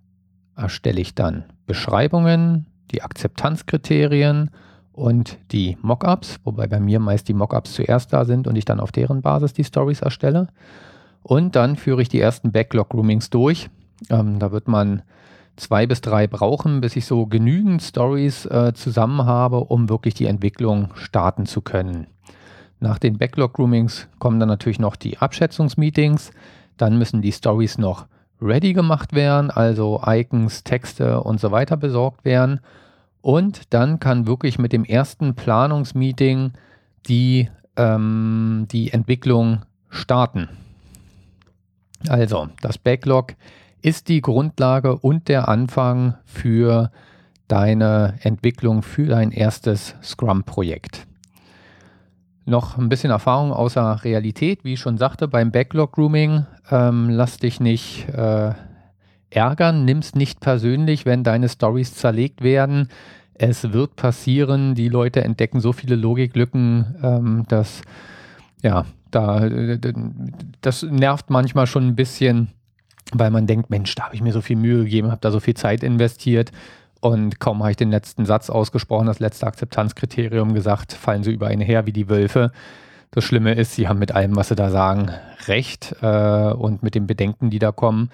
erstelle 0.56 1.02
ich 1.02 1.16
dann 1.16 1.44
Beschreibungen, 1.66 2.68
die 2.92 3.02
Akzeptanzkriterien 3.02 4.52
und 4.94 5.38
die 5.52 5.78
Mockups, 5.82 6.40
wobei 6.44 6.68
bei 6.68 6.80
mir 6.80 7.00
meist 7.00 7.28
die 7.28 7.34
Mockups 7.34 7.74
zuerst 7.74 8.12
da 8.14 8.26
sind 8.26 8.48
und 8.48 8.58
ich 8.58 8.66
dann 8.66 8.80
auf 8.80 8.92
deren 8.92 9.22
Basis 9.22 9.54
die 9.54 9.64
Stories 9.64 10.02
erstelle. 10.02 10.48
Und 11.24 11.56
dann 11.56 11.76
führe 11.76 12.02
ich 12.02 12.10
die 12.10 12.20
ersten 12.20 12.52
Backlog-Groomings 12.52 13.30
durch. 13.30 13.70
Ähm, 14.10 14.40
da 14.40 14.52
wird 14.52 14.68
man 14.68 15.04
zwei 15.56 15.86
bis 15.86 16.02
drei 16.02 16.28
brauchen, 16.28 16.82
bis 16.82 16.96
ich 16.96 17.06
so 17.06 17.26
genügend 17.28 17.82
Stories 17.82 18.46
äh, 18.48 18.74
zusammen 18.74 19.26
habe, 19.26 19.60
um 19.60 19.90
wirklich 19.90 20.14
die 20.14 20.26
Entwicklung 20.26 20.90
starten 20.96 21.46
zu 21.46 21.62
können. 21.62 22.08
Nach 22.80 22.98
den 22.98 23.18
Backlog-Groomings 23.18 24.08
kommen 24.18 24.40
dann 24.40 24.50
natürlich 24.50 24.80
noch 24.80 24.96
die 24.96 25.20
Abschätzungsmeetings. 25.20 26.32
Dann 26.78 26.98
müssen 26.98 27.22
die 27.22 27.32
Stories 27.32 27.78
noch 27.78 28.08
ready 28.42 28.74
gemacht 28.74 29.14
werden, 29.14 29.52
also 29.52 30.02
Icons, 30.04 30.64
Texte 30.64 31.22
und 31.22 31.40
so 31.40 31.52
weiter 31.52 31.78
besorgt 31.78 32.26
werden. 32.26 32.60
Und 33.22 33.74
dann 33.74 34.00
kann 34.00 34.28
wirklich 34.28 34.58
mit 34.58 34.74
dem 34.74 34.84
ersten 34.84 35.36
Planungsmeeting 35.36 36.54
die 37.08 37.50
ähm, 37.78 38.68
die 38.72 38.92
Entwicklung 38.92 39.62
starten. 39.90 40.50
Also, 42.08 42.50
das 42.62 42.78
Backlog 42.78 43.36
ist 43.82 44.08
die 44.10 44.22
Grundlage 44.22 44.98
und 44.98 45.28
der 45.28 45.48
Anfang 45.48 46.16
für 46.26 46.92
deine 47.48 48.16
Entwicklung 48.22 48.82
für 48.82 49.08
dein 49.08 49.32
erstes 49.32 49.96
Scrum-Projekt. 50.02 51.06
Noch 52.46 52.78
ein 52.78 52.90
bisschen 52.90 53.12
Erfahrung 53.12 53.52
außer 53.52 54.04
Realität, 54.04 54.64
wie 54.64 54.74
ich 54.74 54.80
schon 54.80 54.98
sagte, 54.98 55.28
beim 55.28 55.52
Backlog-Grooming. 55.52 56.46
Ähm, 56.72 57.10
lass 57.10 57.38
dich 57.38 57.60
nicht 57.60 58.08
äh, 58.10 58.54
ärgern, 59.32 59.86
nimm 59.86 60.00
es 60.00 60.14
nicht 60.14 60.40
persönlich, 60.40 61.06
wenn 61.06 61.24
deine 61.24 61.50
Stories 61.50 61.96
zerlegt 61.96 62.42
werden. 62.44 62.90
Es 63.34 63.74
wird 63.74 63.96
passieren, 63.96 64.76
die 64.76 64.90
Leute 64.90 65.24
entdecken 65.24 65.60
so 65.60 65.74
viele 65.74 65.96
Logiklücken, 65.96 66.96
ähm, 67.02 67.46
dass 67.48 67.82
ja, 68.62 68.86
da, 69.10 69.50
das 70.62 70.84
nervt 70.84 71.30
manchmal 71.30 71.68
schon 71.68 71.88
ein 71.88 71.96
bisschen, 71.96 72.50
weil 73.12 73.32
man 73.32 73.48
denkt, 73.48 73.70
Mensch, 73.70 73.94
da 73.96 74.06
habe 74.06 74.16
ich 74.16 74.22
mir 74.22 74.32
so 74.32 74.42
viel 74.42 74.56
Mühe 74.56 74.84
gegeben, 74.84 75.10
habe 75.10 75.22
da 75.22 75.32
so 75.32 75.40
viel 75.40 75.56
Zeit 75.56 75.84
investiert 75.84 76.52
und 77.02 77.40
kaum 77.40 77.62
habe 77.62 77.72
ich 77.72 77.78
den 77.78 77.90
letzten 77.90 78.26
Satz 78.26 78.50
ausgesprochen, 78.50 79.08
das 79.08 79.20
letzte 79.20 79.48
Akzeptanzkriterium 79.48 80.54
gesagt, 80.54 80.94
fallen 80.94 81.24
sie 81.24 81.32
über 81.32 81.48
eine 81.48 81.64
her 81.64 81.86
wie 81.88 81.94
die 81.94 82.10
Wölfe. 82.10 82.52
Das 83.10 83.26
Schlimme 83.26 83.54
ist, 83.54 83.74
sie 83.74 83.90
haben 83.90 84.00
mit 84.00 84.14
allem, 84.14 84.36
was 84.36 84.50
sie 84.50 84.56
da 84.56 84.70
sagen, 84.70 85.12
recht 85.48 85.96
äh, 86.02 86.54
und 86.54 86.84
mit 86.84 86.96
den 86.96 87.08
Bedenken, 87.08 87.50
die 87.50 87.60
da 87.60 87.72
kommen. 87.72 88.10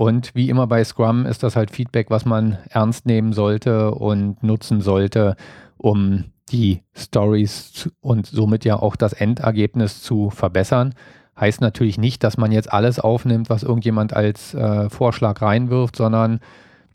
Und 0.00 0.34
wie 0.34 0.48
immer 0.48 0.66
bei 0.66 0.82
Scrum 0.82 1.26
ist 1.26 1.42
das 1.42 1.56
halt 1.56 1.70
Feedback, 1.70 2.08
was 2.08 2.24
man 2.24 2.56
ernst 2.70 3.04
nehmen 3.04 3.34
sollte 3.34 3.90
und 3.90 4.42
nutzen 4.42 4.80
sollte, 4.80 5.36
um 5.76 6.24
die 6.48 6.80
Stories 6.96 7.90
und 8.00 8.24
somit 8.24 8.64
ja 8.64 8.76
auch 8.76 8.96
das 8.96 9.12
Endergebnis 9.12 10.02
zu 10.02 10.30
verbessern. 10.30 10.94
Heißt 11.38 11.60
natürlich 11.60 11.98
nicht, 11.98 12.24
dass 12.24 12.38
man 12.38 12.50
jetzt 12.50 12.72
alles 12.72 12.98
aufnimmt, 12.98 13.50
was 13.50 13.62
irgendjemand 13.62 14.14
als 14.16 14.54
äh, 14.54 14.88
Vorschlag 14.88 15.42
reinwirft, 15.42 15.96
sondern 15.96 16.40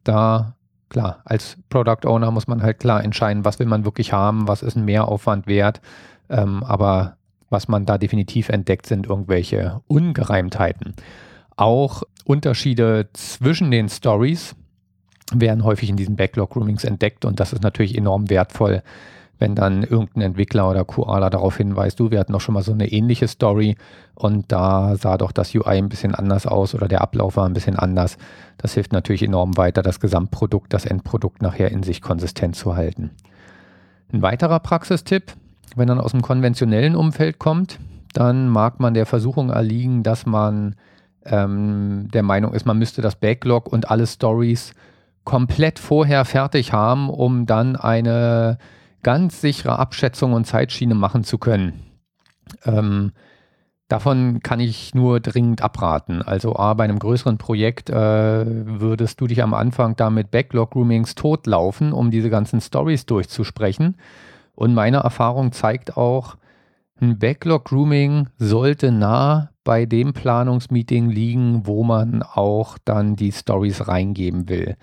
da, 0.04 0.56
klar, 0.90 1.22
als 1.26 1.60
Product 1.70 2.08
Owner 2.08 2.32
muss 2.32 2.48
man 2.48 2.64
halt 2.64 2.80
klar 2.80 3.04
entscheiden, 3.04 3.46
was 3.46 3.60
will 3.60 3.68
man 3.68 3.86
wirklich 3.86 4.14
haben, 4.14 4.48
was 4.48 4.64
ist 4.64 4.78
ein 4.78 4.86
Mehraufwand 4.86 5.46
wert. 5.46 5.80
Ähm, 6.28 6.64
aber 6.64 7.18
was 7.52 7.68
man 7.68 7.86
da 7.86 8.00
definitiv 8.00 8.50
entdeckt, 8.50 8.88
sind 8.88 9.06
irgendwelche 9.06 9.82
Ungereimtheiten. 9.86 10.96
Auch 11.56 12.02
Unterschiede 12.26 13.08
zwischen 13.14 13.72
den 13.72 13.88
Stories 13.88 14.56
werden 15.34 15.64
häufig 15.64 15.90
in 15.90 15.96
diesen 15.96 16.18
Backlog-Groomings 16.18 16.84
entdeckt 16.84 17.24
und 17.24 17.40
das 17.40 17.54
ist 17.54 17.64
natürlich 17.64 17.98
enorm 17.98 18.30
wertvoll, 18.30 18.84
wenn 19.38 19.56
dann 19.56 19.84
irgendein 19.84 20.22
Entwickler 20.22 20.70
oder 20.70 20.86
QAler 20.86 21.30
darauf 21.30 21.58
hinweist, 21.58 22.00
du, 22.00 22.12
wir 22.12 22.20
hatten 22.20 22.34
doch 22.34 22.42
schon 22.42 22.54
mal 22.54 22.64
so 22.64 22.72
eine 22.72 22.92
ähnliche 22.92 23.28
Story 23.28 23.76
und 24.14 24.52
da 24.52 24.96
sah 24.96 25.18
doch 25.18 25.32
das 25.32 25.54
UI 25.54 25.78
ein 25.78 25.90
bisschen 25.90 26.16
anders 26.16 26.48
aus 26.48 26.74
oder 26.74 26.88
der 26.88 27.02
Ablauf 27.02 27.36
war 27.36 27.46
ein 27.46 27.54
bisschen 27.54 27.76
anders. 27.76 28.18
Das 28.58 28.74
hilft 28.74 28.94
natürlich 28.94 29.24
enorm 29.24 29.58
weiter, 29.58 29.82
das 29.82 30.00
Gesamtprodukt, 30.00 30.74
das 30.74 30.86
Endprodukt 30.86 31.42
nachher 31.42 31.72
in 31.72 31.84
sich 31.84 32.02
konsistent 32.02 32.56
zu 32.56 32.76
halten. 32.76 33.12
Ein 34.14 34.22
weiterer 34.22 34.60
Praxistipp, 34.60 35.34
wenn 35.76 35.90
man 35.90 36.00
aus 36.00 36.12
dem 36.12 36.22
konventionellen 36.22 36.96
Umfeld 36.96 37.38
kommt, 37.38 37.80
dann 38.14 38.48
mag 38.48 38.80
man 38.80 38.94
der 38.94 39.06
Versuchung 39.06 39.50
erliegen, 39.50 40.04
dass 40.04 40.26
man 40.26 40.76
ähm, 41.26 42.10
der 42.14 42.24
Meinung 42.24 42.54
ist, 42.54 42.66
man 42.66 42.78
müsste 42.78 43.02
das 43.02 43.16
Backlog 43.16 43.72
und 43.72 43.90
alle 43.90 44.08
Stories 44.08 44.74
komplett 45.24 45.80
vorher 45.80 46.24
fertig 46.24 46.72
haben, 46.72 47.10
um 47.10 47.46
dann 47.46 47.76
eine 47.76 48.58
ganz 49.04 49.42
sichere 49.42 49.78
Abschätzung 49.80 50.34
und 50.34 50.46
Zeitschiene 50.46 50.96
machen 50.96 51.24
zu 51.24 51.38
können. 51.38 51.82
Ähm, 52.64 53.12
davon 53.88 54.40
kann 54.42 54.60
ich 54.60 54.96
nur 54.96 55.20
dringend 55.20 55.62
abraten. 55.62 56.22
Also 56.22 56.56
A, 56.56 56.74
bei 56.76 56.84
einem 56.84 57.00
größeren 57.00 57.38
Projekt 57.38 57.90
äh, 57.90 57.94
würdest 57.96 59.20
du 59.20 59.28
dich 59.28 59.44
am 59.44 59.54
Anfang 59.54 59.96
damit 59.96 60.32
Backlog-Groomings 60.32 61.16
totlaufen, 61.16 61.92
um 61.92 62.12
diese 62.12 62.30
ganzen 62.30 62.62
Stories 62.62 63.06
durchzusprechen. 63.06 63.98
Und 64.54 64.74
meine 64.74 64.98
Erfahrung 64.98 65.52
zeigt 65.52 65.98
auch, 65.98 66.38
ein 67.02 67.20
Backlog-Grooming 67.20 68.30
sollte 68.38 68.92
nah 68.92 69.50
bei 69.64 69.86
dem 69.86 70.14
Planungsmeeting 70.14 71.10
liegen, 71.10 71.68
wo 71.68 71.84
man 71.84 72.24
auch 72.24 72.78
dann 72.86 73.16
die 73.16 73.32
Stories 73.32 73.88
reingeben 73.88 74.48
will. 74.48 74.78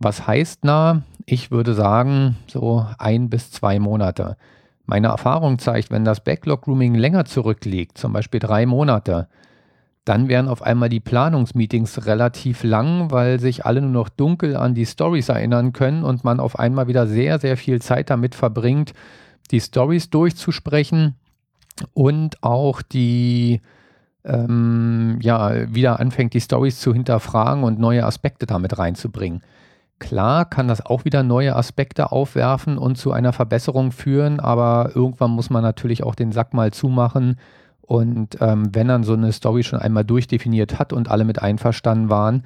Was 0.00 0.26
heißt 0.26 0.64
nah? 0.64 1.02
Ich 1.26 1.50
würde 1.50 1.74
sagen, 1.74 2.36
so 2.48 2.84
ein 2.98 3.30
bis 3.30 3.50
zwei 3.52 3.78
Monate. 3.78 4.36
Meine 4.84 5.08
Erfahrung 5.08 5.58
zeigt, 5.58 5.90
wenn 5.90 6.04
das 6.04 6.24
Backlog-Grooming 6.24 6.94
länger 6.94 7.24
zurückliegt, 7.24 7.96
zum 7.96 8.12
Beispiel 8.12 8.40
drei 8.40 8.66
Monate, 8.66 9.28
dann 10.04 10.28
werden 10.28 10.48
auf 10.48 10.60
einmal 10.60 10.90
die 10.90 11.00
Planungsmeetings 11.00 12.04
relativ 12.04 12.62
lang, 12.64 13.10
weil 13.10 13.40
sich 13.40 13.64
alle 13.64 13.80
nur 13.80 13.90
noch 13.90 14.08
dunkel 14.10 14.56
an 14.56 14.74
die 14.74 14.84
Stories 14.84 15.30
erinnern 15.30 15.72
können 15.72 16.02
und 16.02 16.24
man 16.24 16.40
auf 16.40 16.58
einmal 16.58 16.88
wieder 16.88 17.06
sehr, 17.06 17.38
sehr 17.38 17.56
viel 17.56 17.80
Zeit 17.80 18.10
damit 18.10 18.34
verbringt, 18.34 18.92
die 19.50 19.60
Stories 19.60 20.10
durchzusprechen 20.10 21.14
und 21.92 22.42
auch 22.42 22.82
die 22.82 23.60
ähm, 24.24 25.18
ja 25.20 25.74
wieder 25.74 26.00
anfängt, 26.00 26.34
die 26.34 26.40
Stories 26.40 26.80
zu 26.80 26.92
hinterfragen 26.92 27.64
und 27.64 27.78
neue 27.78 28.04
Aspekte 28.04 28.46
damit 28.46 28.78
reinzubringen. 28.78 29.42
Klar 29.98 30.44
kann 30.44 30.68
das 30.68 30.84
auch 30.84 31.04
wieder 31.04 31.22
neue 31.22 31.54
Aspekte 31.54 32.10
aufwerfen 32.10 32.78
und 32.78 32.96
zu 32.96 33.12
einer 33.12 33.32
Verbesserung 33.32 33.92
führen, 33.92 34.40
aber 34.40 34.90
irgendwann 34.94 35.30
muss 35.30 35.50
man 35.50 35.62
natürlich 35.62 36.02
auch 36.02 36.14
den 36.14 36.32
Sack 36.32 36.52
mal 36.52 36.72
zumachen. 36.72 37.36
Und 37.80 38.38
ähm, 38.40 38.74
wenn 38.74 38.88
dann 38.88 39.04
so 39.04 39.12
eine 39.12 39.30
Story 39.32 39.62
schon 39.62 39.78
einmal 39.78 40.04
durchdefiniert 40.04 40.78
hat 40.78 40.92
und 40.92 41.10
alle 41.10 41.24
mit 41.24 41.42
einverstanden 41.42 42.08
waren, 42.08 42.44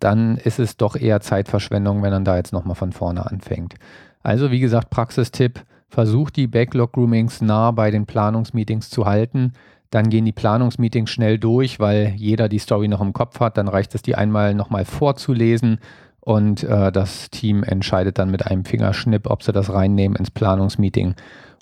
dann 0.00 0.36
ist 0.38 0.58
es 0.58 0.76
doch 0.76 0.96
eher 0.96 1.20
Zeitverschwendung, 1.20 2.02
wenn 2.02 2.12
man 2.12 2.24
da 2.24 2.36
jetzt 2.36 2.52
nochmal 2.52 2.74
von 2.74 2.92
vorne 2.92 3.26
anfängt. 3.26 3.74
Also 4.22 4.50
wie 4.50 4.60
gesagt, 4.60 4.90
Praxistipp, 4.90 5.64
versucht 5.88 6.36
die 6.36 6.46
Backlog-Groomings 6.46 7.40
nah 7.40 7.70
bei 7.70 7.90
den 7.90 8.06
Planungsmeetings 8.06 8.90
zu 8.90 9.06
halten. 9.06 9.52
Dann 9.90 10.10
gehen 10.10 10.26
die 10.26 10.32
Planungsmeetings 10.32 11.10
schnell 11.10 11.38
durch, 11.38 11.80
weil 11.80 12.12
jeder 12.16 12.48
die 12.48 12.58
Story 12.58 12.88
noch 12.88 13.00
im 13.00 13.14
Kopf 13.14 13.40
hat. 13.40 13.56
Dann 13.56 13.68
reicht 13.68 13.94
es, 13.94 14.02
die 14.02 14.14
einmal 14.14 14.54
nochmal 14.54 14.84
vorzulesen 14.84 15.78
und 16.20 16.62
äh, 16.62 16.92
das 16.92 17.30
Team 17.30 17.62
entscheidet 17.62 18.18
dann 18.18 18.30
mit 18.30 18.46
einem 18.46 18.66
Fingerschnipp, 18.66 19.30
ob 19.30 19.42
sie 19.42 19.52
das 19.52 19.72
reinnehmen 19.72 20.14
ins 20.14 20.30
Planungsmeeting 20.30 21.14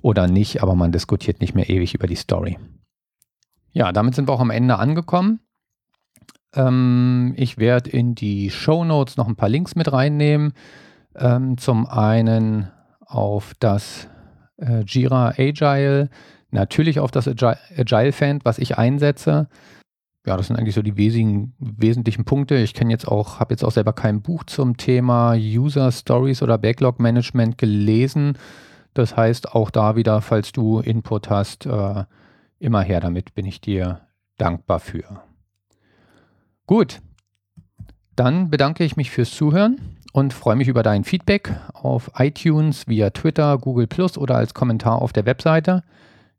oder 0.02 0.26
nicht, 0.26 0.60
aber 0.60 0.74
man 0.74 0.90
diskutiert 0.90 1.40
nicht 1.40 1.54
mehr 1.54 1.70
ewig 1.70 1.94
über 1.94 2.08
die 2.08 2.16
Story. 2.16 2.58
Ja, 3.70 3.92
damit 3.92 4.16
sind 4.16 4.28
wir 4.28 4.32
auch 4.32 4.40
am 4.40 4.50
Ende 4.50 4.78
angekommen. 4.78 5.38
Ähm, 6.52 7.34
ich 7.36 7.58
werde 7.58 7.90
in 7.90 8.16
die 8.16 8.50
Show 8.50 8.84
Notes 8.84 9.16
noch 9.16 9.28
ein 9.28 9.36
paar 9.36 9.48
Links 9.48 9.76
mit 9.76 9.92
reinnehmen. 9.92 10.52
Ähm, 11.14 11.58
zum 11.58 11.86
einen 11.86 12.68
auf 13.00 13.52
das 13.60 14.08
äh, 14.58 14.80
Jira 14.86 15.34
Agile, 15.36 16.08
natürlich 16.50 17.00
auf 17.00 17.10
das 17.10 17.28
Agile, 17.28 17.58
Agile 17.76 18.12
Fan, 18.12 18.40
was 18.44 18.58
ich 18.58 18.78
einsetze 18.78 19.48
ja, 20.26 20.36
das 20.36 20.48
sind 20.48 20.56
eigentlich 20.58 20.74
so 20.74 20.82
die 20.82 20.96
wesentlichen, 20.96 21.54
wesentlichen 21.58 22.24
Punkte. 22.24 22.56
Ich 22.56 22.74
kenne 22.74 22.90
jetzt 22.90 23.06
auch, 23.06 23.38
habe 23.38 23.54
jetzt 23.54 23.64
auch 23.64 23.70
selber 23.70 23.92
kein 23.92 24.22
Buch 24.22 24.42
zum 24.44 24.76
Thema 24.76 25.34
User 25.34 25.92
Stories 25.92 26.42
oder 26.42 26.58
Backlog 26.58 26.98
Management 26.98 27.58
gelesen. 27.58 28.36
Das 28.92 29.16
heißt, 29.16 29.54
auch 29.54 29.70
da 29.70 29.94
wieder, 29.94 30.20
falls 30.22 30.50
du 30.50 30.80
Input 30.80 31.30
hast, 31.30 31.66
äh, 31.66 32.04
immer 32.58 32.82
her 32.82 33.00
damit, 33.00 33.34
bin 33.34 33.46
ich 33.46 33.60
dir 33.60 34.00
dankbar 34.36 34.80
für. 34.80 35.22
Gut, 36.66 37.00
dann 38.16 38.50
bedanke 38.50 38.84
ich 38.84 38.96
mich 38.96 39.10
fürs 39.10 39.30
Zuhören 39.30 39.80
und 40.12 40.32
freue 40.32 40.56
mich 40.56 40.68
über 40.68 40.82
dein 40.82 41.04
Feedback 41.04 41.54
auf 41.74 42.10
iTunes, 42.18 42.88
via 42.88 43.10
Twitter, 43.10 43.58
Google 43.58 43.86
Plus 43.86 44.16
oder 44.16 44.36
als 44.36 44.54
Kommentar 44.54 45.02
auf 45.02 45.12
der 45.12 45.26
Webseite. 45.26 45.82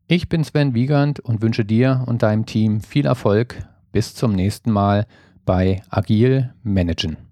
Ich 0.08 0.30
bin 0.30 0.44
Sven 0.44 0.74
Wiegand 0.74 1.20
und 1.20 1.42
wünsche 1.42 1.66
dir 1.66 2.04
und 2.08 2.24
deinem 2.24 2.46
Team 2.46 2.82
viel 2.82 3.06
Erfolg 3.06 3.64
bis 3.92 4.16
zum 4.16 4.34
nächsten 4.34 4.72
Mal 4.72 5.06
bei 5.46 5.84
Agil 5.90 6.54
Managen. 6.64 7.27